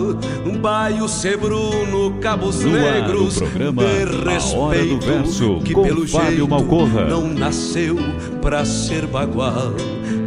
Um 0.46 0.58
baio 0.58 1.08
sebruno, 1.10 2.14
cabos 2.22 2.62
No 2.62 2.76
ar, 2.76 2.82
negros, 2.82 3.38
o 3.38 3.40
programa 3.42 3.84
de 3.84 3.90
Hora 3.90 4.06
do 4.16 4.30
respeito, 4.30 5.06
Verso, 5.06 5.60
que 5.66 5.74
com 5.74 5.84
pelo 5.84 6.08
Fábio 6.08 6.30
jeito 6.30 6.48
Malcorra. 6.48 7.06
não 7.06 7.28
nasceu 7.28 7.98
pra 8.42 8.64
ser 8.64 9.06
bagual. 9.06 9.74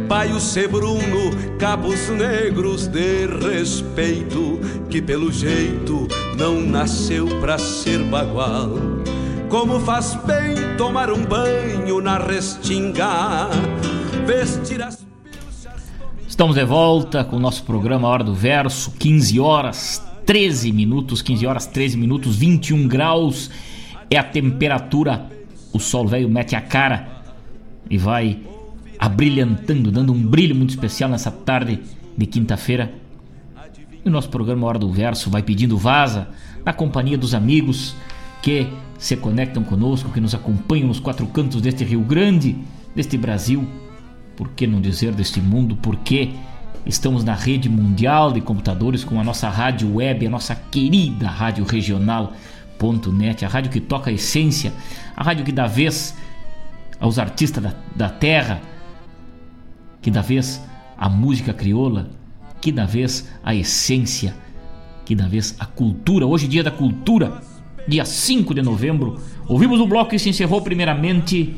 Baio 0.07 0.39
sebruno, 0.39 1.31
cabos 1.57 2.09
negros 2.09 2.85
de 2.85 3.25
respeito, 3.25 4.59
que 4.87 5.01
pelo 5.01 5.31
jeito 5.31 6.07
não 6.37 6.61
nasceu 6.61 7.25
pra 7.41 7.57
ser 7.57 8.03
bagual. 8.03 8.69
Como 9.55 9.79
faz 9.79 10.15
bem 10.25 10.75
tomar 10.75 11.09
um 11.09 11.23
banho 11.23 12.01
na 12.01 12.17
restinga, 12.17 13.47
vestir 14.27 14.83
as 14.83 15.07
Estamos 16.27 16.57
de 16.57 16.65
volta 16.65 17.23
com 17.23 17.37
o 17.37 17.39
nosso 17.39 17.63
programa 17.63 18.05
Hora 18.09 18.21
do 18.21 18.33
Verso, 18.33 18.91
15 18.99 19.39
horas 19.39 20.05
13 20.25 20.73
minutos, 20.73 21.21
15 21.21 21.47
horas 21.47 21.67
13 21.67 21.95
minutos, 21.95 22.35
21 22.35 22.85
graus 22.85 23.49
é 24.11 24.17
a 24.17 24.23
temperatura. 24.25 25.31
O 25.71 25.79
sol 25.79 26.05
velho 26.05 26.27
mete 26.27 26.53
a 26.53 26.59
cara 26.59 27.23
e 27.89 27.97
vai 27.97 28.41
abrilhantando, 28.99 29.89
dando 29.89 30.11
um 30.11 30.21
brilho 30.21 30.53
muito 30.53 30.71
especial 30.71 31.09
nessa 31.09 31.31
tarde 31.31 31.79
de 32.17 32.25
quinta-feira. 32.25 32.93
E 34.03 34.09
o 34.09 34.11
nosso 34.11 34.27
programa 34.27 34.67
Hora 34.67 34.79
do 34.79 34.91
Verso 34.91 35.29
vai 35.29 35.41
pedindo 35.41 35.77
vaza 35.77 36.27
na 36.65 36.73
companhia 36.73 37.17
dos 37.17 37.33
amigos 37.33 37.95
que 38.41 38.67
se 38.97 39.17
conectam 39.17 39.63
conosco, 39.63 40.11
que 40.11 40.21
nos 40.21 40.33
acompanham 40.33 40.87
nos 40.87 40.99
quatro 40.99 41.25
cantos 41.27 41.61
deste 41.61 41.83
Rio 41.83 42.01
Grande, 42.01 42.55
deste 42.95 43.17
Brasil, 43.17 43.67
por 44.35 44.49
que 44.49 44.67
não 44.67 44.81
dizer 44.81 45.13
deste 45.13 45.41
mundo, 45.41 45.75
porque 45.75 46.31
estamos 46.85 47.23
na 47.23 47.33
rede 47.33 47.67
mundial 47.67 48.31
de 48.31 48.41
computadores 48.41 49.03
com 49.03 49.19
a 49.19 49.23
nossa 49.23 49.49
rádio 49.49 49.95
web, 49.95 50.25
a 50.25 50.29
nossa 50.29 50.55
querida 50.55 51.27
rádio 51.27 51.65
regional.net, 51.65 53.43
a 53.43 53.47
rádio 53.47 53.71
que 53.71 53.79
toca 53.79 54.09
a 54.09 54.13
essência, 54.13 54.71
a 55.15 55.23
rádio 55.23 55.43
que 55.43 55.51
dá 55.51 55.67
vez 55.67 56.15
aos 56.99 57.19
artistas 57.19 57.63
da, 57.63 57.73
da 57.95 58.09
terra, 58.09 58.61
que 60.01 60.11
dá 60.11 60.21
vez 60.21 60.61
à 60.97 61.09
música 61.09 61.53
crioula, 61.53 62.09
que 62.61 62.71
dá 62.71 62.85
vez 62.85 63.29
à 63.43 63.53
essência, 63.53 64.35
que 65.03 65.15
dá 65.15 65.27
vez 65.27 65.55
à 65.59 65.65
cultura. 65.65 66.25
Hoje, 66.25 66.47
dia 66.47 66.63
da 66.63 66.71
cultura, 66.71 67.41
dia 67.87 68.05
5 68.05 68.53
de 68.53 68.61
novembro, 68.61 69.19
ouvimos 69.47 69.79
o 69.79 69.87
bloco 69.87 70.11
que 70.11 70.19
se 70.19 70.29
encerrou 70.29 70.61
primeiramente 70.61 71.55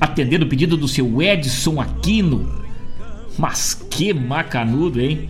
atendendo 0.00 0.44
o 0.44 0.48
pedido 0.48 0.76
do 0.76 0.88
seu 0.88 1.22
Edson 1.22 1.80
Aquino. 1.80 2.62
Mas 3.38 3.74
que 3.74 4.12
macanudo, 4.12 5.00
hein? 5.00 5.28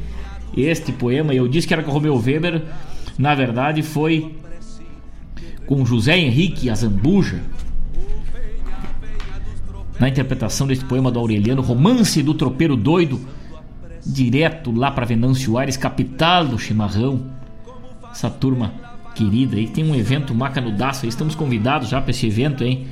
Este 0.57 0.93
poema, 0.93 1.35
eu 1.35 1.47
disse 1.47 1.67
que 1.67 1.75
era 1.75 1.83
com 1.83 1.93
Romeu 1.93 2.17
Weber, 2.17 2.63
na 3.19 3.35
verdade 3.35 3.83
foi 3.83 4.35
com 5.67 5.85
José 5.87 6.19
Henrique 6.19 6.69
Azambuja. 6.69 7.41
Na 9.99 10.09
interpretação 10.09 10.67
deste 10.67 10.85
poema 10.85 11.11
do 11.11 11.19
Aureliano, 11.19 11.63
Romance 11.63 12.23
do 12.23 12.35
Tropeiro 12.35 12.77
Doido, 12.77 13.21
direto 14.05 14.73
lá 14.73 14.91
para 14.91 15.07
Venâncio 15.07 15.57
Aires, 15.57 15.77
capital 15.77 16.47
do 16.47 16.59
chimarrão. 16.59 17.31
Essa 18.11 18.29
turma 18.29 18.73
querida 19.13 19.57
aí. 19.57 19.69
Tem 19.69 19.85
um 19.85 19.95
evento 19.95 20.35
macanudaço 20.35 21.05
aí, 21.05 21.09
estamos 21.09 21.35
convidados 21.35 21.89
já 21.89 22.01
para 22.01 22.11
esse 22.11 22.27
evento, 22.27 22.65
hein? 22.65 22.87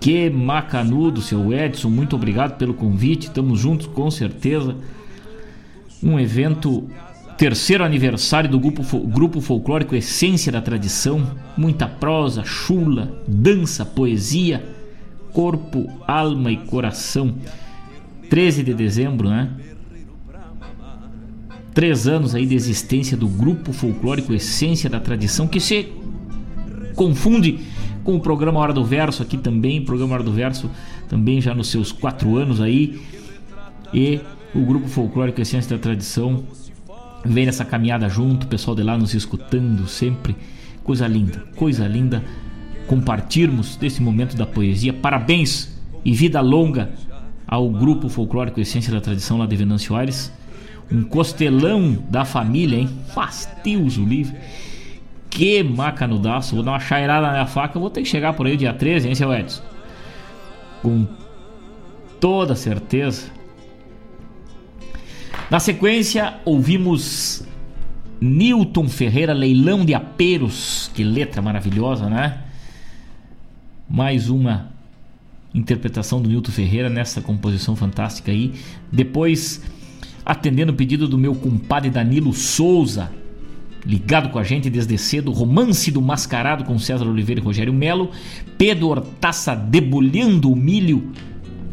Que 0.00 0.28
macanudo, 0.28 1.22
seu 1.22 1.52
Edson, 1.52 1.88
muito 1.88 2.14
obrigado 2.14 2.58
pelo 2.58 2.74
convite, 2.74 3.28
estamos 3.28 3.58
juntos 3.60 3.86
com 3.86 4.10
certeza. 4.10 4.76
Um 6.02 6.20
evento, 6.20 6.88
terceiro 7.38 7.82
aniversário 7.82 8.50
do 8.50 8.60
grupo, 8.60 8.82
grupo 9.00 9.40
folclórico 9.40 9.96
Essência 9.96 10.52
da 10.52 10.60
Tradição, 10.60 11.26
muita 11.56 11.88
prosa, 11.88 12.44
chula, 12.44 13.22
dança, 13.26 13.84
poesia, 13.84 14.62
corpo, 15.32 15.88
alma 16.06 16.52
e 16.52 16.58
coração. 16.58 17.34
13 18.28 18.62
de 18.62 18.74
dezembro, 18.74 19.28
né? 19.28 19.50
Três 21.74 22.06
anos 22.06 22.36
aí 22.36 22.46
de 22.46 22.54
existência 22.54 23.16
do 23.16 23.26
grupo 23.26 23.72
folclórico 23.72 24.32
Essência 24.32 24.88
da 24.88 25.00
Tradição, 25.00 25.48
que 25.48 25.58
se 25.58 25.92
confunde 26.94 27.58
com 28.04 28.14
o 28.14 28.20
programa 28.20 28.60
Hora 28.60 28.72
do 28.72 28.84
Verso 28.84 29.24
aqui 29.24 29.36
também, 29.36 29.84
programa 29.84 30.14
Hora 30.14 30.22
do 30.22 30.30
Verso 30.30 30.70
também 31.08 31.40
já 31.40 31.52
nos 31.52 31.68
seus 31.68 31.90
quatro 31.90 32.36
anos 32.36 32.60
aí. 32.60 33.00
E 33.92 34.20
o 34.54 34.60
grupo 34.60 34.86
folclórico 34.86 35.40
Essência 35.40 35.76
da 35.76 35.82
Tradição 35.82 36.44
vem 37.24 37.44
nessa 37.44 37.64
caminhada 37.64 38.08
junto, 38.08 38.44
o 38.44 38.48
pessoal 38.48 38.76
de 38.76 38.84
lá 38.84 38.96
nos 38.96 39.12
escutando 39.12 39.88
sempre. 39.88 40.36
Coisa 40.84 41.08
linda, 41.08 41.42
coisa 41.56 41.88
linda 41.88 42.22
compartirmos 42.86 43.74
desse 43.76 44.00
momento 44.00 44.36
da 44.36 44.46
poesia. 44.46 44.92
Parabéns 44.92 45.74
e 46.04 46.12
vida 46.12 46.40
longa 46.40 46.92
ao 47.46 47.68
grupo 47.68 48.08
folclórico 48.08 48.60
Essência 48.60 48.92
da 48.92 49.00
Tradição 49.00 49.38
lá 49.38 49.46
de 49.46 49.56
Venâncio 49.56 49.96
Aires 49.96 50.30
um 50.90 51.02
costelão 51.02 51.98
da 52.08 52.24
família, 52.24 52.78
hein? 52.78 52.90
Pastilhos 53.14 53.98
o 53.98 54.04
livre. 54.04 54.36
Que 55.30 55.62
macanudaço. 55.62 56.54
Vou 56.54 56.64
dar 56.64 56.72
uma 56.72 56.80
chairada 56.80 57.26
na 57.26 57.32
minha 57.32 57.46
faca. 57.46 57.78
vou 57.78 57.90
ter 57.90 58.02
que 58.02 58.08
chegar 58.08 58.34
por 58.34 58.46
aí 58.46 58.56
dia 58.56 58.72
13, 58.72 59.08
hein, 59.08 59.14
seu 59.14 59.32
Edson? 59.32 59.62
Com 60.82 61.06
toda 62.20 62.54
certeza. 62.54 63.30
Na 65.50 65.60
sequência, 65.60 66.34
ouvimos 66.44 67.44
Newton 68.20 68.88
Ferreira, 68.88 69.32
Leilão 69.32 69.84
de 69.84 69.94
Aperos. 69.94 70.90
Que 70.94 71.02
letra 71.02 71.42
maravilhosa, 71.42 72.08
né? 72.08 72.44
Mais 73.88 74.28
uma 74.28 74.72
interpretação 75.54 76.20
do 76.20 76.28
Newton 76.28 76.50
Ferreira 76.50 76.88
nessa 76.88 77.20
composição 77.20 77.76
fantástica 77.76 78.32
aí. 78.32 78.54
Depois 78.90 79.62
atendendo 80.24 80.72
o 80.72 80.74
pedido 80.74 81.06
do 81.06 81.18
meu 81.18 81.34
compadre 81.34 81.90
Danilo 81.90 82.32
Souza, 82.32 83.10
ligado 83.84 84.30
com 84.30 84.38
a 84.38 84.42
gente 84.42 84.70
desde 84.70 84.96
cedo, 84.96 85.30
Romance 85.30 85.90
do 85.90 86.00
Mascarado 86.00 86.64
com 86.64 86.78
César 86.78 87.06
Oliveira 87.06 87.40
e 87.40 87.44
Rogério 87.44 87.72
Melo, 87.72 88.10
Pedro 88.56 88.88
Hortaça 88.88 89.54
debulhando 89.54 90.50
o 90.50 90.56
milho, 90.56 91.12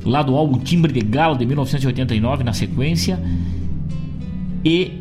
lá 0.03 0.21
do 0.21 0.35
álbum 0.35 0.59
Timbre 0.59 0.91
de 0.91 0.99
Galo 0.99 1.37
de 1.37 1.45
1989 1.45 2.43
na 2.43 2.53
sequência, 2.53 3.19
e 4.65 4.99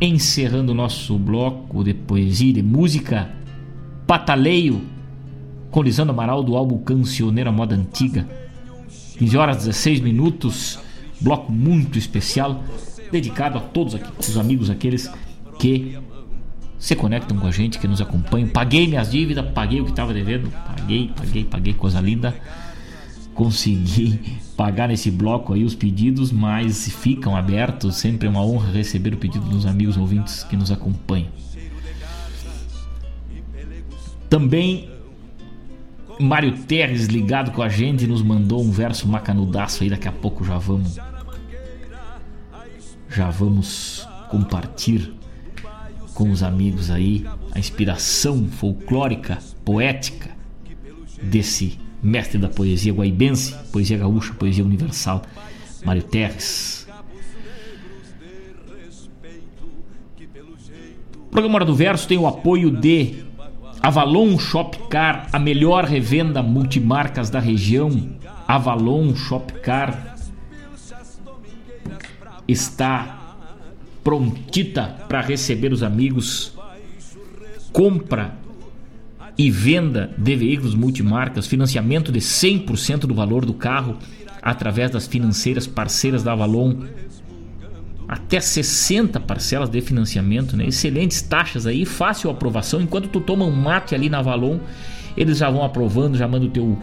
encerrando 0.00 0.72
o 0.72 0.74
nosso 0.74 1.16
bloco 1.16 1.84
de 1.84 1.94
poesia 1.94 2.50
e 2.50 2.54
de 2.54 2.62
música, 2.62 3.30
Pataleio, 4.04 4.82
com 5.70 5.82
Lisandro 5.82 6.12
Amaral 6.12 6.42
do 6.42 6.56
álbum 6.56 6.78
Cancioneira 6.78 7.52
Moda 7.52 7.76
Antiga, 7.76 8.28
15 9.16 9.36
horas 9.36 9.56
16 9.58 10.00
minutos 10.00 10.80
bloco 11.22 11.52
muito 11.52 11.98
especial 11.98 12.62
dedicado 13.10 13.58
a 13.58 13.60
todos 13.60 13.94
aqui, 13.94 14.10
os 14.18 14.36
amigos 14.36 14.70
aqueles 14.70 15.10
que 15.58 15.98
se 16.78 16.96
conectam 16.96 17.36
com 17.36 17.46
a 17.46 17.50
gente, 17.52 17.78
que 17.78 17.86
nos 17.86 18.00
acompanham. 18.00 18.48
Paguei 18.48 18.88
minhas 18.88 19.10
dívidas, 19.10 19.46
paguei 19.52 19.80
o 19.80 19.84
que 19.84 19.90
estava 19.90 20.12
devendo, 20.12 20.50
paguei, 20.50 21.12
paguei, 21.14 21.44
paguei, 21.44 21.74
coisa 21.74 22.00
linda. 22.00 22.34
Consegui 23.34 24.18
pagar 24.56 24.88
nesse 24.88 25.10
bloco 25.10 25.52
aí 25.52 25.62
os 25.62 25.76
pedidos, 25.76 26.32
mas 26.32 26.88
ficam 26.88 27.36
abertos. 27.36 27.96
Sempre 27.96 28.26
é 28.26 28.30
uma 28.30 28.44
honra 28.44 28.72
receber 28.72 29.14
o 29.14 29.16
pedido 29.16 29.44
dos 29.48 29.64
amigos 29.64 29.96
ouvintes 29.96 30.42
que 30.42 30.56
nos 30.56 30.72
acompanham. 30.72 31.28
Também 34.28 34.88
Mário 36.18 36.52
Terres 36.52 37.06
ligado 37.06 37.52
com 37.52 37.62
a 37.62 37.68
gente 37.68 38.06
nos 38.06 38.22
mandou 38.22 38.62
um 38.62 38.70
verso 38.70 39.06
macanudaço 39.06 39.82
aí. 39.82 39.90
Daqui 39.90 40.08
a 40.08 40.12
pouco 40.12 40.44
já 40.44 40.58
vamos 40.58 40.98
já 43.14 43.30
vamos 43.30 44.08
compartilhar 44.30 45.10
com 46.14 46.30
os 46.30 46.42
amigos 46.42 46.90
aí 46.90 47.26
a 47.54 47.58
inspiração 47.58 48.48
folclórica, 48.48 49.38
poética 49.64 50.30
desse 51.22 51.78
mestre 52.02 52.38
da 52.38 52.48
poesia 52.48 52.92
guaibense, 52.92 53.54
poesia 53.70 53.98
gaúcha, 53.98 54.32
poesia 54.34 54.64
universal, 54.64 55.22
Mário 55.84 56.02
Terres. 56.02 56.86
O 61.14 61.30
programa 61.30 61.56
Hora 61.56 61.64
do 61.64 61.74
Verso 61.74 62.08
tem 62.08 62.18
o 62.18 62.26
apoio 62.26 62.70
de 62.70 63.24
Avalon 63.82 64.38
Shopcar, 64.38 65.28
a 65.32 65.38
melhor 65.38 65.84
revenda 65.84 66.42
multimarcas 66.42 67.30
da 67.30 67.40
região. 67.40 68.10
Avalon 68.46 69.14
Shopcar 69.14 70.11
está 72.46 73.36
prontita 74.02 74.96
para 75.08 75.20
receber 75.20 75.72
os 75.72 75.82
amigos. 75.82 76.52
Compra 77.72 78.34
e 79.38 79.50
venda 79.50 80.10
de 80.18 80.36
veículos 80.36 80.74
multimarcas, 80.74 81.46
financiamento 81.46 82.12
de 82.12 82.20
100% 82.20 83.00
do 83.00 83.14
valor 83.14 83.46
do 83.46 83.54
carro 83.54 83.96
através 84.42 84.90
das 84.90 85.06
financeiras 85.06 85.66
parceiras 85.66 86.22
da 86.22 86.32
Avalon. 86.32 86.84
Até 88.06 88.40
60 88.40 89.18
parcelas 89.20 89.70
de 89.70 89.80
financiamento, 89.80 90.54
né? 90.54 90.66
Excelentes 90.66 91.22
taxas 91.22 91.66
aí, 91.66 91.86
fácil 91.86 92.28
aprovação. 92.28 92.82
Enquanto 92.82 93.08
tu 93.08 93.20
toma 93.20 93.46
um 93.46 93.52
mate 93.52 93.94
ali 93.94 94.10
na 94.10 94.18
Avalon, 94.18 94.58
eles 95.16 95.38
já 95.38 95.48
vão 95.48 95.64
aprovando, 95.64 96.18
já 96.18 96.28
mandam 96.28 96.48
o 96.48 96.50
teu 96.50 96.78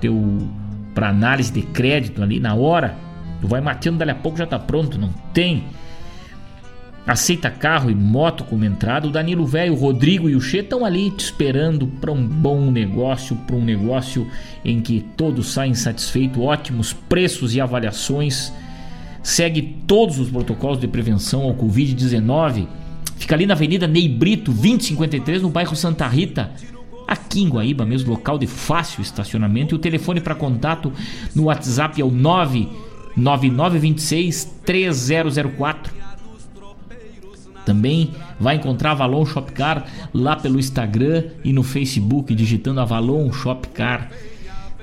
teu 0.00 0.48
para 0.94 1.10
análise 1.10 1.52
de 1.52 1.62
crédito 1.62 2.22
ali 2.22 2.40
na 2.40 2.54
hora 2.54 2.96
Tu 3.40 3.48
vai 3.48 3.60
mateando, 3.60 3.98
dali 3.98 4.10
a 4.10 4.14
pouco 4.14 4.38
já 4.38 4.46
tá 4.46 4.58
pronto, 4.58 4.98
não 4.98 5.10
tem. 5.32 5.64
Aceita 7.06 7.50
carro 7.50 7.90
e 7.90 7.94
moto 7.94 8.44
como 8.44 8.64
entrada. 8.64 9.08
O 9.08 9.10
Danilo 9.10 9.46
Velho, 9.46 9.72
o 9.72 9.76
Rodrigo 9.76 10.28
e 10.28 10.36
o 10.36 10.40
Che 10.40 10.58
estão 10.58 10.84
ali 10.84 11.10
te 11.10 11.24
esperando 11.24 11.86
para 11.86 12.12
um 12.12 12.24
bom 12.24 12.70
negócio, 12.70 13.34
para 13.34 13.56
um 13.56 13.64
negócio 13.64 14.26
em 14.64 14.80
que 14.80 15.00
todos 15.16 15.48
saem 15.48 15.74
satisfeitos, 15.74 16.42
ótimos 16.42 16.92
preços 16.92 17.54
e 17.54 17.60
avaliações. 17.60 18.52
Segue 19.22 19.62
todos 19.86 20.18
os 20.18 20.30
protocolos 20.30 20.78
de 20.78 20.86
prevenção 20.86 21.42
ao 21.42 21.54
Covid-19. 21.54 22.66
Fica 23.16 23.34
ali 23.34 23.46
na 23.46 23.54
Avenida 23.54 23.86
Ney 23.86 24.08
Brito, 24.08 24.52
2053, 24.52 25.42
no 25.42 25.50
bairro 25.50 25.74
Santa 25.74 26.06
Rita 26.06 26.50
aqui 27.10 27.42
em 27.42 27.48
Guaíba, 27.48 27.84
mesmo 27.84 28.10
local 28.10 28.38
de 28.38 28.46
fácil 28.46 29.02
estacionamento. 29.02 29.74
E 29.74 29.76
o 29.76 29.80
telefone 29.80 30.20
para 30.20 30.34
contato 30.34 30.92
no 31.34 31.44
WhatsApp 31.44 32.00
é 32.00 32.04
o 32.04 32.10
9 32.10 32.68
9926 33.20 34.56
3004. 34.64 36.00
Também 37.64 38.12
vai 38.38 38.56
encontrar 38.56 38.92
Avalon 38.92 39.24
Shopcar 39.26 39.86
lá 40.12 40.34
pelo 40.34 40.58
Instagram 40.58 41.24
e 41.44 41.52
no 41.52 41.62
Facebook, 41.62 42.34
digitando 42.34 42.80
Avalon 42.80 43.30
Shopcar. 43.32 44.10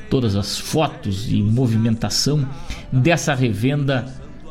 Todas 0.10 0.36
as 0.36 0.58
fotos 0.58 1.30
e 1.30 1.42
movimentação 1.42 2.48
dessa 2.92 3.34
revenda 3.34 4.06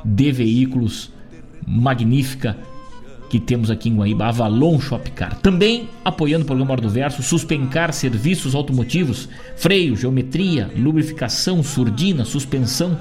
de 0.05 0.31
veículos 0.31 1.11
magnífica 1.67 2.59
que 3.31 3.41
temos 3.41 3.71
aqui 3.71 3.89
em 3.89 3.97
Guaíba, 3.97 4.27
Avalon 4.27 4.79
Shopcar. 4.79 5.37
Também 5.41 5.89
apoiando 6.05 6.45
o 6.45 6.47
programa 6.47 6.73
Hora 6.73 6.83
do 6.83 6.91
Verso, 6.91 7.23
Suspencar 7.23 7.93
Serviços 7.93 8.55
Automotivos, 8.55 9.29
freio, 9.57 9.97
geometria, 9.97 10.71
lubrificação, 10.77 11.63
surdina, 11.63 12.25
suspensão 12.25 12.99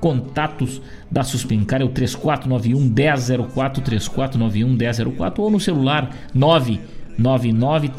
Contatos 0.00 0.80
da 1.10 1.22
Suspencar 1.22 1.82
é 1.82 1.84
o 1.84 1.88
3491 1.88 2.80
1004 2.80 3.82
3491 3.82 4.68
1004 4.76 5.44
ou 5.44 5.50
no 5.50 5.60
celular 5.60 6.16
999 6.34 7.90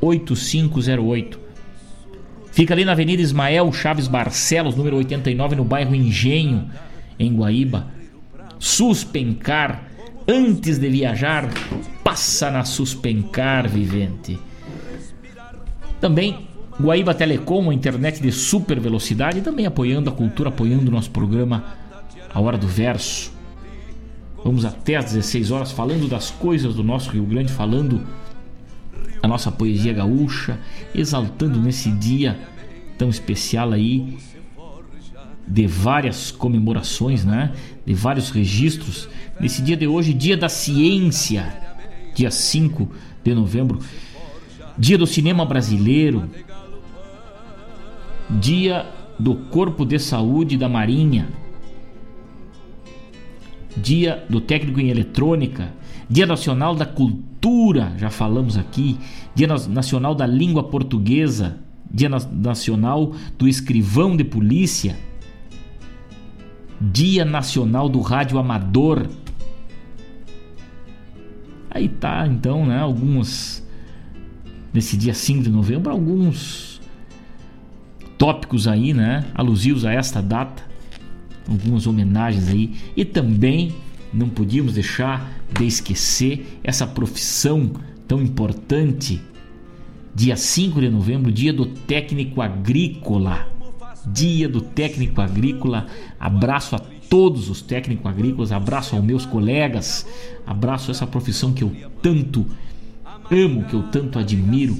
8508. 0.00 1.40
Fica 2.52 2.74
ali 2.74 2.84
na 2.84 2.92
Avenida 2.92 3.22
Ismael 3.22 3.72
Chaves 3.72 4.08
Barcelos, 4.08 4.74
número 4.74 4.96
89, 4.96 5.56
no 5.56 5.64
bairro 5.64 5.94
Engenho, 5.94 6.68
em 7.18 7.34
Guaíba. 7.34 7.86
Suspencar. 8.58 9.88
Antes 10.28 10.78
de 10.78 10.88
viajar, 10.88 11.48
passa 12.04 12.50
na 12.50 12.64
Suspencar, 12.64 13.68
vivente. 13.68 14.38
Também 16.00 16.49
Guaíba 16.80 17.12
Telecom, 17.12 17.68
a 17.68 17.74
internet 17.74 18.22
de 18.22 18.32
super 18.32 18.80
velocidade, 18.80 19.42
também 19.42 19.66
apoiando 19.66 20.08
a 20.08 20.12
cultura, 20.12 20.48
apoiando 20.48 20.88
o 20.88 20.90
nosso 20.90 21.10
programa 21.10 21.64
A 22.32 22.40
Hora 22.40 22.56
do 22.56 22.66
Verso. 22.66 23.32
Vamos 24.42 24.64
até 24.64 24.96
às 24.96 25.06
16 25.06 25.50
horas 25.50 25.70
falando 25.70 26.08
das 26.08 26.30
coisas 26.30 26.74
do 26.74 26.82
nosso 26.82 27.10
Rio 27.10 27.24
Grande, 27.24 27.52
falando 27.52 28.00
a 29.22 29.28
nossa 29.28 29.52
poesia 29.52 29.92
gaúcha, 29.92 30.58
exaltando 30.94 31.60
nesse 31.60 31.90
dia 31.90 32.38
tão 32.96 33.10
especial 33.10 33.72
aí 33.72 34.16
de 35.46 35.66
várias 35.66 36.30
comemorações, 36.30 37.26
né? 37.26 37.52
De 37.84 37.92
vários 37.92 38.30
registros. 38.30 39.06
Nesse 39.38 39.60
dia 39.60 39.76
de 39.76 39.86
hoje, 39.86 40.14
dia 40.14 40.36
da 40.36 40.48
ciência, 40.48 41.54
dia 42.14 42.30
5 42.30 42.88
de 43.22 43.34
novembro, 43.34 43.80
dia 44.78 44.96
do 44.96 45.06
cinema 45.06 45.44
brasileiro, 45.44 46.30
dia 48.38 48.86
do 49.18 49.34
Corpo 49.34 49.84
de 49.84 49.98
Saúde 49.98 50.56
da 50.56 50.68
Marinha, 50.68 51.28
dia 53.76 54.24
do 54.28 54.40
técnico 54.40 54.80
em 54.80 54.88
eletrônica, 54.88 55.72
dia 56.08 56.26
nacional 56.26 56.74
da 56.74 56.86
cultura, 56.86 57.92
já 57.96 58.10
falamos 58.10 58.56
aqui, 58.56 58.98
dia 59.34 59.46
nacional 59.46 60.14
da 60.14 60.26
língua 60.26 60.64
portuguesa, 60.64 61.58
dia 61.90 62.08
nacional 62.08 63.12
do 63.36 63.48
escrivão 63.48 64.16
de 64.16 64.24
polícia, 64.24 64.96
dia 66.80 67.24
nacional 67.24 67.88
do 67.88 68.00
rádio 68.00 68.38
amador. 68.38 69.08
Aí 71.70 71.88
tá, 71.88 72.26
então, 72.26 72.66
né, 72.66 72.78
alguns 72.78 73.62
nesse 74.72 74.96
dia 74.96 75.14
5 75.14 75.42
de 75.42 75.50
novembro, 75.50 75.90
alguns 75.90 76.69
tópicos 78.20 78.68
aí, 78.68 78.92
né, 78.92 79.24
alusivos 79.34 79.86
a 79.86 79.92
esta 79.94 80.20
data 80.20 80.62
algumas 81.48 81.86
homenagens 81.86 82.48
aí 82.48 82.74
e 82.94 83.02
também 83.02 83.74
não 84.12 84.28
podíamos 84.28 84.74
deixar 84.74 85.40
de 85.50 85.66
esquecer 85.66 86.60
essa 86.62 86.86
profissão 86.86 87.72
tão 88.06 88.20
importante. 88.22 89.22
Dia 90.14 90.36
5 90.36 90.80
de 90.80 90.90
novembro, 90.90 91.32
dia 91.32 91.52
do 91.52 91.64
técnico 91.64 92.42
agrícola. 92.42 93.48
Dia 94.06 94.48
do 94.48 94.60
técnico 94.60 95.20
agrícola. 95.20 95.86
Abraço 96.18 96.76
a 96.76 96.78
todos 96.78 97.48
os 97.48 97.62
técnicos 97.62 98.06
agrícolas, 98.06 98.52
abraço 98.52 98.94
aos 98.94 99.04
meus 99.04 99.26
colegas, 99.26 100.06
abraço 100.46 100.92
essa 100.92 101.06
profissão 101.06 101.52
que 101.52 101.64
eu 101.64 101.72
tanto 102.00 102.46
amo, 103.30 103.64
que 103.64 103.74
eu 103.74 103.82
tanto 103.84 104.18
admiro 104.18 104.76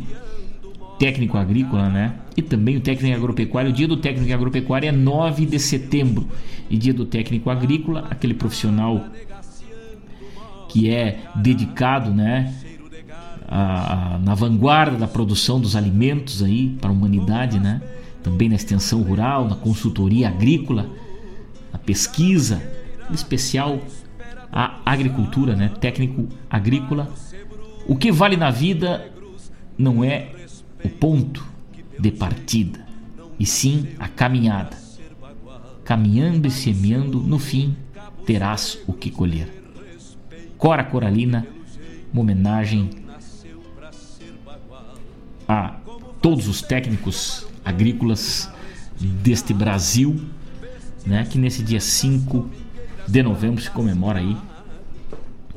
técnico 1.00 1.38
agrícola, 1.38 1.88
né? 1.88 2.12
E 2.36 2.42
também 2.42 2.76
o 2.76 2.80
técnico 2.80 3.16
agropecuário. 3.16 3.70
O 3.70 3.72
dia 3.72 3.88
do 3.88 3.96
técnico 3.96 4.34
agropecuário 4.34 4.86
é 4.86 4.92
9 4.92 5.46
de 5.46 5.58
setembro. 5.58 6.28
E 6.68 6.76
dia 6.76 6.92
do 6.92 7.06
técnico 7.06 7.48
agrícola, 7.48 8.06
aquele 8.10 8.34
profissional 8.34 9.06
que 10.68 10.90
é 10.90 11.20
dedicado, 11.34 12.12
né? 12.12 12.54
A, 13.48 14.14
a, 14.14 14.18
na 14.18 14.34
vanguarda 14.34 14.98
da 14.98 15.08
produção 15.08 15.58
dos 15.58 15.74
alimentos 15.74 16.42
aí 16.42 16.68
para 16.78 16.90
a 16.90 16.92
humanidade, 16.92 17.58
né? 17.58 17.80
Também 18.22 18.50
na 18.50 18.56
extensão 18.56 19.00
rural, 19.00 19.48
na 19.48 19.56
consultoria 19.56 20.28
agrícola, 20.28 20.86
na 21.72 21.78
pesquisa, 21.78 22.62
em 23.10 23.14
especial 23.14 23.80
a 24.52 24.80
agricultura, 24.84 25.56
né? 25.56 25.70
Técnico 25.80 26.28
agrícola. 26.50 27.08
O 27.88 27.96
que 27.96 28.12
vale 28.12 28.36
na 28.36 28.50
vida 28.50 29.10
não 29.78 30.04
é 30.04 30.39
o 30.84 30.88
ponto 30.88 31.46
de 31.98 32.10
partida, 32.10 32.86
e 33.38 33.46
sim 33.46 33.88
a 33.98 34.08
caminhada. 34.08 34.76
Caminhando 35.84 36.46
e 36.46 36.50
semeando, 36.50 37.20
no 37.20 37.38
fim 37.38 37.76
terás 38.24 38.78
o 38.86 38.92
que 38.92 39.10
colher. 39.10 39.48
Cora 40.56 40.84
Coralina, 40.84 41.46
uma 42.12 42.22
homenagem 42.22 42.90
a 45.48 45.76
todos 46.20 46.46
os 46.48 46.62
técnicos 46.62 47.46
agrícolas 47.64 48.50
deste 49.00 49.52
Brasil, 49.52 50.20
né, 51.04 51.26
que 51.28 51.38
nesse 51.38 51.62
dia 51.62 51.80
5 51.80 52.48
de 53.08 53.22
novembro 53.22 53.60
se 53.60 53.70
comemora 53.70 54.20
aí 54.20 54.36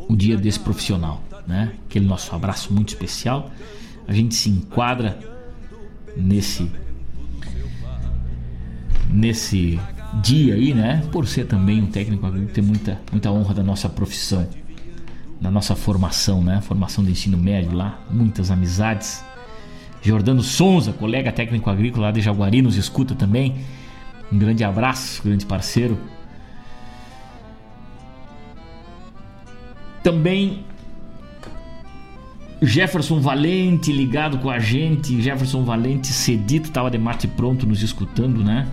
o 0.08 0.16
dia 0.16 0.38
desse 0.38 0.60
profissional, 0.60 1.22
né? 1.45 1.74
Aquele 1.86 2.06
nosso 2.06 2.34
abraço 2.34 2.74
muito 2.74 2.90
especial 2.90 3.52
a 4.08 4.14
gente 4.14 4.36
se 4.36 4.50
enquadra 4.50 5.18
nesse 6.16 6.70
nesse 9.10 9.80
dia 10.22 10.56
aí, 10.56 10.74
né? 10.74 11.04
Por 11.12 11.28
ser 11.28 11.46
também 11.46 11.82
um 11.82 11.88
técnico 11.88 12.26
agrícola, 12.26 12.54
ter 12.54 12.62
muita, 12.62 13.00
muita 13.12 13.32
honra 13.32 13.54
da 13.54 13.64
nossa 13.64 13.88
profissão, 13.88 14.48
da 15.40 15.52
nossa 15.52 15.76
formação, 15.76 16.44
né? 16.44 16.62
Formação 16.62 17.04
do 17.04 17.10
ensino 17.10 17.38
médio 17.38 17.74
lá, 17.74 18.00
muitas 18.10 18.52
amizades. 18.52 19.24
Jordano 20.02 20.42
Sonza, 20.42 20.92
colega 20.92 21.32
técnico 21.32 21.70
agrícola 21.70 22.08
lá 22.08 22.12
de 22.12 22.22
Jaguari, 22.22 22.62
nos 22.62 22.76
escuta 22.76 23.16
também. 23.16 23.56
Um 24.32 24.38
grande 24.38 24.64
abraço, 24.64 25.22
grande 25.24 25.46
parceiro. 25.46 25.98
Também 30.02 30.66
Jefferson 32.65 33.19
Valente 33.19 33.91
ligado 33.91 34.38
com 34.38 34.49
a 34.49 34.60
gente. 34.60 35.22
Jefferson 35.22 35.64
Valente 35.64 36.07
cedito, 36.07 36.69
estava 36.69 36.90
de 36.90 36.98
mate 36.98 37.27
pronto 37.27 37.65
nos 37.65 37.81
escutando, 37.81 38.44
né? 38.44 38.68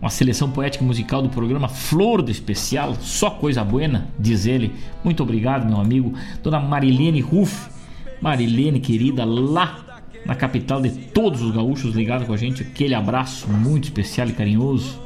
Uma 0.00 0.10
seleção 0.10 0.50
poética 0.50 0.84
musical 0.84 1.22
do 1.22 1.30
programa 1.30 1.66
Flor 1.66 2.20
do 2.20 2.30
Especial, 2.30 2.94
só 3.00 3.30
coisa 3.30 3.64
buena, 3.64 4.08
diz 4.18 4.44
ele. 4.44 4.72
Muito 5.02 5.22
obrigado, 5.22 5.66
meu 5.66 5.80
amigo. 5.80 6.12
Dona 6.42 6.60
Marilene 6.60 7.20
Ruff, 7.20 7.70
Marilene 8.20 8.80
querida, 8.80 9.24
lá 9.24 10.02
na 10.26 10.34
capital 10.34 10.80
de 10.80 10.90
todos 10.90 11.40
os 11.42 11.50
gaúchos 11.52 11.94
ligado 11.94 12.26
com 12.26 12.32
a 12.32 12.36
gente. 12.36 12.62
Aquele 12.62 12.94
abraço 12.94 13.48
muito 13.48 13.84
especial 13.84 14.28
e 14.28 14.32
carinhoso. 14.32 15.00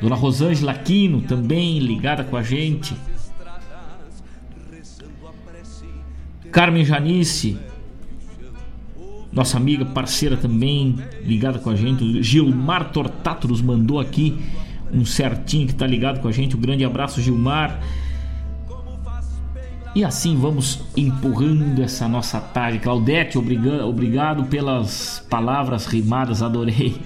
Dona 0.00 0.16
Rosângela 0.16 0.72
Aquino, 0.72 1.20
também 1.22 1.78
ligada 1.78 2.24
com 2.24 2.36
a 2.36 2.42
gente. 2.42 2.94
Carmen 6.56 6.86
Janice, 6.86 7.58
nossa 9.30 9.58
amiga, 9.58 9.84
parceira 9.84 10.38
também, 10.38 10.96
ligada 11.22 11.58
com 11.58 11.68
a 11.68 11.76
gente. 11.76 12.22
Gilmar 12.22 12.92
Tortato 12.92 13.46
nos 13.46 13.60
mandou 13.60 14.00
aqui 14.00 14.38
um 14.90 15.04
certinho 15.04 15.66
que 15.66 15.74
está 15.74 15.86
ligado 15.86 16.18
com 16.20 16.28
a 16.28 16.32
gente. 16.32 16.56
Um 16.56 16.58
grande 16.58 16.82
abraço, 16.82 17.20
Gilmar. 17.20 17.78
E 19.94 20.02
assim 20.02 20.34
vamos 20.34 20.80
empurrando 20.96 21.82
essa 21.82 22.08
nossa 22.08 22.40
tarde. 22.40 22.78
Claudete, 22.78 23.36
obrigado 23.36 24.44
pelas 24.44 25.22
palavras 25.28 25.84
rimadas, 25.84 26.40
adorei. 26.40 26.96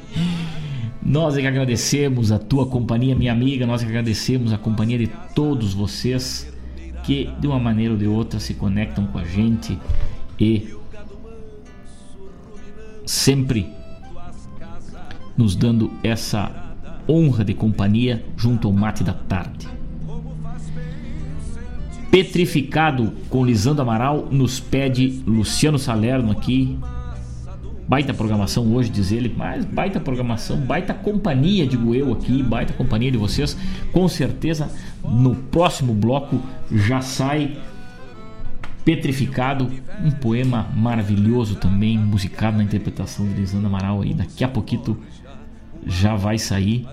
Nós 1.03 1.37
é 1.37 1.41
que 1.41 1.49
agradecemos 1.49 2.31
a 2.31 2.39
tua 2.39 2.67
companhia, 2.67 3.17
minha 3.17 3.33
amiga. 3.33 3.67
Nós 3.67 3.83
é 3.83 3.85
que 3.85 3.91
agradecemos 3.91 4.53
a 4.53 4.59
companhia 4.59 4.97
de 4.97 5.09
todos 5.35 5.75
vocês 5.75 6.50
que 7.03 7.31
de 7.39 7.47
uma 7.47 7.59
maneira 7.59 7.93
ou 7.93 7.99
de 7.99 8.07
outra 8.07 8.41
se 8.41 8.55
conectam 8.55 9.07
com 9.07 9.19
a 9.19 9.25
gente 9.25 9.79
e 10.39 10.75
sempre 13.07 13.67
nos 15.37 15.57
dando 15.57 15.91
essa 16.03 16.77
honra 17.09 17.45
de 17.45 17.55
companhia 17.55 18.25
junto 18.37 18.69
ao 18.69 18.75
mate 18.75 19.03
da 19.03 19.13
tarde. 19.13 19.69
Petrificado 22.11 23.13
com 23.29 23.45
Lisandro 23.45 23.83
Amaral 23.83 24.29
nos 24.31 24.59
pede 24.59 25.23
Luciano 25.27 25.79
Salerno 25.79 26.33
aqui 26.33 26.79
Baita 27.91 28.15
programação 28.15 28.73
hoje, 28.73 28.89
diz 28.89 29.11
ele, 29.11 29.35
mas 29.37 29.65
baita 29.65 29.99
programação, 29.99 30.59
baita 30.59 30.95
companhia, 30.95 31.67
digo 31.67 31.93
eu 31.93 32.13
aqui, 32.13 32.41
baita 32.41 32.73
companhia 32.73 33.11
de 33.11 33.19
vocês. 33.19 33.57
Com 33.91 34.07
certeza 34.07 34.71
no 35.03 35.35
próximo 35.35 35.93
bloco 35.93 36.41
já 36.71 37.01
sai 37.01 37.59
Petrificado, 38.85 39.69
um 40.05 40.13
poema 40.13 40.69
maravilhoso 40.77 41.57
também, 41.57 41.99
musicado 41.99 42.59
na 42.59 42.63
interpretação 42.63 43.27
de 43.27 43.35
Lisandro 43.35 43.67
Amaral 43.67 44.03
aí. 44.03 44.15
Daqui 44.15 44.45
a 44.45 44.49
pouquinho 44.49 44.97
já 45.85 46.15
vai 46.15 46.39
sair. 46.39 46.87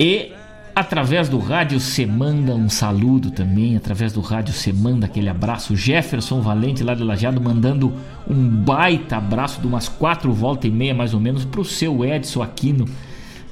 E 0.00 0.32
Através 0.74 1.28
do 1.28 1.38
rádio 1.38 1.78
você 1.78 2.04
manda 2.04 2.52
um 2.52 2.68
saludo 2.68 3.30
também. 3.30 3.76
Através 3.76 4.12
do 4.12 4.20
rádio 4.20 4.52
você 4.52 4.72
manda 4.72 5.06
aquele 5.06 5.28
abraço. 5.28 5.76
Jefferson 5.76 6.40
Valente 6.40 6.82
lá 6.82 6.94
de 6.94 7.04
Lajeado 7.04 7.40
mandando 7.40 7.92
um 8.28 8.48
baita 8.48 9.16
abraço 9.16 9.60
de 9.60 9.68
umas 9.68 9.88
quatro 9.88 10.32
voltas 10.32 10.68
e 10.68 10.74
meia 10.74 10.92
mais 10.92 11.14
ou 11.14 11.20
menos 11.20 11.44
pro 11.44 11.64
seu 11.64 12.04
Edson 12.04 12.42
Aquino, 12.42 12.86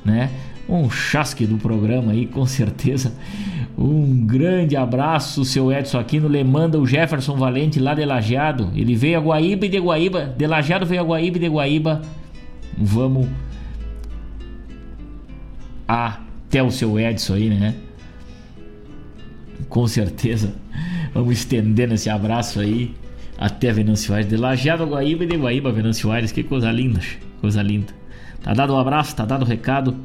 né? 0.05 0.31
Um 0.69 0.91
chasque 0.91 1.47
do 1.47 1.59
programa 1.59 2.11
aí, 2.11 2.27
com 2.27 2.45
certeza. 2.45 3.15
Um 3.79 4.27
grande 4.27 4.77
abraço, 4.77 5.45
seu 5.45 5.71
Edson 5.71 6.01
Aquino. 6.01 6.27
Le 6.27 6.43
manda 6.43 6.77
o 6.77 6.85
Jefferson 6.85 7.37
Valente 7.37 7.79
lá 7.79 7.95
de 7.95 8.05
Lajeado. 8.05 8.73
Ele 8.75 8.97
veio 8.97 9.19
a 9.19 9.21
Guaíba 9.21 9.67
e 9.67 9.69
de 9.69 9.79
Guaíba. 9.79 10.35
De 10.37 10.47
Lajeado 10.47 10.85
veio 10.85 11.01
a 11.01 11.05
Guaíba 11.05 11.37
e 11.37 11.41
de 11.41 11.49
Guaíba. 11.49 12.03
Vamos 12.77 13.29
a 15.87 16.19
até 16.53 16.63
o 16.63 16.71
seu 16.71 17.01
Edson 17.01 17.33
aí, 17.33 17.49
né? 17.49 17.75
Com 19.71 19.87
certeza. 19.87 20.55
Vamos 21.15 21.39
estendendo 21.39 21.95
esse 21.95 22.11
abraço 22.11 22.61
aí 22.61 22.95
até 23.39 23.73
Venâncio 23.73 24.13
Aires. 24.13 24.29
De 24.29 24.37
Lajeado 24.37 24.85
Guaíba 24.85 25.25
e 25.25 25.27
de 25.27 25.37
Guaíba, 25.39 25.73
Venâncio 25.73 26.13
Aires. 26.13 26.31
Que 26.31 26.43
coisa 26.43 26.71
linda, 26.71 27.01
coisa 27.41 27.63
linda. 27.63 27.95
Tá 28.43 28.53
dado 28.53 28.75
o 28.75 28.77
um 28.77 28.79
abraço, 28.79 29.17
tá 29.17 29.25
dado 29.25 29.41
o 29.41 29.45
um 29.47 29.49
recado. 29.49 29.97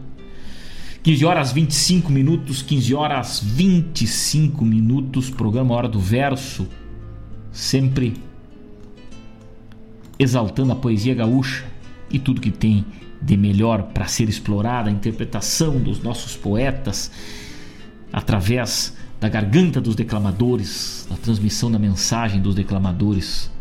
15 1.03 1.25
horas 1.25 1.51
25 1.51 2.09
minutos, 2.13 2.61
15 2.61 2.95
horas 2.95 3.41
25 3.43 4.63
minutos, 4.63 5.29
programa 5.29 5.75
Hora 5.75 5.89
do 5.89 5.99
Verso, 5.99 6.65
sempre 7.51 8.13
exaltando 10.17 10.71
a 10.71 10.75
poesia 10.77 11.13
gaúcha 11.13 11.65
e 12.09 12.17
tudo 12.17 12.39
que 12.39 12.51
tem 12.51 12.85
de 13.27 13.35
melhor 13.35 13.83
para 13.93 14.07
ser 14.07 14.29
explorada, 14.29 14.89
a 14.89 14.93
interpretação 14.93 15.77
dos 15.77 16.01
nossos 16.01 16.37
poetas 16.37 17.11
através 18.11 18.95
da 19.19 19.27
garganta 19.27 19.81
dos 19.81 19.95
declamadores, 19.95 21.05
da 21.09 21.17
transmissão 21.17 21.69
da 21.69 21.77
mensagem 21.77 22.41
dos 22.41 22.55
declamadores. 22.55 23.51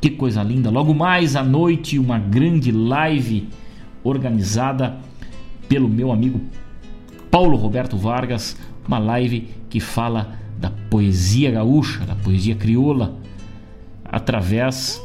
Que 0.00 0.08
coisa 0.08 0.42
linda! 0.42 0.70
Logo 0.70 0.94
mais 0.94 1.36
à 1.36 1.44
noite, 1.44 1.98
uma 1.98 2.18
grande 2.18 2.72
live 2.72 3.50
organizada 4.02 4.96
pelo 5.68 5.86
meu 5.86 6.10
amigo 6.10 6.40
Paulo 7.30 7.58
Roberto 7.58 7.98
Vargas, 7.98 8.56
uma 8.86 8.98
live 8.98 9.50
que 9.68 9.80
fala 9.80 10.38
da 10.58 10.70
poesia 10.88 11.50
gaúcha, 11.50 12.06
da 12.06 12.14
poesia 12.14 12.54
crioula, 12.54 13.18
através 14.02 14.98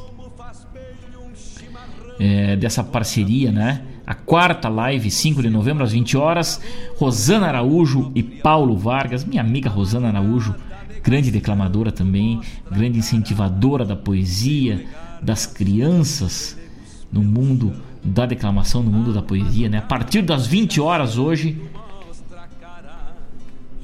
é, 2.19 2.55
dessa 2.55 2.83
parceria, 2.83 3.51
né? 3.51 3.81
A 4.05 4.13
quarta 4.13 4.67
live, 4.67 5.09
5 5.09 5.41
de 5.41 5.49
novembro, 5.49 5.83
às 5.83 5.91
20 5.91 6.17
horas. 6.17 6.61
Rosana 6.97 7.47
Araújo 7.47 8.11
e 8.13 8.21
Paulo 8.21 8.75
Vargas, 8.75 9.23
minha 9.23 9.41
amiga 9.41 9.69
Rosana 9.69 10.09
Araújo, 10.09 10.55
grande 11.01 11.31
declamadora 11.31 11.91
também, 11.91 12.41
grande 12.71 12.99
incentivadora 12.99 13.85
da 13.85 13.95
poesia, 13.95 14.85
das 15.21 15.45
crianças 15.45 16.57
no 17.11 17.21
mundo 17.21 17.73
da 18.03 18.25
declamação, 18.25 18.83
no 18.83 18.91
mundo 18.91 19.13
da 19.13 19.21
poesia, 19.21 19.69
né? 19.69 19.77
A 19.77 19.83
partir 19.83 20.21
das 20.21 20.45
20 20.45 20.81
horas 20.81 21.17
hoje, 21.17 21.61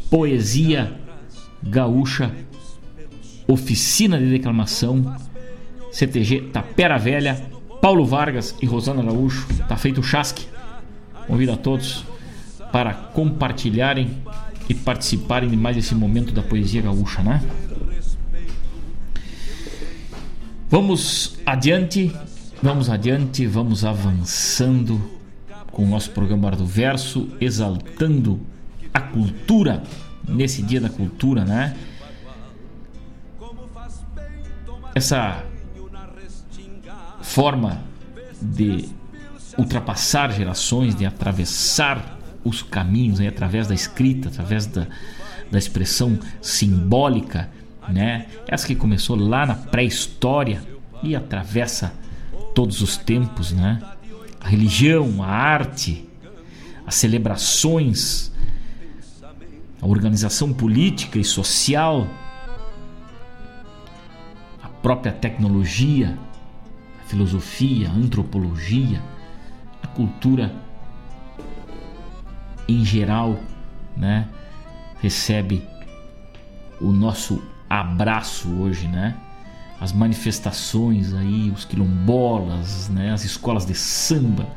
Poesia 0.10 0.92
Gaúcha, 1.62 2.34
Oficina 3.48 4.18
de 4.18 4.30
Declamação, 4.30 5.16
CTG 5.92 6.50
Tapera 6.52 6.98
Velha, 6.98 7.49
Paulo 7.82 8.06
Vargas 8.06 8.56
e 8.62 8.66
Rosana 8.66 9.02
Araújo. 9.02 9.48
Tá 9.68 9.76
feito 9.76 10.02
o 10.02 10.04
chasque. 10.04 10.48
Convido 11.28 11.52
a 11.52 11.58
todos 11.58 12.04
para 12.72 12.94
compartilharem 12.94 14.18
e 14.68 14.74
participarem 14.74 15.50
de 15.50 15.58
mais 15.58 15.78
esse 15.78 15.96
momento 15.96 16.32
da 16.34 16.42
poesia 16.44 16.82
gaúcha, 16.82 17.24
né? 17.24 17.42
Vamos 20.70 21.40
adiante, 21.46 22.16
vamos 22.62 22.90
adiante, 22.90 23.48
vamos 23.48 23.84
avançando 23.84 25.02
com 25.72 25.84
o 25.84 25.88
nosso 25.88 26.12
programa 26.12 26.52
do 26.52 26.66
Verso, 26.66 27.28
exaltando 27.42 28.40
a 28.94 29.00
cultura 29.00 29.82
nesse 30.28 30.62
dia 30.62 30.80
da 30.80 30.90
cultura, 30.90 31.44
né? 31.44 31.76
Essa 34.94 35.44
forma 37.30 37.84
de 38.42 38.90
ultrapassar 39.56 40.32
gerações, 40.32 40.96
de 40.96 41.06
atravessar 41.06 42.18
os 42.44 42.64
caminhos 42.64 43.20
né, 43.20 43.28
através 43.28 43.68
da 43.68 43.76
escrita, 43.76 44.30
através 44.30 44.66
da, 44.66 44.88
da 45.52 45.58
expressão 45.60 46.18
simbólica, 46.42 47.50
né? 47.88 48.26
Essa 48.48 48.66
que 48.66 48.76
começou 48.76 49.16
lá 49.16 49.46
na 49.46 49.54
pré-história 49.54 50.62
e 51.04 51.16
atravessa 51.16 51.94
todos 52.56 52.82
os 52.82 52.98
tempos, 52.98 53.52
né? 53.52 53.80
A 54.40 54.48
religião, 54.48 55.22
a 55.22 55.28
arte, 55.28 56.10
as 56.86 56.96
celebrações, 56.96 58.32
a 59.80 59.86
organização 59.86 60.52
política 60.52 61.20
e 61.20 61.24
social, 61.24 62.08
a 64.64 64.68
própria 64.68 65.12
tecnologia, 65.12 66.18
filosofia, 67.10 67.90
antropologia, 67.90 69.02
a 69.82 69.88
cultura 69.88 70.54
em 72.68 72.86
geral, 72.86 73.40
né, 73.98 74.28
recebe 75.02 75.68
o 76.80 76.92
nosso 76.92 77.42
abraço 77.68 78.48
hoje, 78.50 78.88
né? 78.88 79.16
As 79.82 79.92
manifestações 79.92 81.14
aí, 81.14 81.50
os 81.50 81.66
quilombolas, 81.66 82.90
né, 82.90 83.12
as 83.12 83.26
escolas 83.26 83.66
de 83.66 83.74
samba 83.74 84.48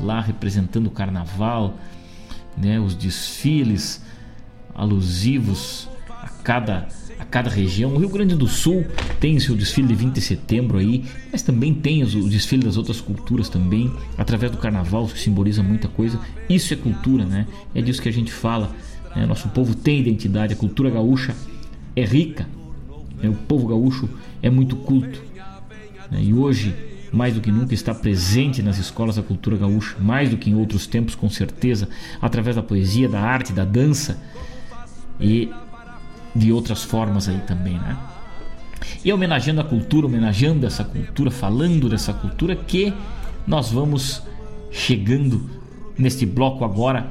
lá 0.00 0.20
representando 0.20 0.86
o 0.86 0.90
carnaval, 0.90 1.74
né, 2.56 2.78
os 2.78 2.94
desfiles 2.94 4.04
alusivos 4.74 5.88
a 6.08 6.28
cada 6.44 6.86
a 7.18 7.24
cada 7.24 7.50
região. 7.50 7.94
O 7.94 7.98
Rio 7.98 8.08
Grande 8.08 8.34
do 8.34 8.46
Sul 8.46 8.84
tem 9.20 9.38
seu 9.38 9.54
desfile 9.56 9.88
de 9.88 9.94
20 9.94 10.14
de 10.14 10.20
setembro 10.20 10.78
aí, 10.78 11.04
mas 11.32 11.42
também 11.42 11.74
tem 11.74 12.02
o 12.02 12.28
desfile 12.28 12.64
das 12.64 12.76
outras 12.76 13.00
culturas 13.00 13.48
também, 13.48 13.92
através 14.16 14.52
do 14.52 14.58
carnaval, 14.58 15.06
que 15.06 15.18
simboliza 15.18 15.62
muita 15.62 15.88
coisa. 15.88 16.18
Isso 16.48 16.72
é 16.72 16.76
cultura, 16.76 17.24
né? 17.24 17.46
É 17.74 17.80
disso 17.80 18.02
que 18.02 18.08
a 18.08 18.12
gente 18.12 18.32
fala. 18.32 18.74
Né? 19.14 19.26
Nosso 19.26 19.48
povo 19.48 19.74
tem 19.74 20.00
identidade, 20.00 20.52
a 20.52 20.56
cultura 20.56 20.90
gaúcha 20.90 21.34
é 21.94 22.04
rica. 22.04 22.46
Né? 23.22 23.28
O 23.28 23.34
povo 23.34 23.66
gaúcho 23.66 24.08
é 24.42 24.50
muito 24.50 24.76
culto. 24.76 25.22
Né? 26.10 26.22
E 26.22 26.34
hoje, 26.34 26.74
mais 27.12 27.34
do 27.34 27.40
que 27.40 27.50
nunca, 27.50 27.72
está 27.72 27.94
presente 27.94 28.62
nas 28.62 28.78
escolas 28.78 29.18
a 29.18 29.22
cultura 29.22 29.56
gaúcha, 29.56 29.96
mais 29.98 30.28
do 30.28 30.36
que 30.36 30.50
em 30.50 30.54
outros 30.54 30.86
tempos, 30.86 31.14
com 31.14 31.30
certeza, 31.30 31.88
através 32.20 32.56
da 32.56 32.62
poesia, 32.62 33.08
da 33.08 33.20
arte, 33.20 33.52
da 33.52 33.64
dança 33.64 34.20
e 35.18 35.48
de 36.36 36.52
outras 36.52 36.84
formas 36.84 37.28
aí 37.28 37.40
também, 37.46 37.78
né? 37.78 37.96
E 39.04 39.12
homenageando 39.12 39.60
a 39.60 39.64
cultura, 39.64 40.06
homenageando 40.06 40.66
essa 40.66 40.84
cultura, 40.84 41.30
falando 41.30 41.88
dessa 41.88 42.12
cultura, 42.12 42.54
que 42.54 42.92
nós 43.46 43.70
vamos 43.70 44.22
chegando 44.70 45.48
neste 45.96 46.26
bloco 46.26 46.64
agora 46.64 47.06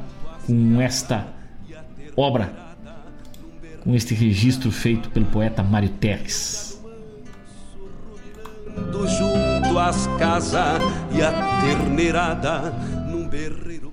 com 0.45 0.80
esta 0.80 1.27
obra, 2.15 2.53
com 3.84 3.95
este 3.95 4.14
registro 4.14 4.72
feito 4.72 5.10
pelo 5.10 5.26
poeta 5.26 5.64
Mário 5.64 5.89
Terres. 5.89 6.81
Junto 8.76 9.80
às 9.80 10.07
casas 10.18 10.81
e 11.14 11.22
a 11.22 11.61
terneirada 11.61 12.72
num 13.10 13.27
berreiro. 13.27 13.84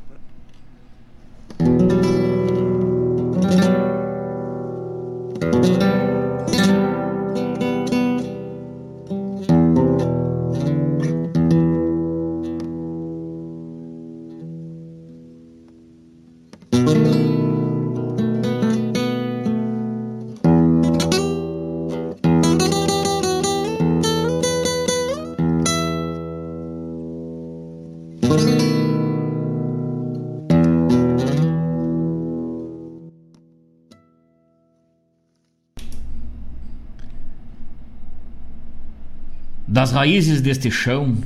Das 39.73 39.91
raízes 39.91 40.43
deste 40.43 40.71
chão 40.71 41.17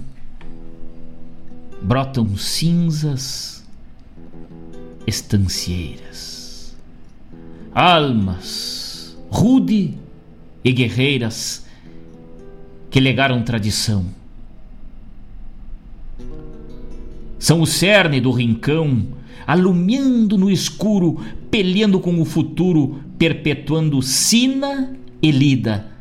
brotam 1.82 2.36
cinzas 2.36 3.66
estancieiras, 5.04 6.76
almas 7.74 9.18
rude 9.28 9.94
e 10.62 10.72
guerreiras 10.72 11.66
que 12.88 13.00
legaram 13.00 13.42
tradição. 13.42 14.06
São 17.40 17.60
o 17.60 17.66
cerne 17.66 18.20
do 18.20 18.30
rincão, 18.30 19.08
alumiando 19.44 20.38
no 20.38 20.48
escuro, 20.48 21.20
peleando 21.50 21.98
com 21.98 22.20
o 22.20 22.24
futuro, 22.24 23.02
perpetuando 23.18 24.00
sina 24.02 24.94
e 25.20 25.32
lida 25.32 25.95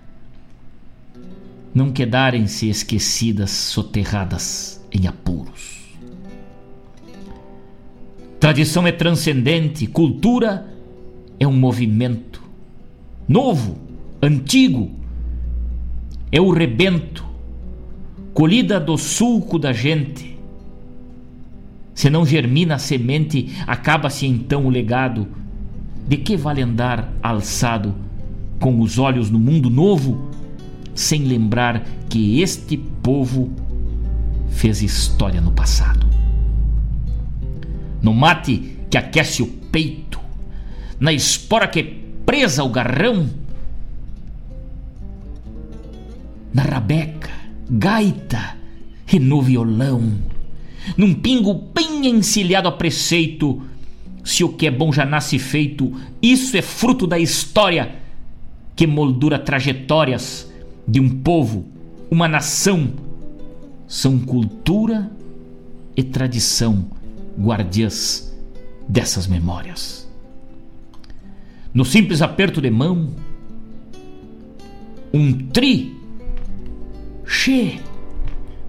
não 1.75 1.91
quedarem-se 1.91 2.69
esquecidas, 2.69 3.51
soterradas 3.51 4.81
em 4.89 5.07
apuros. 5.07 5.83
Tradição 8.39 8.87
é 8.87 8.93
transcendente, 8.93 9.85
cultura 9.85 10.73
é 11.37 11.45
um 11.45 11.51
movimento. 11.51 12.41
Novo, 13.27 13.77
antigo, 14.21 14.89
é 16.31 16.39
o 16.39 16.49
rebento, 16.49 17.25
colhida 18.33 18.79
do 18.79 18.97
sulco 18.97 19.59
da 19.59 19.73
gente. 19.73 20.39
Se 21.93 22.09
não 22.09 22.25
germina 22.25 22.75
a 22.75 22.79
semente, 22.79 23.53
acaba-se 23.67 24.25
então 24.25 24.65
o 24.65 24.69
legado. 24.69 25.27
De 26.07 26.17
que 26.17 26.37
vale 26.37 26.61
andar 26.61 27.11
alçado 27.21 27.95
com 28.59 28.79
os 28.79 28.99
olhos 28.99 29.31
no 29.31 29.39
mundo 29.39 29.71
novo, 29.71 30.29
sem 30.95 31.25
lembrar 31.25 31.83
que 32.09 32.41
este 32.41 32.77
povo 32.77 33.51
fez 34.49 34.81
história 34.81 35.41
no 35.41 35.51
passado? 35.51 36.07
No 38.01 38.13
mate 38.13 38.77
que 38.89 38.97
aquece 38.97 39.43
o 39.43 39.47
peito, 39.47 40.19
na 40.99 41.11
espora 41.11 41.67
que 41.67 41.83
presa 42.25 42.63
o 42.63 42.69
garrão, 42.69 43.29
na 46.53 46.63
rabeca, 46.63 47.29
gaita 47.69 48.57
e 49.11 49.19
no 49.19 49.41
violão, 49.41 50.13
num 50.95 51.13
pingo 51.13 51.53
bem 51.53 52.07
encilhado 52.07 52.67
a 52.69 52.71
preceito. 52.71 53.61
Se 54.23 54.43
o 54.43 54.49
que 54.49 54.65
é 54.65 54.71
bom 54.71 54.91
já 54.91 55.05
nasce 55.05 55.37
feito, 55.37 55.93
isso 56.21 56.55
é 56.57 56.61
fruto 56.61 57.05
da 57.05 57.19
história 57.19 57.95
que 58.75 58.87
moldura 58.87 59.37
trajetórias 59.37 60.51
de 60.87 60.99
um 60.99 61.09
povo, 61.09 61.65
uma 62.09 62.27
nação. 62.27 62.93
São 63.87 64.19
cultura 64.19 65.11
e 65.95 66.03
tradição 66.03 66.87
guardiãs 67.39 68.35
dessas 68.87 69.27
memórias. 69.27 70.09
No 71.73 71.85
simples 71.85 72.21
aperto 72.21 72.61
de 72.61 72.69
mão, 72.69 73.09
um 75.13 75.33
tri 75.49 75.95
Che, 77.25 77.79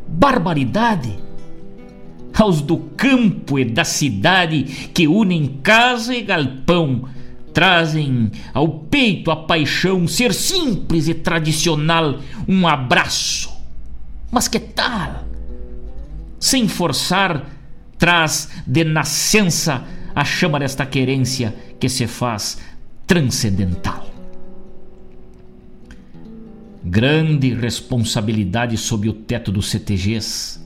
barbaridade! 0.08 1.18
Aos 2.34 2.60
do 2.60 2.78
campo 2.96 3.58
e 3.58 3.64
da 3.64 3.84
cidade 3.84 4.62
que 4.92 5.08
unem 5.08 5.58
casa 5.62 6.14
e 6.14 6.22
galpão, 6.22 7.08
trazem 7.56 8.30
ao 8.52 8.68
peito 8.68 9.30
a 9.30 9.36
paixão, 9.36 10.06
ser 10.06 10.34
simples 10.34 11.08
e 11.08 11.14
tradicional, 11.14 12.20
um 12.46 12.68
abraço. 12.68 13.50
Mas 14.30 14.46
que 14.46 14.60
tal? 14.60 15.24
Sem 16.38 16.68
forçar, 16.68 17.46
traz 17.96 18.50
de 18.66 18.84
nascença 18.84 19.82
a 20.14 20.22
chama 20.22 20.58
desta 20.58 20.84
querência 20.84 21.56
que 21.80 21.88
se 21.88 22.06
faz 22.06 22.58
transcendental 23.06 24.04
grande 26.84 27.52
responsabilidade 27.52 28.76
sob 28.76 29.08
o 29.08 29.12
teto 29.12 29.50
dos 29.50 29.70
CTGs, 29.70 30.60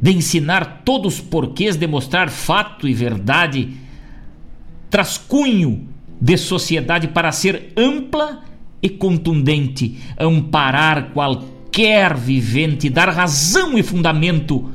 de 0.00 0.10
ensinar 0.10 0.82
todos 0.86 1.16
os 1.16 1.20
porquês 1.20 1.76
de 1.76 1.86
mostrar 1.86 2.30
fato 2.30 2.88
e 2.88 2.94
verdade, 2.94 3.76
traz 4.90 5.18
cunho 5.18 5.88
de 6.20 6.36
sociedade 6.36 7.08
para 7.08 7.32
ser 7.32 7.72
ampla 7.76 8.42
e 8.82 8.88
contundente, 8.88 9.98
amparar 10.18 11.10
qualquer 11.12 12.16
vivente, 12.16 12.88
dar 12.88 13.08
razão 13.10 13.76
e 13.76 13.82
fundamento, 13.82 14.70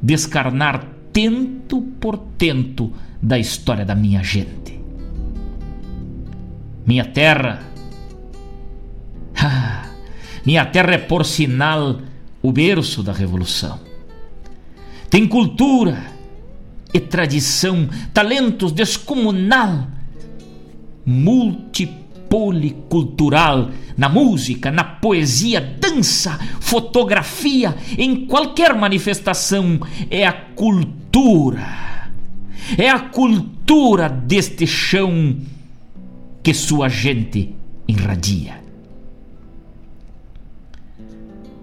descarnar 0.00 0.86
tento 1.12 1.82
por 2.00 2.16
tento 2.38 2.92
da 3.20 3.38
história 3.38 3.84
da 3.84 3.94
minha 3.94 4.22
gente. 4.22 4.78
Minha 6.86 7.04
terra 7.04 7.62
ah, 9.36 9.86
minha 10.44 10.64
terra 10.64 10.94
é 10.94 10.98
por 10.98 11.24
sinal 11.24 12.00
o 12.42 12.52
berço 12.52 13.02
da 13.02 13.12
revolução. 13.12 13.80
Tem 15.08 15.26
cultura 15.26 16.19
e 16.92 17.00
tradição, 17.00 17.88
talentos 18.12 18.72
descomunal, 18.72 19.86
multipolicultural 21.04 23.70
na 23.96 24.08
música, 24.08 24.70
na 24.70 24.84
poesia, 24.84 25.60
dança, 25.60 26.38
fotografia, 26.60 27.74
em 27.98 28.26
qualquer 28.26 28.72
manifestação. 28.74 29.80
É 30.10 30.26
a 30.26 30.32
cultura. 30.32 31.90
É 32.78 32.88
a 32.88 33.00
cultura 33.00 34.08
deste 34.08 34.66
chão 34.66 35.36
que 36.42 36.54
sua 36.54 36.88
gente 36.88 37.54
irradia. 37.86 38.60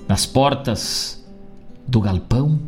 nas 0.07 0.25
portas 0.25 1.23
do 1.87 1.99
galpão, 1.99 2.59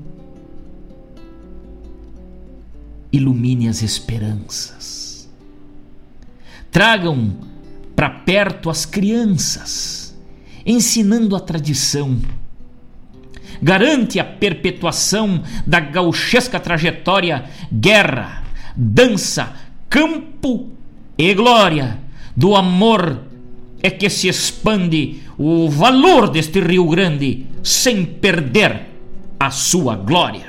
ilumine 3.11 3.67
as 3.67 3.81
esperanças. 3.81 5.29
Tragam 6.71 7.35
para 7.95 8.09
perto 8.09 8.69
as 8.69 8.85
crianças, 8.85 10.17
ensinando 10.65 11.35
a 11.35 11.39
tradição. 11.39 12.19
Garante 13.61 14.19
a 14.19 14.23
perpetuação 14.23 15.43
da 15.65 15.79
gauchesca 15.79 16.59
trajetória, 16.59 17.45
guerra, 17.71 18.43
dança, 18.75 19.53
campo 19.89 20.69
e 21.17 21.33
glória, 21.33 21.99
do 22.37 22.55
amor 22.55 23.23
é 23.83 23.89
que 23.89 24.09
se 24.09 24.27
expande 24.27 25.21
o 25.37 25.69
valor 25.69 26.29
deste 26.29 26.61
Rio 26.61 26.87
Grande 26.87 27.45
sem 27.63 28.05
perder 28.05 28.87
a 29.39 29.51
sua 29.51 29.95
glória. 29.95 30.48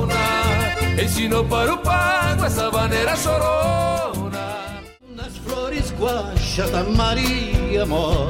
Ensinou 1.01 1.43
para 1.45 1.73
o 1.73 1.77
pago 1.79 2.45
essa 2.45 2.69
maneira 2.69 3.15
chorona. 3.15 4.83
Nas 5.15 5.35
flores 5.37 5.91
guacha 5.99 6.67
da 6.67 6.83
Maria 6.83 7.87
Mor. 7.87 8.27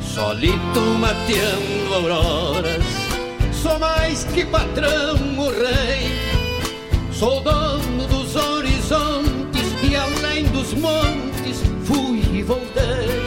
Solito 0.00 0.80
mateando 0.98 1.94
auroras. 1.94 2.82
Sou 3.52 3.78
mais 3.78 4.24
que 4.24 4.46
patrão 4.46 5.16
o 5.36 5.50
rei. 5.50 6.18
Sou 7.12 7.42
dono 7.42 8.06
dos 8.06 8.34
horizontes 8.34 9.66
E 9.82 9.94
além 9.94 10.44
dos 10.44 10.72
montes 10.72 11.60
fui 11.84 12.22
e 12.32 12.42
voltei 12.42 13.20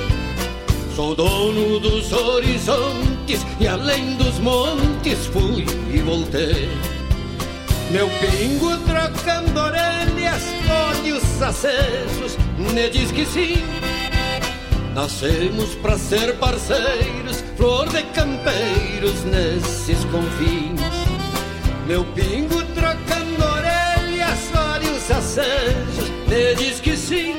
Sou 0.96 1.16
dono 1.16 1.80
dos 1.80 2.12
horizontes 2.12 3.46
e 3.60 3.68
além 3.68 4.16
dos 4.16 4.40
montes 4.40 5.28
fui 5.28 5.66
e 5.94 6.00
voltei. 6.00 6.70
Meu 7.94 8.10
pingo 8.10 8.76
trocando 8.88 9.60
orelhas, 9.60 10.42
olhos 10.90 11.40
acesos, 11.40 12.36
me 12.58 12.90
diz 12.90 13.12
que 13.12 13.24
sim. 13.24 13.64
Nascemos 14.96 15.76
para 15.76 16.00
ser 16.00 16.34
parceiros, 16.40 17.44
flor 17.56 17.88
de 17.90 18.02
campeiros 18.06 19.24
nesses 19.26 20.04
confins. 20.06 20.82
Meu 21.86 22.04
pingo 22.16 22.64
trocando 22.74 23.46
orelhas, 23.46 24.40
olhos 24.74 25.12
acejos, 25.12 26.10
me 26.28 26.56
diz 26.56 26.80
que 26.80 26.98
sim. 26.98 27.36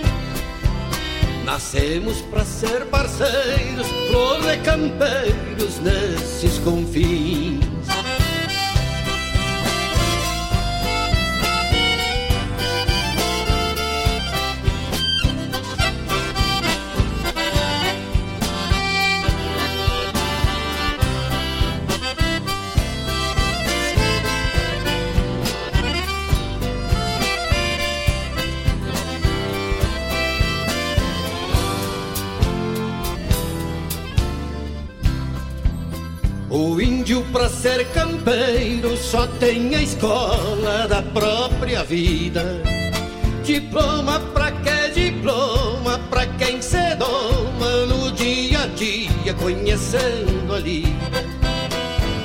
Nascemos 1.44 2.18
para 2.30 2.44
ser 2.44 2.86
parceiros, 2.86 3.88
flor 4.08 4.40
de 4.42 4.56
campeiros 4.58 5.80
nesses 5.80 6.60
confins. 6.60 7.73
O 36.56 36.80
índio 36.80 37.20
pra 37.32 37.48
ser 37.48 37.84
campeiro 37.88 38.96
só 38.96 39.26
tem 39.26 39.74
a 39.74 39.82
escola 39.82 40.86
da 40.86 41.02
própria 41.02 41.82
vida. 41.82 42.62
Diploma 43.42 44.20
pra 44.32 44.52
que 44.52 44.88
diploma 44.94 45.98
pra 46.08 46.24
quem 46.38 46.62
se 46.62 46.94
doma 46.94 47.86
no 47.88 48.12
dia 48.12 48.62
a 48.62 48.66
dia 48.68 49.34
conhecendo 49.34 50.54
ali. 50.54 50.84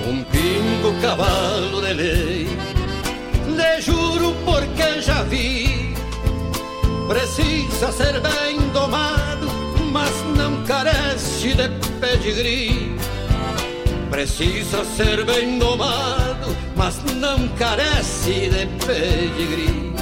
Um 0.08 0.24
pingo 0.26 1.02
cavalo 1.02 1.82
de 1.82 1.94
lei, 1.94 2.48
lhe 3.48 3.82
juro 3.82 4.36
porque 4.46 5.02
já 5.02 5.24
vi. 5.24 5.96
Precisa 7.08 7.92
ser 7.92 8.22
bem 8.22 8.60
domado, 8.74 9.48
mas 9.92 10.14
não 10.38 10.64
carece 10.66 11.56
de 11.56 11.68
pedigree. 12.00 12.99
Precisa 14.10 14.84
ser 14.84 15.24
bem 15.24 15.60
domado, 15.60 16.56
mas 16.76 17.00
não 17.16 17.48
carece 17.50 18.50
de 18.50 18.66
pedigree. 18.86 19.94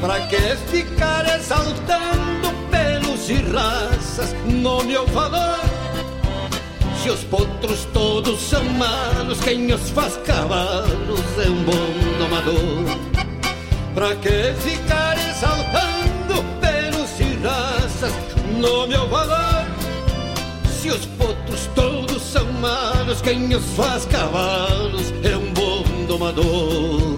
Pra 0.00 0.20
que 0.26 0.56
ficar 0.70 1.24
exaltando 1.38 2.50
pelos 2.70 3.30
e 3.30 3.34
raças 3.52 4.34
no 4.44 4.82
meu 4.84 5.06
valor? 5.06 5.60
Se 7.00 7.10
os 7.10 7.22
potros 7.24 7.86
todos 7.92 8.40
são 8.40 8.64
malos, 8.64 9.40
quem 9.40 9.72
os 9.72 9.88
faz 9.90 10.16
cavalos 10.26 11.20
é 11.38 11.48
um 11.48 11.62
bom 11.62 12.18
domador. 12.18 12.98
Pra 13.94 14.16
que 14.16 14.52
ficar 14.60 15.16
exaltando 15.16 16.44
pelos 16.60 17.20
e 17.20 17.38
raças 17.46 18.12
no 18.58 18.88
meu 18.88 19.08
valor? 19.08 19.64
Se 20.68 20.90
os 20.90 21.06
potros 21.06 21.70
todos 21.74 22.05
são 22.26 22.52
malos, 22.54 23.20
quem 23.22 23.54
os 23.54 23.64
faz 23.76 24.04
cavalos 24.06 25.12
é 25.22 25.36
um 25.36 25.52
bom 25.52 26.06
domador. 26.06 27.16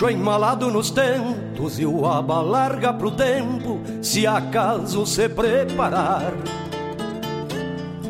Poncho 0.00 0.08
emmalado 0.08 0.70
nos 0.70 0.90
tentos 0.90 1.78
e 1.78 1.84
o 1.84 2.06
aba 2.06 2.40
larga 2.40 2.90
pro 2.90 3.10
tempo, 3.10 3.78
se 4.00 4.26
acaso 4.26 5.04
se 5.04 5.28
preparar. 5.28 6.32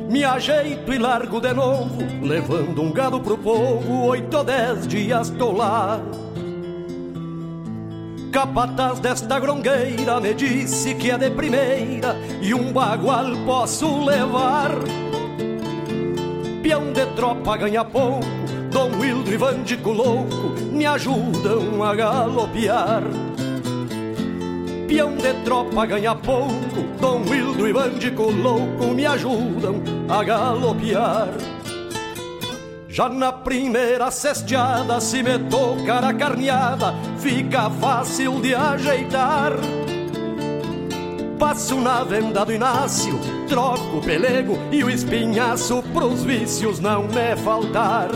Me 0.09 0.23
ajeito 0.23 0.95
e 0.95 0.99
largo 0.99 1.41
de 1.41 1.53
novo, 1.53 1.99
levando 2.23 2.81
um 2.81 2.93
gado 2.93 3.19
pro 3.19 3.37
povo, 3.37 4.05
oito 4.05 4.37
ou 4.37 4.45
dez 4.45 4.87
dias 4.87 5.31
tô 5.31 5.51
lá. 5.51 6.01
Capataz 8.31 9.01
desta 9.01 9.41
grongueira 9.41 10.21
me 10.21 10.33
disse 10.33 10.95
que 10.95 11.11
é 11.11 11.19
de 11.19 11.31
primeira 11.31 12.15
e 12.41 12.55
um 12.55 12.73
bagual 12.73 13.27
posso 13.45 14.05
levar. 14.05 14.71
Peão 16.63 16.93
de 16.93 17.07
tropa 17.17 17.57
ganha 17.57 17.85
pouco, 17.85 18.40
Wildo 19.11 19.33
e 19.33 19.37
Vandico 19.37 19.91
louco 19.91 20.55
me 20.71 20.87
ajudam 20.87 21.83
a 21.83 21.93
galopear. 21.97 23.03
Peão 24.87 25.17
de 25.17 25.35
tropa 25.45 25.85
ganha 25.85 26.15
pouco, 26.15 26.85
Dom 27.01 27.23
Wildo 27.29 27.67
e 27.67 27.73
Vandico 27.73 28.31
louco 28.31 28.95
me 28.95 29.05
ajudam 29.05 29.83
a 30.09 30.23
galopear. 30.23 31.29
Já 32.89 33.09
na 33.09 33.33
primeira 33.33 34.13
cesteada, 34.13 35.01
se 35.01 35.25
me 35.25 35.41
tocar 35.41 36.05
a 36.05 36.15
carneada, 36.15 36.95
fica 37.19 37.69
fácil 37.69 38.41
de 38.41 38.55
ajeitar. 38.55 39.55
Passo 41.37 41.81
na 41.81 42.05
venda 42.05 42.45
do 42.45 42.53
Inácio, 42.53 43.19
troco 43.49 43.97
o 43.97 44.01
pelego 44.01 44.57
e 44.71 44.85
o 44.85 44.91
espinhaço 44.91 45.83
pros 45.93 46.23
vícios 46.23 46.79
não 46.79 47.09
me 47.09 47.35
faltar. 47.43 48.11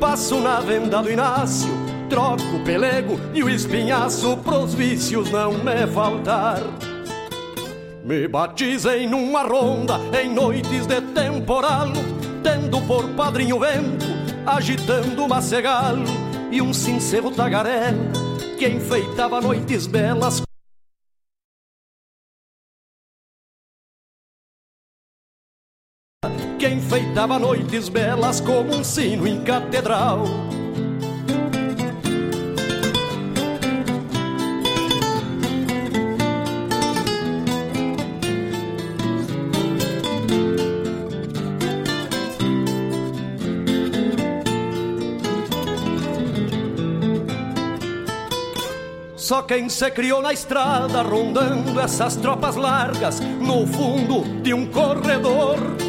Passo 0.00 0.38
na 0.40 0.60
venda 0.60 1.02
do 1.02 1.10
Inácio, 1.10 1.70
troco 2.08 2.56
o 2.56 2.64
pelego 2.64 3.18
e 3.34 3.42
o 3.42 3.50
espinhaço 3.50 4.36
pros 4.38 4.72
vícios 4.72 5.28
não 5.30 5.52
me 5.52 5.86
faltar. 5.88 6.62
Me 8.04 8.28
batizei 8.28 9.08
numa 9.08 9.42
ronda 9.42 9.98
em 10.22 10.32
noites 10.32 10.86
de 10.86 11.00
temporal, 11.00 11.88
tendo 12.44 12.80
por 12.82 13.08
padrinho 13.10 13.58
vento, 13.58 14.06
agitando 14.46 15.24
uma 15.24 15.42
cegalo 15.42 16.04
e 16.50 16.62
um 16.62 16.72
sincero 16.72 17.32
tagarela 17.32 17.98
que 18.56 18.68
enfeitava 18.68 19.40
noites 19.40 19.86
belas. 19.86 20.47
Que 26.58 26.66
enfeitava 26.66 27.38
noites 27.38 27.88
belas 27.88 28.40
como 28.40 28.74
um 28.74 28.82
sino 28.82 29.28
em 29.28 29.40
catedral. 29.44 30.24
Só 49.16 49.42
quem 49.42 49.68
se 49.68 49.88
criou 49.92 50.20
na 50.20 50.32
estrada, 50.32 51.02
rondando 51.02 51.78
essas 51.78 52.16
tropas 52.16 52.56
largas, 52.56 53.20
no 53.20 53.64
fundo 53.64 54.24
de 54.42 54.52
um 54.52 54.66
corredor. 54.66 55.87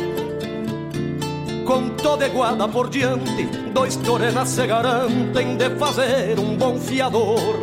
Com 1.70 1.88
toda 1.90 2.26
iguada 2.26 2.68
por 2.68 2.90
diante, 2.90 3.44
dois 3.72 3.96
torenas 3.98 4.50
se 4.50 4.66
garantem 4.66 5.56
de 5.56 5.70
fazer 5.78 6.40
um 6.40 6.58
bom 6.58 6.80
fiador. 6.80 7.60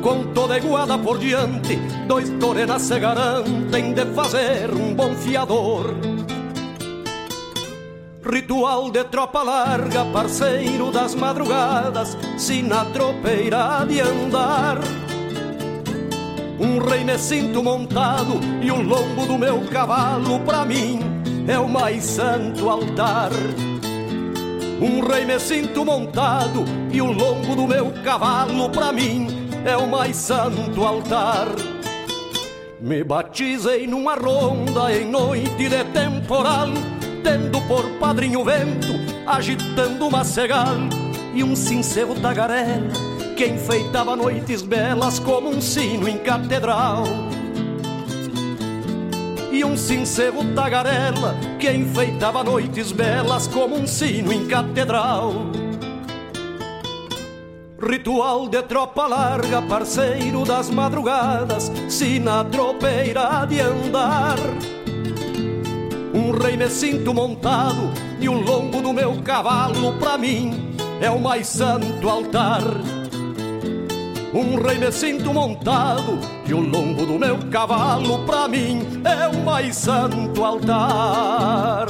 Com 0.00 0.32
toda 0.32 0.58
iguada 0.58 0.96
por 0.96 1.18
diante, 1.18 1.74
dois 2.06 2.30
torenas 2.38 2.82
se 2.82 3.00
garantem 3.00 3.94
de 3.94 4.06
fazer 4.14 4.70
um 4.72 4.94
bom 4.94 5.12
fiador. 5.16 5.92
Ritual 8.24 8.88
de 8.92 9.02
tropa 9.02 9.42
larga, 9.42 10.04
parceiro 10.04 10.92
das 10.92 11.16
madrugadas, 11.16 12.16
se 12.38 12.62
na 12.62 12.84
tropeira 12.84 13.84
de 13.88 14.00
andar. 14.00 14.78
Um 16.60 16.78
rei 16.78 17.02
me 17.02 17.18
sinto 17.18 17.60
montado 17.60 18.38
e 18.62 18.70
o 18.70 18.80
lombo 18.80 19.26
do 19.26 19.36
meu 19.36 19.62
cavalo, 19.62 20.38
pra 20.46 20.64
mim, 20.64 21.21
é 21.46 21.58
o 21.58 21.68
mais 21.68 22.04
santo 22.04 22.68
altar. 22.68 23.30
Um 24.80 25.00
rei 25.00 25.24
me 25.24 25.38
sinto 25.38 25.84
montado 25.84 26.64
e 26.90 27.00
o 27.00 27.12
lombo 27.12 27.54
do 27.54 27.66
meu 27.66 27.92
cavalo, 28.04 28.68
pra 28.70 28.92
mim, 28.92 29.28
é 29.64 29.76
o 29.76 29.86
mais 29.86 30.16
santo 30.16 30.82
altar. 30.84 31.48
Me 32.80 33.04
batizei 33.04 33.86
numa 33.86 34.14
ronda 34.14 34.92
em 34.92 35.08
noite 35.08 35.68
de 35.68 35.84
temporal, 35.92 36.68
tendo 37.22 37.60
por 37.62 37.88
padrinho 38.00 38.44
vento, 38.44 38.92
agitando 39.26 40.08
uma 40.08 40.24
cegal 40.24 40.76
e 41.34 41.44
um 41.44 41.54
sincero 41.54 42.14
tagarela 42.20 43.12
que 43.36 43.46
enfeitava 43.46 44.14
noites 44.14 44.62
belas 44.62 45.18
como 45.18 45.48
um 45.48 45.60
sino 45.60 46.08
em 46.08 46.18
catedral. 46.18 47.04
E 49.52 49.62
um 49.64 49.76
sincero 49.76 50.42
tagarela 50.54 51.36
que 51.58 51.70
enfeitava 51.70 52.42
noites 52.42 52.90
belas 52.90 53.46
como 53.46 53.76
um 53.76 53.86
sino 53.86 54.32
em 54.32 54.46
catedral. 54.48 55.34
Ritual 57.78 58.48
de 58.48 58.62
tropa 58.62 59.06
larga, 59.06 59.60
parceiro 59.60 60.44
das 60.44 60.70
madrugadas, 60.70 61.70
se 61.88 62.18
na 62.18 62.42
tropeira 62.44 63.44
de 63.44 63.60
andar. 63.60 64.38
Um 66.14 66.30
rei 66.30 66.56
me 66.56 66.70
sinto 66.70 67.12
montado 67.12 67.90
e 68.20 68.28
o 68.28 68.40
lombo 68.40 68.80
do 68.80 68.92
meu 68.92 69.20
cavalo, 69.22 69.92
pra 69.98 70.16
mim, 70.16 70.74
é 71.00 71.10
o 71.10 71.20
mais 71.20 71.46
santo 71.46 72.08
altar. 72.08 72.62
Um 74.34 74.56
rei 74.62 74.78
me 74.78 74.90
sinto 74.90 75.32
montado 75.32 76.18
e 76.46 76.54
o 76.54 76.60
lombo 76.60 77.04
do 77.04 77.18
meu 77.18 77.38
cavalo, 77.50 78.24
pra 78.24 78.48
mim, 78.48 79.02
é 79.04 79.28
o 79.28 79.44
mais 79.44 79.76
santo 79.76 80.42
altar. 80.42 81.86